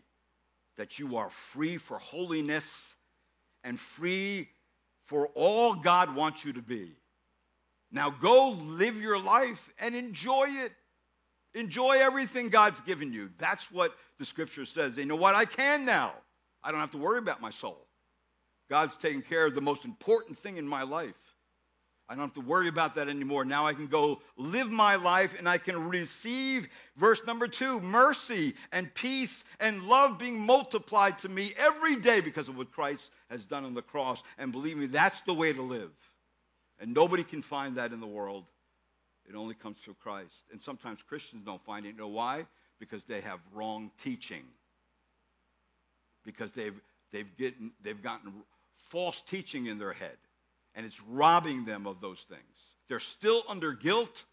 that 0.78 0.98
you 0.98 1.18
are 1.18 1.30
free 1.30 1.78
for 1.78 2.00
holiness 2.00 2.96
and 3.64 3.80
free 3.80 4.50
for 5.06 5.28
all 5.36 5.76
God 5.76 6.16
wants 6.16 6.44
you 6.44 6.54
to 6.54 6.62
be. 6.62 6.94
Now 7.94 8.10
go 8.10 8.50
live 8.50 9.00
your 9.00 9.22
life 9.22 9.70
and 9.80 9.96
enjoy 9.96 10.48
it. 10.50 10.74
Enjoy 11.54 12.00
everything 12.00 12.50
God's 12.50 12.82
given 12.82 13.14
you. 13.14 13.30
That's 13.38 13.72
what 13.72 13.96
the 14.18 14.26
scripture 14.26 14.66
says. 14.66 14.98
You 14.98 15.06
know 15.06 15.16
what? 15.16 15.36
I 15.36 15.46
can 15.46 15.86
now. 15.86 16.14
I 16.64 16.72
don't 16.72 16.80
have 16.80 16.92
to 16.92 16.98
worry 16.98 17.20
about 17.20 17.40
my 17.40 17.52
soul. 17.52 17.86
God's 18.70 18.98
taking 18.98 19.22
care 19.22 19.46
of 19.46 19.54
the 19.54 19.62
most 19.62 19.86
important 19.86 20.40
thing 20.40 20.58
in 20.58 20.68
my 20.68 20.82
life. 20.82 21.14
I 22.10 22.16
don't 22.16 22.24
have 22.24 22.34
to 22.34 22.42
worry 22.42 22.68
about 22.68 22.96
that 22.96 23.08
anymore. 23.08 23.46
Now 23.46 23.68
I 23.68 23.74
can 23.74 23.88
go 23.88 24.22
live 24.36 24.72
my 24.72 24.96
life 24.96 25.38
and 25.38 25.48
I 25.48 25.58
can 25.58 25.90
receive, 25.90 26.68
verse 26.98 27.22
number 27.26 27.48
two, 27.48 27.80
mercy 27.80 28.56
and 28.72 28.94
peace 28.94 29.46
and 29.60 29.84
love 29.84 30.18
being 30.18 30.40
multiplied 30.40 31.20
to 31.20 31.30
me 31.30 31.54
every 31.58 31.96
day 31.98 32.20
because 32.20 32.50
of 32.50 32.58
what 32.58 32.72
Christ 32.72 33.12
has 33.30 33.46
done 33.46 33.64
on 33.64 33.74
the 33.74 33.82
cross. 33.82 34.22
And 34.38 34.52
believe 34.52 34.78
me, 34.78 34.88
that's 34.88 35.22
the 35.22 35.34
way 35.34 35.54
to 35.54 35.62
live. 35.62 35.92
And 36.80 36.94
nobody 36.94 37.24
can 37.24 37.42
find 37.42 37.78
that 37.78 37.92
in 37.92 38.00
the 38.00 38.08
world. 38.08 38.46
It 39.30 39.36
only 39.36 39.56
comes 39.56 39.78
through 39.80 39.96
Christ. 40.02 40.34
And 40.52 40.62
sometimes 40.62 41.02
Christians 41.02 41.44
don't 41.46 41.64
find 41.64 41.86
it. 41.86 41.90
You 41.90 41.98
know 41.98 42.08
why? 42.08 42.46
Because 42.80 43.04
they 43.06 43.22
have 43.22 43.40
wrong 43.54 43.92
teaching. 44.00 44.44
Because 46.26 46.52
they've, 46.52 46.80
they've, 47.12 47.38
gotten, 47.38 47.72
they've 47.82 48.02
gotten 48.02 48.34
false 48.90 49.22
teaching 49.22 49.68
in 49.68 49.78
their 49.78 49.94
head 49.94 50.18
and 50.76 50.86
it's 50.86 51.02
robbing 51.04 51.66
them 51.66 51.88
of 51.88 52.02
those 52.02 52.20
things. 52.22 52.42
They're 52.88 53.00
still 53.00 53.44
under 53.48 53.74
guilt. 53.74 54.24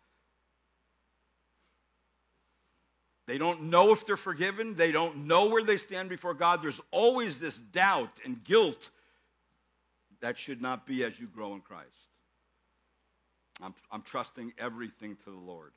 They 3.27 3.39
don't 3.39 3.65
know 3.65 3.93
if 3.93 4.07
they're 4.07 4.17
forgiven. 4.17 4.75
They 4.75 4.93
don't 4.93 5.27
know 5.27 5.49
where 5.49 5.63
they 5.63 5.77
stand 5.77 6.09
before 6.09 6.35
God. 6.35 6.63
There's 6.63 6.81
always 6.91 7.39
this 7.39 7.59
doubt 7.59 8.11
and 8.25 8.43
guilt 8.43 8.91
that 10.21 10.39
should 10.39 10.61
not 10.61 10.87
be 10.87 11.05
as 11.05 11.19
you 11.19 11.27
grow 11.27 11.55
in 11.55 11.61
Christ. 11.61 11.89
I'm, 13.63 13.75
I'm 13.91 14.03
trusting 14.03 14.53
everything 14.59 15.17
to 15.25 15.31
the 15.31 15.37
Lord. 15.37 15.73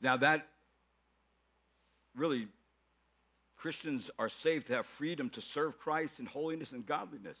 Now, 0.00 0.16
that 0.18 0.46
really 2.16 2.48
Christians 3.56 4.10
are 4.18 4.28
saved 4.28 4.68
to 4.68 4.76
have 4.76 4.86
freedom 4.86 5.28
to 5.30 5.40
serve 5.40 5.78
Christ 5.78 6.18
in 6.18 6.26
holiness 6.26 6.72
and 6.72 6.86
godliness. 6.86 7.38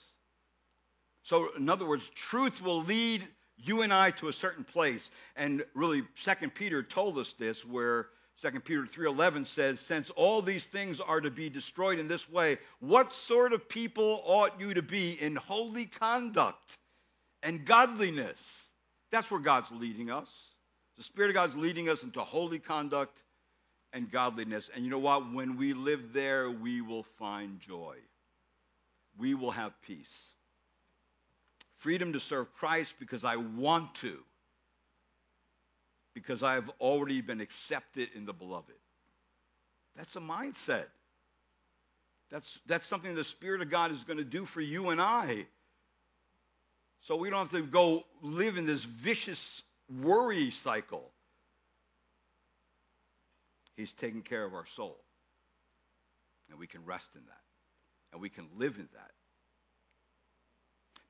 So, 1.22 1.48
in 1.56 1.68
other 1.68 1.86
words, 1.86 2.10
truth 2.10 2.62
will 2.62 2.82
lead 2.82 3.26
you 3.56 3.82
and 3.82 3.92
I 3.92 4.10
to 4.12 4.28
a 4.28 4.32
certain 4.32 4.64
place. 4.64 5.10
And 5.36 5.64
really, 5.74 6.02
2 6.16 6.50
Peter 6.50 6.82
told 6.82 7.18
us 7.18 7.32
this, 7.34 7.64
where 7.64 8.08
2 8.38 8.60
Peter 8.60 8.86
3:11 8.86 9.44
says, 9.44 9.80
"Since 9.80 10.10
all 10.10 10.40
these 10.40 10.64
things 10.64 10.98
are 11.00 11.20
to 11.20 11.30
be 11.30 11.50
destroyed 11.50 11.98
in 11.98 12.08
this 12.08 12.28
way, 12.28 12.58
what 12.78 13.14
sort 13.14 13.52
of 13.52 13.68
people 13.68 14.22
ought 14.24 14.58
you 14.58 14.74
to 14.74 14.82
be 14.82 15.12
in 15.20 15.36
holy 15.36 15.86
conduct 15.86 16.78
and 17.42 17.66
godliness?" 17.66 18.68
That's 19.10 19.30
where 19.30 19.40
God's 19.40 19.70
leading 19.72 20.10
us. 20.10 20.54
The 20.96 21.02
Spirit 21.02 21.30
of 21.30 21.34
God's 21.34 21.56
leading 21.56 21.88
us 21.88 22.02
into 22.02 22.22
holy 22.22 22.58
conduct 22.58 23.22
and 23.92 24.10
godliness. 24.10 24.68
And 24.68 24.84
you 24.84 24.90
know 24.90 24.98
what? 24.98 25.32
When 25.32 25.56
we 25.56 25.72
live 25.72 26.12
there, 26.12 26.50
we 26.50 26.80
will 26.80 27.02
find 27.02 27.60
joy. 27.60 27.98
We 29.16 29.34
will 29.34 29.50
have 29.50 29.80
peace. 29.82 30.32
Freedom 31.76 32.12
to 32.12 32.20
serve 32.20 32.54
Christ 32.54 32.94
because 32.98 33.24
I 33.24 33.36
want 33.36 33.94
to. 33.96 34.24
Because 36.20 36.42
I 36.42 36.54
have 36.54 36.70
already 36.80 37.22
been 37.22 37.40
accepted 37.40 38.10
in 38.14 38.26
the 38.26 38.34
beloved. 38.34 38.74
That's 39.96 40.14
a 40.16 40.20
mindset. 40.20 40.84
That's, 42.30 42.60
that's 42.66 42.86
something 42.86 43.14
the 43.14 43.24
Spirit 43.24 43.62
of 43.62 43.70
God 43.70 43.90
is 43.90 44.04
going 44.04 44.18
to 44.18 44.24
do 44.24 44.44
for 44.44 44.60
you 44.60 44.90
and 44.90 45.00
I. 45.00 45.46
So 47.02 47.16
we 47.16 47.30
don't 47.30 47.40
have 47.40 47.50
to 47.52 47.66
go 47.66 48.04
live 48.20 48.58
in 48.58 48.66
this 48.66 48.84
vicious 48.84 49.62
worry 50.02 50.50
cycle. 50.50 51.10
He's 53.76 53.92
taking 53.92 54.20
care 54.20 54.44
of 54.44 54.52
our 54.52 54.66
soul. 54.66 54.98
And 56.50 56.58
we 56.58 56.66
can 56.66 56.84
rest 56.84 57.08
in 57.14 57.22
that. 57.22 57.40
And 58.12 58.20
we 58.20 58.28
can 58.28 58.46
live 58.58 58.76
in 58.76 58.88
that. 58.92 59.10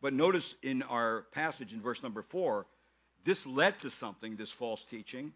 But 0.01 0.15
notice 0.15 0.55
in 0.63 0.83
our 0.83 1.27
passage 1.33 1.73
in 1.73 1.81
verse 1.81 2.01
number 2.03 2.23
4, 2.23 2.67
this 3.25 3.47
led 3.47 3.79
to 3.81 3.91
something, 3.91 4.37
this 4.37 4.51
false 4.51 4.85
teaching. 4.85 5.33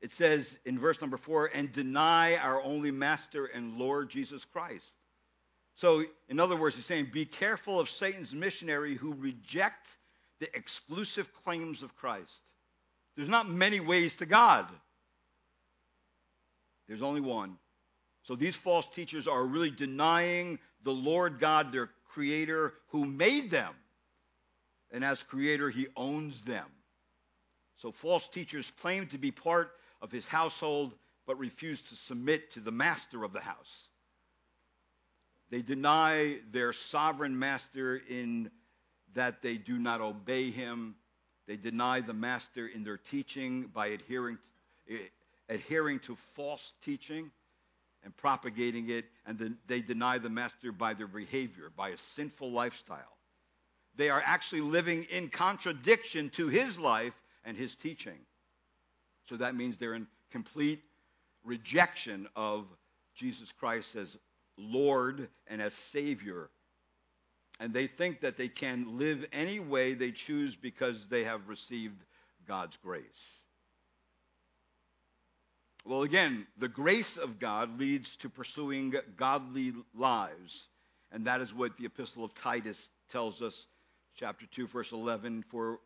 It 0.00 0.12
says 0.12 0.58
in 0.64 0.78
verse 0.78 1.00
number 1.00 1.16
4, 1.16 1.50
and 1.54 1.72
deny 1.72 2.36
our 2.36 2.62
only 2.62 2.90
master 2.90 3.46
and 3.46 3.78
Lord 3.78 4.10
Jesus 4.10 4.44
Christ. 4.44 4.94
So, 5.74 6.04
in 6.28 6.40
other 6.40 6.56
words, 6.56 6.76
he's 6.76 6.86
saying, 6.86 7.10
be 7.12 7.26
careful 7.26 7.80
of 7.80 7.88
Satan's 7.88 8.34
missionary 8.34 8.94
who 8.94 9.12
reject 9.14 9.96
the 10.40 10.54
exclusive 10.56 11.32
claims 11.32 11.82
of 11.82 11.96
Christ. 11.96 12.42
There's 13.16 13.28
not 13.28 13.48
many 13.48 13.80
ways 13.80 14.16
to 14.16 14.26
God. 14.26 14.66
There's 16.88 17.02
only 17.02 17.20
one. 17.20 17.56
So 18.22 18.34
these 18.34 18.56
false 18.56 18.86
teachers 18.88 19.28
are 19.28 19.44
really 19.44 19.70
denying 19.70 20.58
the 20.82 20.92
Lord 20.92 21.38
God, 21.38 21.72
their 21.72 21.90
creator, 22.12 22.74
who 22.88 23.04
made 23.04 23.50
them. 23.50 23.72
And 24.92 25.04
as 25.04 25.22
creator, 25.22 25.70
he 25.70 25.88
owns 25.96 26.42
them. 26.42 26.66
So 27.78 27.92
false 27.92 28.28
teachers 28.28 28.72
claim 28.78 29.06
to 29.08 29.18
be 29.18 29.30
part 29.30 29.72
of 30.00 30.10
his 30.10 30.26
household, 30.26 30.94
but 31.26 31.38
refuse 31.38 31.80
to 31.80 31.96
submit 31.96 32.52
to 32.52 32.60
the 32.60 32.72
master 32.72 33.24
of 33.24 33.32
the 33.32 33.40
house. 33.40 33.88
They 35.50 35.62
deny 35.62 36.38
their 36.50 36.72
sovereign 36.72 37.38
master 37.38 38.00
in 38.08 38.50
that 39.14 39.42
they 39.42 39.56
do 39.56 39.78
not 39.78 40.00
obey 40.00 40.50
him. 40.50 40.96
They 41.46 41.56
deny 41.56 42.00
the 42.00 42.14
master 42.14 42.66
in 42.66 42.84
their 42.84 42.96
teaching 42.96 43.66
by 43.72 43.88
adhering 43.88 44.38
eh, 44.90 44.96
adhering 45.48 46.00
to 46.00 46.16
false 46.34 46.72
teaching 46.82 47.30
and 48.02 48.16
propagating 48.16 48.90
it, 48.90 49.04
and 49.26 49.56
they 49.66 49.80
deny 49.80 50.18
the 50.18 50.30
master 50.30 50.72
by 50.72 50.94
their 50.94 51.06
behavior, 51.06 51.70
by 51.76 51.90
a 51.90 51.96
sinful 51.96 52.50
lifestyle. 52.50 53.16
They 53.96 54.10
are 54.10 54.22
actually 54.24 54.62
living 54.62 55.04
in 55.04 55.28
contradiction 55.28 56.30
to 56.30 56.48
his 56.48 56.78
life 56.78 57.14
and 57.46 57.56
his 57.56 57.74
teaching. 57.74 58.18
So 59.30 59.36
that 59.36 59.54
means 59.54 59.78
they're 59.78 59.94
in 59.94 60.06
complete 60.30 60.82
rejection 61.44 62.28
of 62.36 62.66
Jesus 63.14 63.50
Christ 63.52 63.96
as 63.96 64.18
Lord 64.58 65.28
and 65.46 65.62
as 65.62 65.72
Savior. 65.72 66.50
And 67.58 67.72
they 67.72 67.86
think 67.86 68.20
that 68.20 68.36
they 68.36 68.48
can 68.48 68.98
live 68.98 69.24
any 69.32 69.60
way 69.60 69.94
they 69.94 70.10
choose 70.10 70.54
because 70.54 71.06
they 71.06 71.24
have 71.24 71.48
received 71.48 72.02
God's 72.46 72.76
grace. 72.76 73.42
Well, 75.86 76.02
again, 76.02 76.46
the 76.58 76.68
grace 76.68 77.16
of 77.16 77.38
God 77.38 77.78
leads 77.78 78.16
to 78.16 78.28
pursuing 78.28 78.94
godly 79.16 79.72
lives. 79.94 80.68
And 81.12 81.26
that 81.26 81.40
is 81.40 81.54
what 81.54 81.76
the 81.78 81.86
Epistle 81.86 82.24
of 82.24 82.34
Titus 82.34 82.90
tells 83.08 83.40
us, 83.40 83.66
chapter 84.16 84.46
2, 84.46 84.66
verse 84.66 84.90
11. 84.90 85.44
For 85.48 85.78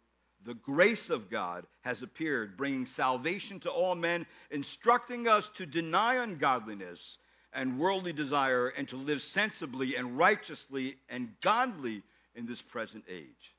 the 0.44 0.54
grace 0.54 1.10
of 1.10 1.30
God 1.30 1.66
has 1.82 2.02
appeared, 2.02 2.56
bringing 2.56 2.86
salvation 2.86 3.60
to 3.60 3.70
all 3.70 3.94
men, 3.94 4.26
instructing 4.50 5.28
us 5.28 5.48
to 5.56 5.66
deny 5.66 6.14
ungodliness 6.16 7.18
and 7.52 7.78
worldly 7.78 8.12
desire 8.12 8.68
and 8.68 8.88
to 8.88 8.96
live 8.96 9.20
sensibly 9.20 9.96
and 9.96 10.16
righteously 10.16 10.96
and 11.08 11.32
godly 11.40 12.02
in 12.34 12.46
this 12.46 12.62
present 12.62 13.04
age. 13.08 13.54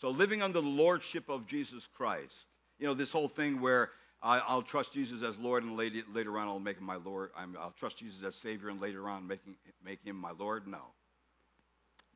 So, 0.00 0.10
living 0.10 0.42
under 0.42 0.60
the 0.60 0.66
lordship 0.66 1.28
of 1.28 1.46
Jesus 1.46 1.88
Christ, 1.96 2.48
you 2.78 2.86
know, 2.86 2.94
this 2.94 3.12
whole 3.12 3.28
thing 3.28 3.60
where 3.60 3.90
I, 4.22 4.54
will 4.54 4.62
trust 4.62 4.92
Jesus 4.92 5.22
as 5.22 5.36
Lord 5.38 5.64
and 5.64 5.76
later, 5.76 6.38
on 6.38 6.46
I'll 6.46 6.60
make 6.60 6.78
him 6.78 6.84
my 6.84 6.96
Lord. 6.96 7.30
i 7.36 7.44
will 7.44 7.74
trust 7.76 7.98
Jesus 7.98 8.24
as 8.24 8.36
Savior 8.36 8.68
and 8.68 8.80
later 8.80 9.08
on 9.08 9.26
making, 9.26 9.56
make 9.84 10.02
him 10.04 10.16
my 10.16 10.30
Lord. 10.30 10.66
No. 10.66 10.82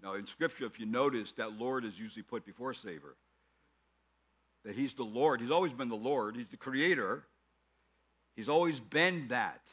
No, 0.02 0.14
in 0.14 0.26
Scripture, 0.26 0.66
if 0.66 0.78
you 0.78 0.86
notice, 0.86 1.32
that 1.32 1.58
Lord 1.58 1.84
is 1.84 1.98
usually 1.98 2.22
put 2.22 2.44
before 2.44 2.74
Savior. 2.74 3.16
That 4.66 4.74
He's 4.74 4.94
the 4.94 5.04
Lord. 5.04 5.40
He's 5.40 5.52
always 5.52 5.72
been 5.72 5.88
the 5.88 5.94
Lord. 5.94 6.36
He's 6.36 6.48
the 6.48 6.56
Creator. 6.56 7.24
He's 8.34 8.48
always 8.48 8.80
been 8.80 9.28
that. 9.28 9.72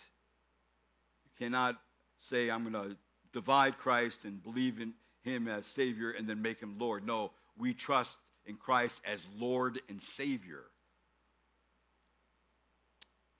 You 1.25 1.31
cannot 1.45 1.75
say, 2.19 2.49
I'm 2.49 2.69
going 2.69 2.91
to 2.91 2.95
divide 3.33 3.79
Christ 3.79 4.23
and 4.23 4.41
believe 4.41 4.79
in 4.79 4.93
Him 5.23 5.47
as 5.47 5.65
Savior 5.65 6.11
and 6.11 6.29
then 6.29 6.43
make 6.43 6.59
Him 6.59 6.75
Lord. 6.77 7.05
No, 7.05 7.31
we 7.57 7.73
trust 7.73 8.17
in 8.45 8.55
Christ 8.55 9.01
as 9.03 9.25
Lord 9.37 9.81
and 9.89 10.01
Savior. 10.01 10.63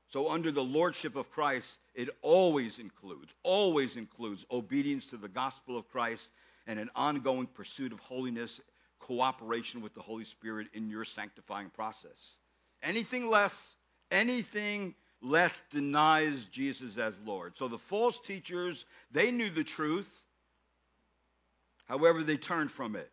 So, 0.09 0.31
under 0.31 0.51
the 0.51 0.63
lordship 0.63 1.15
of 1.15 1.31
Christ, 1.31 1.77
it 1.93 2.09
always 2.23 2.79
includes, 2.79 3.31
always 3.43 3.95
includes 3.95 4.45
obedience 4.51 5.07
to 5.11 5.17
the 5.17 5.27
gospel 5.27 5.77
of 5.77 5.87
Christ 5.89 6.31
and 6.65 6.79
an 6.79 6.89
ongoing 6.95 7.47
pursuit 7.47 7.91
of 7.91 7.99
holiness, 7.99 8.59
cooperation 9.03 9.81
with 9.81 9.93
the 9.93 10.01
Holy 10.01 10.25
Spirit 10.25 10.67
in 10.73 10.89
your 10.89 11.05
sanctifying 11.05 11.69
process. 11.69 12.37
Anything 12.81 13.29
less, 13.29 13.75
anything 14.11 14.95
less 15.21 15.61
denies 15.71 16.45
Jesus 16.45 16.97
as 16.97 17.19
Lord. 17.25 17.57
So 17.57 17.67
the 17.67 17.77
false 17.77 18.19
teachers, 18.19 18.85
they 19.11 19.31
knew 19.31 19.49
the 19.49 19.63
truth. 19.63 20.09
However, 21.85 22.23
they 22.23 22.37
turned 22.37 22.71
from 22.71 22.95
it. 22.95 23.09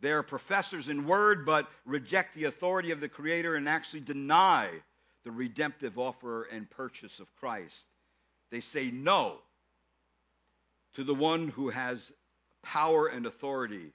They 0.00 0.12
are 0.12 0.22
professors 0.22 0.88
in 0.88 1.06
word, 1.06 1.44
but 1.44 1.68
reject 1.84 2.34
the 2.34 2.44
authority 2.44 2.92
of 2.92 3.00
the 3.00 3.08
Creator 3.08 3.56
and 3.56 3.68
actually 3.68 4.00
deny 4.00 4.68
the 5.24 5.30
redemptive 5.30 5.98
offer 5.98 6.44
and 6.44 6.70
purchase 6.70 7.20
of 7.20 7.34
Christ. 7.36 7.88
They 8.50 8.60
say 8.60 8.90
no 8.90 9.38
to 10.94 11.04
the 11.04 11.14
one 11.14 11.48
who 11.48 11.70
has 11.70 12.12
power 12.62 13.06
and 13.06 13.26
authority, 13.26 13.92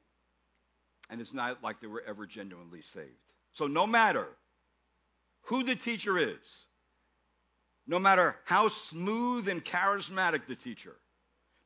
and 1.14 1.22
it's 1.22 1.34
not 1.34 1.62
like 1.62 1.80
they 1.80 1.86
were 1.86 2.04
ever 2.08 2.26
genuinely 2.26 2.82
saved. 2.82 3.08
So, 3.52 3.68
no 3.68 3.86
matter 3.86 4.28
who 5.44 5.64
the 5.64 5.76
teacher 5.76 6.18
is, 6.18 6.66
no 7.86 8.00
matter 8.00 8.36
how 8.46 8.68
smooth 8.68 9.48
and 9.48 9.64
charismatic 9.64 10.48
the 10.48 10.56
teacher, 10.56 10.96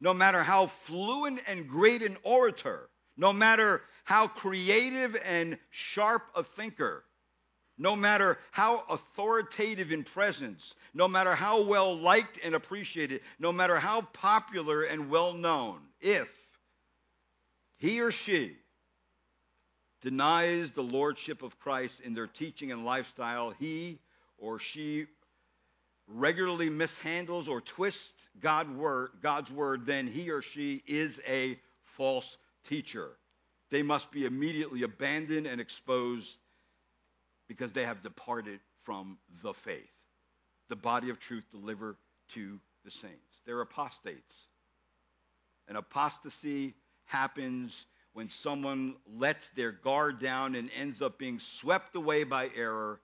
no 0.01 0.13
matter 0.13 0.43
how 0.43 0.67
fluent 0.67 1.41
and 1.47 1.65
great 1.65 2.03
an 2.03 2.17
orator, 2.23 2.89
no 3.15 3.31
matter 3.31 3.81
how 4.03 4.27
creative 4.27 5.15
and 5.23 5.57
sharp 5.69 6.23
a 6.35 6.43
thinker, 6.43 7.05
no 7.77 7.95
matter 7.95 8.37
how 8.51 8.83
authoritative 8.89 9.93
in 9.93 10.03
presence, 10.03 10.75
no 10.93 11.07
matter 11.07 11.33
how 11.33 11.63
well 11.63 11.97
liked 11.97 12.37
and 12.43 12.53
appreciated, 12.53 13.21
no 13.39 13.53
matter 13.53 13.77
how 13.77 14.01
popular 14.01 14.81
and 14.81 15.09
well 15.09 15.31
known, 15.31 15.79
if 16.01 16.29
he 17.77 18.01
or 18.01 18.11
she 18.11 18.57
denies 20.09 20.71
the 20.71 20.81
lordship 20.81 21.43
of 21.43 21.59
Christ 21.59 21.99
in 21.99 22.13
their 22.13 22.27
teaching 22.27 22.71
and 22.71 22.85
lifestyle, 22.85 23.49
he 23.59 23.99
or 24.37 24.57
she 24.57 25.05
regularly 26.07 26.69
mishandles 26.69 27.49
or 27.49 27.59
twists 27.59 28.29
God 28.39 28.73
word, 28.73 29.09
God's 29.21 29.51
word, 29.51 29.85
then 29.85 30.07
he 30.07 30.29
or 30.29 30.41
she 30.41 30.81
is 30.87 31.19
a 31.27 31.59
false 31.83 32.37
teacher. 32.69 33.09
They 33.69 33.83
must 33.83 34.09
be 34.09 34.23
immediately 34.23 34.83
abandoned 34.83 35.45
and 35.45 35.59
exposed 35.59 36.37
because 37.49 37.73
they 37.73 37.83
have 37.83 38.01
departed 38.01 38.61
from 38.83 39.17
the 39.43 39.53
faith, 39.53 39.91
the 40.69 40.77
body 40.77 41.09
of 41.09 41.19
truth 41.19 41.43
delivered 41.51 41.97
to 42.29 42.61
the 42.85 42.91
saints. 42.91 43.41
They're 43.45 43.59
apostates. 43.59 44.47
An 45.67 45.75
apostasy 45.75 46.75
happens 47.07 47.85
when 48.18 48.30
someone 48.30 48.95
lets 49.15 49.49
their 49.49 49.72
guard 49.72 50.18
down 50.18 50.55
and 50.55 50.72
ends 50.76 51.03
up 51.03 51.20
being 51.20 51.38
swept 51.39 51.95
away 51.95 52.24
by 52.24 52.49
error. 52.55 52.99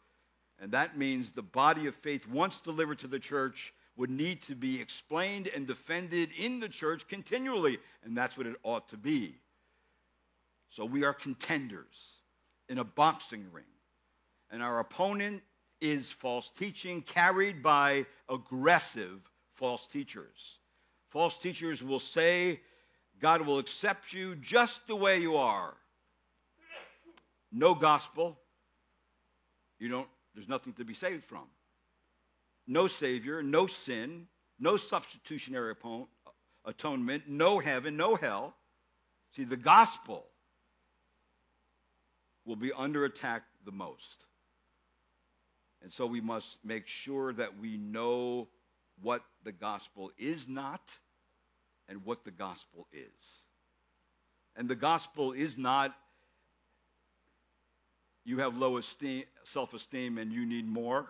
And 0.60 0.72
that 0.72 0.98
means 0.98 1.32
the 1.32 1.44
body 1.44 1.86
of 1.86 1.94
faith, 1.94 2.28
once 2.28 2.60
delivered 2.62 2.98
to 3.00 3.08
the 3.08 3.20
church, 3.20 3.76
would 3.96 4.10
need 4.10 4.42
to 4.42 4.56
be 4.56 4.82
explained 4.82 5.52
and 5.56 5.68
defended 5.68 6.32
in 6.36 6.60
the 6.60 6.68
church 6.68 7.08
continually. 7.08 7.78
And 8.04 8.18
that's 8.18 8.36
what 8.36 8.48
it 8.48 8.56
ought 8.64 8.90
to 8.90 8.98
be. 8.98 9.36
So 10.72 10.84
we 10.84 11.04
are 11.04 11.14
contenders 11.14 12.18
in 12.68 12.80
a 12.80 12.84
boxing 12.84 13.46
ring 13.54 13.66
and 14.50 14.64
our 14.64 14.80
opponent 14.80 15.44
is 15.80 16.12
false 16.12 16.50
teaching 16.58 17.04
carried 17.04 17.62
by 17.62 18.08
aggressive 18.28 19.20
false 19.52 19.86
teachers. 19.86 20.58
False 21.10 21.38
teachers 21.38 21.84
will 21.84 22.00
say, 22.00 22.62
God 23.22 23.42
will 23.42 23.60
accept 23.60 24.14
you 24.14 24.36
just 24.36 24.86
the 24.88 24.96
way 24.96 25.20
you 25.20 25.38
are. 25.38 25.74
No 27.52 27.76
gospel. 27.76 28.38
You 29.80 29.90
don't 29.90 30.08
there's 30.34 30.50
nothing 30.50 30.74
to 30.74 30.86
be 30.86 30.94
saved 30.94 31.24
from. 31.24 31.46
No 32.66 32.88
savior, 32.88 33.44
no 33.44 33.68
sin, 33.68 34.28
no 34.60 34.78
substitutionary 34.78 35.76
atonement, 36.66 37.24
no 37.28 37.60
heaven, 37.60 37.98
no 37.98 38.16
hell. 38.16 38.56
See, 39.36 39.44
the 39.44 39.58
gospel 39.58 40.26
will 42.46 42.56
be 42.56 42.72
under 42.72 43.06
attack 43.06 43.44
the 43.66 43.72
most. 43.72 44.26
And 45.82 45.92
so 45.92 46.06
we 46.06 46.22
must 46.22 46.64
make 46.64 46.88
sure 46.88 47.34
that 47.34 47.58
we 47.60 47.78
know 47.78 48.48
what 49.02 49.22
the 49.44 49.52
gospel 49.52 50.12
is 50.18 50.48
not 50.48 50.82
and 51.94 52.04
what 52.06 52.26
the 52.26 52.32
gospel 52.32 52.88
is. 52.92 53.44
And 54.56 54.68
the 54.68 54.76
gospel 54.76 55.32
is 55.32 55.60
not 55.60 55.96
you 58.26 58.40
have 58.40 58.58
low 58.58 58.78
esteem, 58.78 59.26
self-esteem 59.44 60.18
and 60.18 60.32
you 60.32 60.46
need 60.46 60.68
more. 60.68 61.06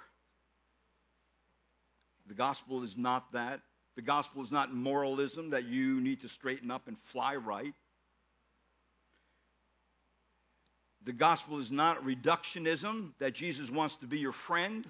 The 2.28 2.34
gospel 2.34 2.84
is 2.84 2.98
not 2.98 3.32
that. 3.32 3.62
The 3.96 4.02
gospel 4.02 4.44
is 4.44 4.52
not 4.52 4.74
moralism 4.74 5.52
that 5.52 5.66
you 5.66 6.02
need 6.02 6.22
to 6.22 6.28
straighten 6.28 6.70
up 6.70 6.88
and 6.88 6.98
fly 6.98 7.36
right. 7.38 7.74
The 11.06 11.14
gospel 11.14 11.60
is 11.60 11.72
not 11.72 12.04
reductionism, 12.04 13.14
that 13.20 13.34
Jesus 13.34 13.70
wants 13.70 13.98
to 13.98 14.08
be 14.08 14.20
your 14.20 14.32
friend. 14.34 14.86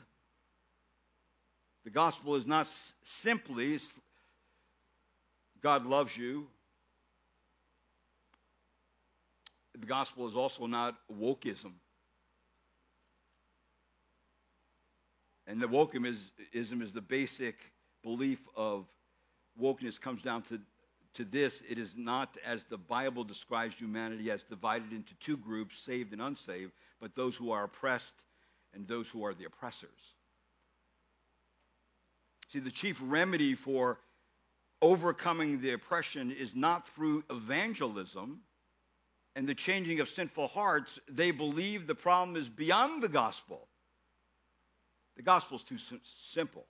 The 1.84 1.92
gospel 1.92 2.36
is 2.36 2.48
not 2.48 2.68
simply 3.04 3.78
God 5.64 5.86
loves 5.86 6.16
you. 6.16 6.48
The 9.80 9.88
gospel 9.88 10.28
is 10.28 10.36
also 10.36 10.68
not 10.68 10.96
wokeism. 11.20 11.72
And 15.48 15.62
the 15.62 15.68
wokeism 15.68 16.82
is 16.82 16.92
the 16.92 17.02
basic 17.02 17.56
belief 18.04 18.40
of 18.56 18.86
wokeness 19.60 20.00
comes 20.00 20.22
down 20.22 20.44
to 20.44 20.60
to 21.16 21.24
this, 21.24 21.62
it 21.70 21.78
is 21.78 21.96
not 21.96 22.38
as 22.44 22.66
the 22.66 22.78
Bible 22.78 23.24
describes 23.24 23.76
humanity 23.76 24.32
as 24.32 24.44
divided 24.44 24.92
into 24.92 25.14
two 25.20 25.38
groups, 25.38 25.78
saved 25.78 26.12
and 26.12 26.22
unsaved, 26.22 26.72
but 27.00 27.16
those 27.16 27.36
who 27.36 27.52
are 27.52 27.66
oppressed 27.66 28.16
and 28.74 28.88
those 28.88 29.08
who 29.10 29.24
are 29.24 29.34
the 29.34 29.46
oppressors. 29.46 29.90
See, 32.52 32.60
the 32.60 32.72
chief 32.72 33.00
remedy 33.04 33.54
for 33.54 34.00
overcoming 34.84 35.62
the 35.62 35.72
oppression 35.72 36.30
is 36.30 36.54
not 36.54 36.86
through 36.90 37.24
evangelism 37.30 38.42
and 39.34 39.48
the 39.48 39.56
changing 39.56 40.02
of 40.02 40.10
sinful 40.10 40.50
hearts. 40.50 41.00
They 41.08 41.32
believe 41.32 41.88
the 41.88 41.96
problem 41.96 42.36
is 42.36 42.50
beyond 42.50 43.02
the 43.02 43.08
gospel. 43.08 43.70
The 45.16 45.24
gospel 45.24 45.56
is 45.56 45.64
too 45.64 45.78
simple. 46.04 46.66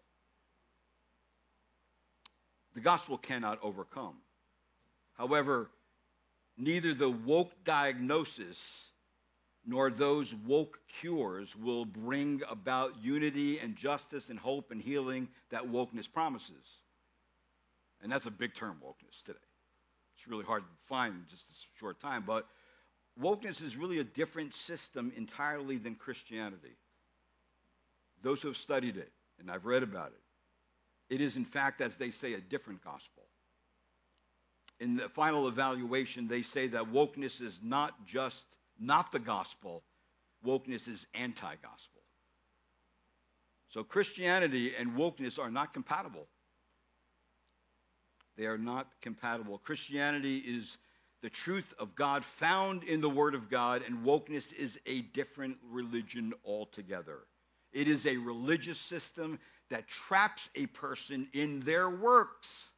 The 2.75 2.81
gospel 2.81 3.17
cannot 3.17 3.57
overcome. 3.63 4.17
However, 5.13 5.71
neither 6.55 6.93
the 6.93 7.09
woke 7.09 7.51
diagnosis 7.63 8.91
nor 9.65 9.89
those 9.89 10.35
woke 10.35 10.77
cures 10.99 11.55
will 11.55 11.85
bring 11.85 12.43
about 12.47 12.93
unity 13.01 13.57
and 13.57 13.75
justice 13.75 14.29
and 14.29 14.37
hope 14.37 14.69
and 14.69 14.79
healing 14.79 15.29
that 15.49 15.63
wokeness 15.63 16.11
promises. 16.11 16.82
And 18.03 18.11
that's 18.11 18.25
a 18.25 18.31
big 18.31 18.53
term, 18.53 18.77
wokeness, 18.85 19.23
today. 19.23 19.39
It's 20.17 20.27
really 20.27 20.43
hard 20.43 20.63
to 20.63 20.87
find 20.87 21.13
in 21.13 21.25
just 21.29 21.49
a 21.49 21.79
short 21.79 21.99
time, 22.01 22.23
but 22.27 22.45
wokeness 23.21 23.63
is 23.63 23.77
really 23.77 23.99
a 23.99 24.03
different 24.03 24.53
system 24.53 25.11
entirely 25.15 25.77
than 25.77 25.95
Christianity. 25.95 26.75
Those 28.21 28.41
who 28.41 28.49
have 28.49 28.57
studied 28.57 28.97
it, 28.97 29.11
and 29.39 29.49
I've 29.49 29.65
read 29.65 29.83
about 29.83 30.11
it, 30.11 31.15
it 31.15 31.21
is 31.21 31.37
in 31.37 31.45
fact, 31.45 31.81
as 31.81 31.95
they 31.95 32.11
say, 32.11 32.33
a 32.33 32.41
different 32.41 32.83
gospel. 32.83 33.23
In 34.79 34.97
the 34.97 35.09
final 35.09 35.47
evaluation, 35.47 36.27
they 36.27 36.41
say 36.41 36.67
that 36.67 36.91
wokeness 36.91 37.41
is 37.41 37.61
not 37.63 38.05
just 38.05 38.45
not 38.79 39.11
the 39.11 39.19
gospel, 39.19 39.83
wokeness 40.45 40.89
is 40.89 41.05
anti 41.13 41.55
gospel. 41.55 42.01
So 43.69 43.83
Christianity 43.83 44.75
and 44.75 44.93
wokeness 44.93 45.39
are 45.39 45.49
not 45.49 45.73
compatible. 45.73 46.27
They 48.37 48.45
are 48.45 48.57
not 48.57 48.87
compatible. 49.01 49.59
Christianity 49.59 50.37
is 50.37 50.77
the 51.21 51.29
truth 51.29 51.73
of 51.79 51.95
God 51.95 52.25
found 52.25 52.83
in 52.83 52.99
the 52.99 53.09
Word 53.09 53.35
of 53.35 53.49
God, 53.49 53.83
and 53.87 54.05
wokeness 54.05 54.53
is 54.53 54.79
a 54.85 55.01
different 55.01 55.57
religion 55.69 56.33
altogether. 56.45 57.19
It 57.71 57.87
is 57.87 58.05
a 58.05 58.17
religious 58.17 58.77
system 58.79 59.39
that 59.69 59.87
traps 59.87 60.49
a 60.55 60.65
person 60.67 61.27
in 61.33 61.61
their 61.61 61.89
works, 61.89 62.71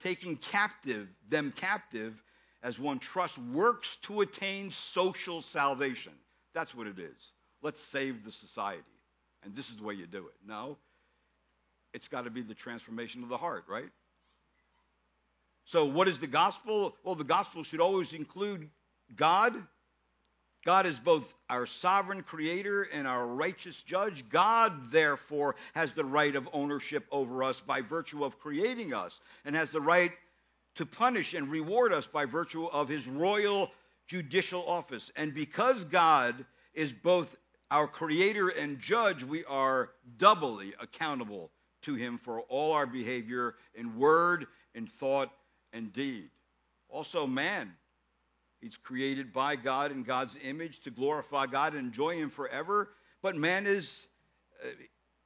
taking 0.00 0.36
captive 0.36 1.08
them 1.28 1.52
captive 1.54 2.22
as 2.62 2.78
one 2.78 2.98
trusts 2.98 3.38
works 3.38 3.96
to 4.02 4.20
attain 4.20 4.70
social 4.70 5.40
salvation. 5.40 6.12
That's 6.52 6.74
what 6.74 6.86
it 6.86 6.98
is. 6.98 7.32
Let's 7.62 7.80
save 7.80 8.24
the 8.24 8.32
society. 8.32 8.82
And 9.42 9.54
this 9.54 9.70
is 9.70 9.76
the 9.76 9.84
way 9.84 9.94
you 9.94 10.06
do 10.06 10.26
it. 10.26 10.34
No. 10.46 10.76
It's 11.94 12.08
got 12.08 12.24
to 12.24 12.30
be 12.30 12.42
the 12.42 12.54
transformation 12.54 13.22
of 13.22 13.28
the 13.28 13.36
heart, 13.36 13.64
right? 13.68 13.88
So, 15.64 15.84
what 15.84 16.08
is 16.08 16.18
the 16.18 16.26
gospel? 16.26 16.96
Well, 17.04 17.14
the 17.14 17.24
gospel 17.24 17.62
should 17.62 17.80
always 17.80 18.12
include 18.12 18.68
God. 19.14 19.54
God 20.64 20.84
is 20.84 21.00
both 21.00 21.34
our 21.48 21.64
sovereign 21.64 22.22
creator 22.22 22.82
and 22.92 23.06
our 23.06 23.26
righteous 23.26 23.80
judge. 23.80 24.28
God, 24.28 24.90
therefore, 24.90 25.56
has 25.74 25.94
the 25.94 26.04
right 26.04 26.36
of 26.36 26.48
ownership 26.52 27.06
over 27.10 27.42
us 27.42 27.60
by 27.60 27.80
virtue 27.80 28.24
of 28.24 28.38
creating 28.38 28.92
us 28.92 29.20
and 29.44 29.56
has 29.56 29.70
the 29.70 29.80
right 29.80 30.12
to 30.74 30.84
punish 30.84 31.34
and 31.34 31.50
reward 31.50 31.92
us 31.92 32.06
by 32.06 32.26
virtue 32.26 32.66
of 32.66 32.88
his 32.88 33.08
royal 33.08 33.70
judicial 34.06 34.66
office. 34.66 35.10
And 35.16 35.32
because 35.32 35.84
God 35.84 36.44
is 36.74 36.92
both 36.92 37.36
our 37.70 37.86
creator 37.86 38.48
and 38.48 38.78
judge, 38.78 39.22
we 39.22 39.44
are 39.44 39.90
doubly 40.18 40.74
accountable 40.80 41.50
to 41.82 41.94
him 41.94 42.18
for 42.18 42.40
all 42.42 42.72
our 42.72 42.86
behavior 42.86 43.54
in 43.74 43.96
word, 43.96 44.46
in 44.74 44.86
thought, 44.86 45.30
and 45.72 45.92
deed. 45.92 46.30
Also, 46.88 47.26
man. 47.26 47.72
He's 48.60 48.76
created 48.76 49.32
by 49.32 49.56
God 49.56 49.90
in 49.90 50.02
God's 50.02 50.36
image 50.42 50.80
to 50.80 50.90
glorify 50.90 51.46
God 51.46 51.74
and 51.74 51.86
enjoy 51.86 52.16
him 52.16 52.28
forever. 52.28 52.90
But 53.22 53.34
man 53.34 53.66
is, 53.66 54.06
uh, 54.62 54.68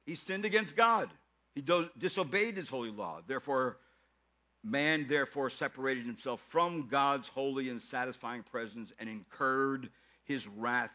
he 0.05 0.15
sinned 0.15 0.45
against 0.45 0.77
God. 0.77 1.09
He 1.53 1.61
do- 1.61 1.89
disobeyed 1.97 2.55
his 2.55 2.69
holy 2.69 2.91
law. 2.91 3.19
Therefore, 3.27 3.77
Man 4.65 5.05
therefore 5.07 5.51
separated 5.51 6.07
himself 6.07 6.41
from 6.49 6.87
God's 6.87 7.27
holy 7.27 7.69
and 7.69 7.79
satisfying 7.79 8.41
presence 8.41 8.91
and 8.97 9.07
incurred 9.07 9.91
his 10.23 10.47
wrath 10.47 10.91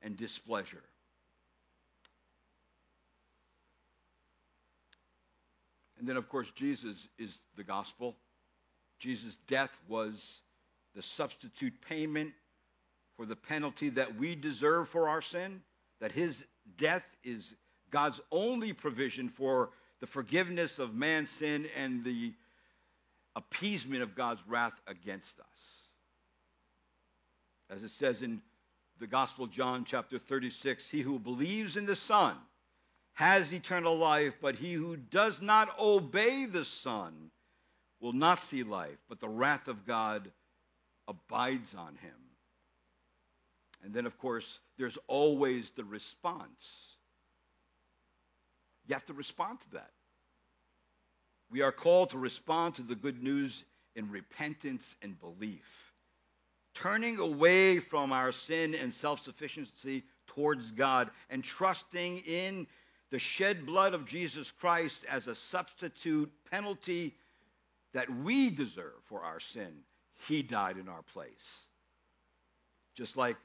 and 0.00 0.16
displeasure. 0.16 0.84
And 5.98 6.08
then, 6.08 6.16
of 6.16 6.28
course, 6.28 6.48
Jesus 6.54 7.08
is 7.18 7.40
the 7.56 7.64
gospel. 7.64 8.14
Jesus' 8.98 9.38
death 9.46 9.76
was 9.88 10.40
the 10.94 11.02
substitute 11.02 11.74
payment 11.88 12.32
for 13.16 13.26
the 13.26 13.36
penalty 13.36 13.90
that 13.90 14.16
we 14.16 14.34
deserve 14.34 14.88
for 14.88 15.08
our 15.08 15.22
sin, 15.22 15.62
that 16.00 16.12
his 16.12 16.46
death 16.76 17.04
is 17.24 17.54
God's 17.90 18.20
only 18.30 18.72
provision 18.72 19.28
for 19.28 19.70
the 20.00 20.06
forgiveness 20.06 20.78
of 20.78 20.94
man's 20.94 21.30
sin 21.30 21.66
and 21.76 22.04
the 22.04 22.32
appeasement 23.34 24.02
of 24.02 24.14
God's 24.14 24.42
wrath 24.46 24.80
against 24.86 25.40
us. 25.40 25.90
As 27.70 27.82
it 27.82 27.90
says 27.90 28.22
in 28.22 28.40
the 28.98 29.06
Gospel 29.06 29.44
of 29.44 29.50
John, 29.50 29.84
chapter 29.84 30.18
36, 30.18 30.88
he 30.88 31.02
who 31.02 31.18
believes 31.18 31.76
in 31.76 31.86
the 31.86 31.96
Son 31.96 32.36
has 33.14 33.52
eternal 33.52 33.96
life, 33.96 34.34
but 34.40 34.54
he 34.54 34.72
who 34.72 34.96
does 34.96 35.42
not 35.42 35.76
obey 35.78 36.46
the 36.46 36.64
Son 36.64 37.30
will 38.00 38.12
not 38.12 38.42
see 38.42 38.62
life, 38.62 38.98
but 39.08 39.20
the 39.20 39.28
wrath 39.28 39.68
of 39.68 39.86
God 39.86 40.30
abides 41.06 41.74
on 41.74 41.96
him. 41.96 42.14
And 43.84 43.94
then, 43.94 44.06
of 44.06 44.18
course, 44.18 44.60
there's 44.76 44.98
always 45.06 45.70
the 45.70 45.84
response. 45.84 46.96
You 48.86 48.94
have 48.94 49.06
to 49.06 49.14
respond 49.14 49.60
to 49.60 49.70
that. 49.72 49.90
We 51.50 51.62
are 51.62 51.72
called 51.72 52.10
to 52.10 52.18
respond 52.18 52.76
to 52.76 52.82
the 52.82 52.94
good 52.94 53.22
news 53.22 53.64
in 53.94 54.10
repentance 54.10 54.94
and 55.02 55.18
belief, 55.18 55.92
turning 56.74 57.18
away 57.18 57.78
from 57.78 58.12
our 58.12 58.32
sin 58.32 58.74
and 58.74 58.92
self 58.92 59.24
sufficiency 59.24 60.04
towards 60.28 60.70
God 60.70 61.10
and 61.30 61.42
trusting 61.42 62.18
in 62.18 62.66
the 63.10 63.18
shed 63.18 63.64
blood 63.64 63.94
of 63.94 64.04
Jesus 64.04 64.50
Christ 64.50 65.04
as 65.08 65.26
a 65.26 65.34
substitute 65.34 66.30
penalty 66.50 67.14
that 67.94 68.10
we 68.10 68.50
deserve 68.50 69.02
for 69.04 69.22
our 69.22 69.40
sin. 69.40 69.72
He 70.26 70.42
died 70.42 70.76
in 70.76 70.88
our 70.88 71.02
place. 71.02 71.66
Just 72.94 73.16
like 73.16 73.36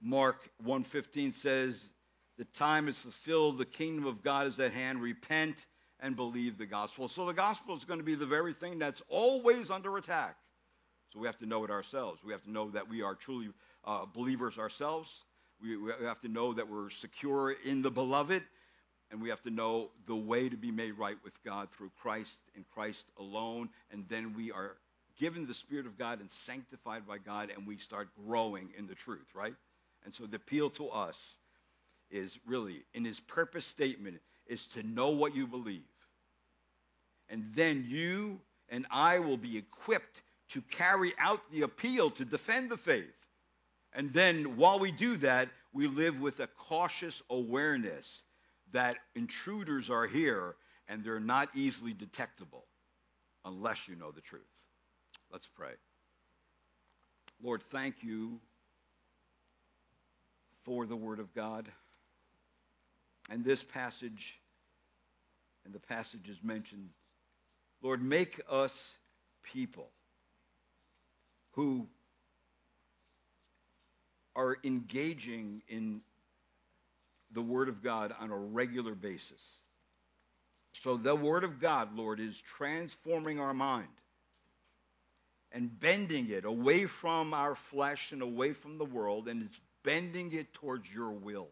Mark 0.00 0.48
1:15 0.58 1.32
says, 1.32 1.90
"The 2.36 2.44
time 2.44 2.88
is 2.88 2.98
fulfilled, 2.98 3.58
the 3.58 3.64
kingdom 3.64 4.06
of 4.06 4.22
God 4.22 4.46
is 4.46 4.60
at 4.60 4.72
hand. 4.72 5.02
Repent 5.02 5.66
and 6.00 6.14
believe 6.14 6.58
the 6.58 6.66
gospel. 6.66 7.08
So 7.08 7.26
the 7.26 7.32
gospel 7.32 7.76
is 7.76 7.84
going 7.84 7.98
to 7.98 8.04
be 8.04 8.14
the 8.14 8.26
very 8.26 8.54
thing 8.54 8.78
that's 8.78 9.02
always 9.08 9.70
under 9.70 9.96
attack. 9.96 10.36
So 11.12 11.18
we 11.18 11.26
have 11.26 11.38
to 11.38 11.46
know 11.46 11.64
it 11.64 11.70
ourselves. 11.70 12.22
We 12.22 12.32
have 12.32 12.42
to 12.44 12.50
know 12.50 12.70
that 12.70 12.88
we 12.88 13.02
are 13.02 13.14
truly 13.14 13.48
uh, 13.84 14.06
believers 14.06 14.58
ourselves. 14.58 15.24
We, 15.60 15.76
we 15.76 15.90
have 16.04 16.20
to 16.20 16.28
know 16.28 16.52
that 16.52 16.68
we're 16.68 16.90
secure 16.90 17.52
in 17.64 17.82
the 17.82 17.90
beloved. 17.90 18.44
And 19.10 19.22
we 19.22 19.30
have 19.30 19.42
to 19.42 19.50
know 19.50 19.90
the 20.06 20.16
way 20.16 20.48
to 20.48 20.56
be 20.56 20.70
made 20.70 20.92
right 20.98 21.16
with 21.24 21.32
God 21.42 21.68
through 21.70 21.90
Christ 22.02 22.40
and 22.54 22.64
Christ 22.74 23.06
alone. 23.18 23.70
And 23.90 24.04
then 24.08 24.34
we 24.34 24.52
are 24.52 24.76
given 25.18 25.46
the 25.46 25.54
Spirit 25.54 25.86
of 25.86 25.98
God 25.98 26.20
and 26.20 26.30
sanctified 26.30 27.06
by 27.06 27.18
God, 27.18 27.50
and 27.54 27.66
we 27.66 27.76
start 27.78 28.08
growing 28.26 28.68
in 28.76 28.86
the 28.86 28.94
truth, 28.94 29.34
right? 29.34 29.54
And 30.04 30.14
so 30.14 30.26
the 30.26 30.36
appeal 30.36 30.70
to 30.70 30.88
us 30.90 31.36
is 32.10 32.38
really 32.46 32.84
in 32.94 33.04
his 33.04 33.20
purpose 33.20 33.66
statement 33.66 34.20
is 34.46 34.66
to 34.68 34.82
know 34.82 35.10
what 35.10 35.34
you 35.34 35.46
believe. 35.46 35.82
And 37.28 37.50
then 37.54 37.84
you 37.88 38.40
and 38.70 38.86
I 38.90 39.18
will 39.18 39.36
be 39.36 39.58
equipped 39.58 40.22
to 40.50 40.62
carry 40.62 41.12
out 41.18 41.40
the 41.52 41.62
appeal 41.62 42.10
to 42.12 42.24
defend 42.24 42.70
the 42.70 42.76
faith. 42.76 43.04
And 43.92 44.12
then 44.12 44.56
while 44.56 44.78
we 44.78 44.90
do 44.90 45.16
that, 45.18 45.48
we 45.72 45.86
live 45.86 46.20
with 46.20 46.40
a 46.40 46.46
cautious 46.46 47.22
awareness 47.28 48.22
that 48.72 48.96
intruders 49.14 49.90
are 49.90 50.06
here 50.06 50.56
and 50.88 51.04
they're 51.04 51.20
not 51.20 51.48
easily 51.54 51.92
detectable 51.92 52.66
unless 53.44 53.88
you 53.88 53.96
know 53.96 54.10
the 54.10 54.20
truth. 54.20 54.42
Let's 55.30 55.46
pray. 55.46 55.72
Lord, 57.42 57.62
thank 57.62 58.02
you 58.02 58.40
for 60.64 60.86
the 60.86 60.96
Word 60.96 61.20
of 61.20 61.34
God. 61.34 61.68
And 63.30 63.44
this 63.44 63.62
passage 63.62 64.40
and 65.64 65.74
the 65.74 65.78
passages 65.78 66.38
mentioned, 66.42 66.88
Lord, 67.82 68.02
make 68.02 68.40
us 68.50 68.98
people 69.42 69.90
who 71.52 71.86
are 74.34 74.56
engaging 74.64 75.62
in 75.68 76.00
the 77.32 77.42
Word 77.42 77.68
of 77.68 77.82
God 77.82 78.14
on 78.18 78.30
a 78.30 78.36
regular 78.36 78.94
basis. 78.94 79.42
So 80.72 80.96
the 80.96 81.16
Word 81.16 81.44
of 81.44 81.60
God, 81.60 81.96
Lord, 81.96 82.20
is 82.20 82.40
transforming 82.40 83.40
our 83.40 83.54
mind 83.54 83.88
and 85.52 85.78
bending 85.80 86.30
it 86.30 86.44
away 86.44 86.86
from 86.86 87.32
our 87.32 87.54
flesh 87.54 88.12
and 88.12 88.22
away 88.22 88.52
from 88.52 88.78
the 88.78 88.84
world, 88.84 89.28
and 89.28 89.42
it's 89.42 89.60
bending 89.82 90.32
it 90.32 90.52
towards 90.52 90.92
your 90.92 91.10
will 91.10 91.48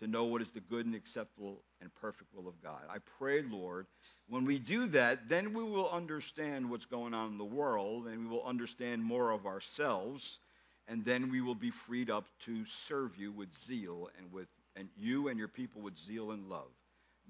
to 0.00 0.06
know 0.06 0.24
what 0.24 0.42
is 0.42 0.50
the 0.50 0.60
good 0.60 0.86
and 0.86 0.94
acceptable 0.94 1.62
and 1.80 1.94
perfect 1.94 2.34
will 2.34 2.48
of 2.48 2.62
God. 2.62 2.82
I 2.90 2.98
pray, 3.18 3.42
Lord, 3.42 3.86
when 4.28 4.44
we 4.44 4.58
do 4.58 4.86
that, 4.88 5.28
then 5.28 5.54
we 5.54 5.62
will 5.62 5.90
understand 5.90 6.68
what's 6.68 6.84
going 6.84 7.14
on 7.14 7.32
in 7.32 7.38
the 7.38 7.44
world 7.44 8.06
and 8.06 8.20
we 8.20 8.26
will 8.26 8.44
understand 8.44 9.02
more 9.02 9.30
of 9.30 9.46
ourselves 9.46 10.40
and 10.88 11.04
then 11.04 11.30
we 11.30 11.40
will 11.40 11.54
be 11.54 11.70
freed 11.70 12.10
up 12.10 12.24
to 12.46 12.64
serve 12.66 13.16
you 13.16 13.32
with 13.32 13.56
zeal 13.56 14.10
and 14.18 14.32
with 14.32 14.48
and 14.76 14.88
you 14.96 15.28
and 15.28 15.38
your 15.38 15.48
people 15.48 15.82
with 15.82 15.98
zeal 15.98 16.32
and 16.32 16.48
love. 16.48 16.70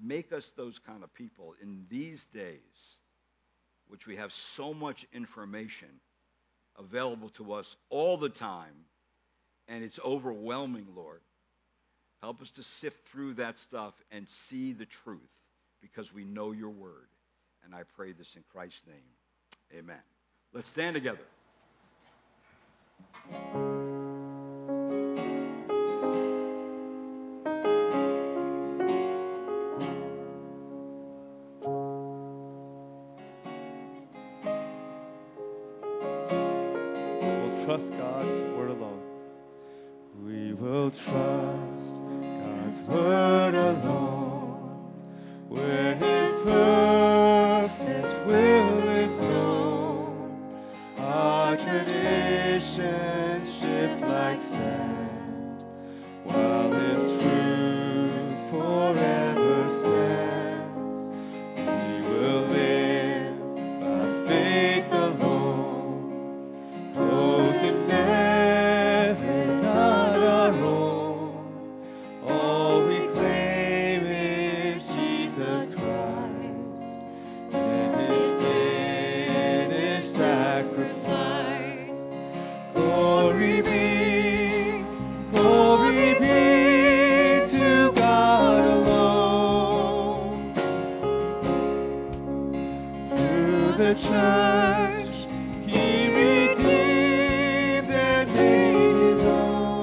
Make 0.03 0.33
us 0.33 0.51
those 0.51 0.79
kind 0.79 1.05
of 1.05 1.15
people 1.15 1.55
in 1.63 1.85
these 1.91 2.27
days, 2.27 2.99
which 3.89 4.07
we 4.07 4.17
have 4.17 4.33
so 4.33 4.75
much 4.75 5.07
information 5.13 5.89
available 6.79 7.29
to 7.31 7.53
us 7.53 7.77
all 7.91 8.17
the 8.17 8.29
time, 8.29 8.75
and 9.69 9.85
it's 9.85 10.01
overwhelming, 10.05 10.87
Lord. 10.97 11.21
Help 12.21 12.41
us 12.41 12.51
to 12.53 12.63
sift 12.63 13.07
through 13.09 13.35
that 13.35 13.59
stuff 13.59 13.95
and 14.11 14.29
see 14.29 14.73
the 14.73 14.87
truth 14.87 15.21
because 15.83 16.13
we 16.13 16.25
know 16.25 16.53
your 16.53 16.71
word. 16.71 17.09
And 17.65 17.75
I 17.75 17.83
pray 17.97 18.13
this 18.13 18.35
in 18.35 18.43
Christ's 18.51 18.87
name. 18.87 19.79
Amen. 19.79 20.03
Let's 20.53 20.69
stand 20.69 20.95
together. 20.95 21.19
We'll 22.99 23.84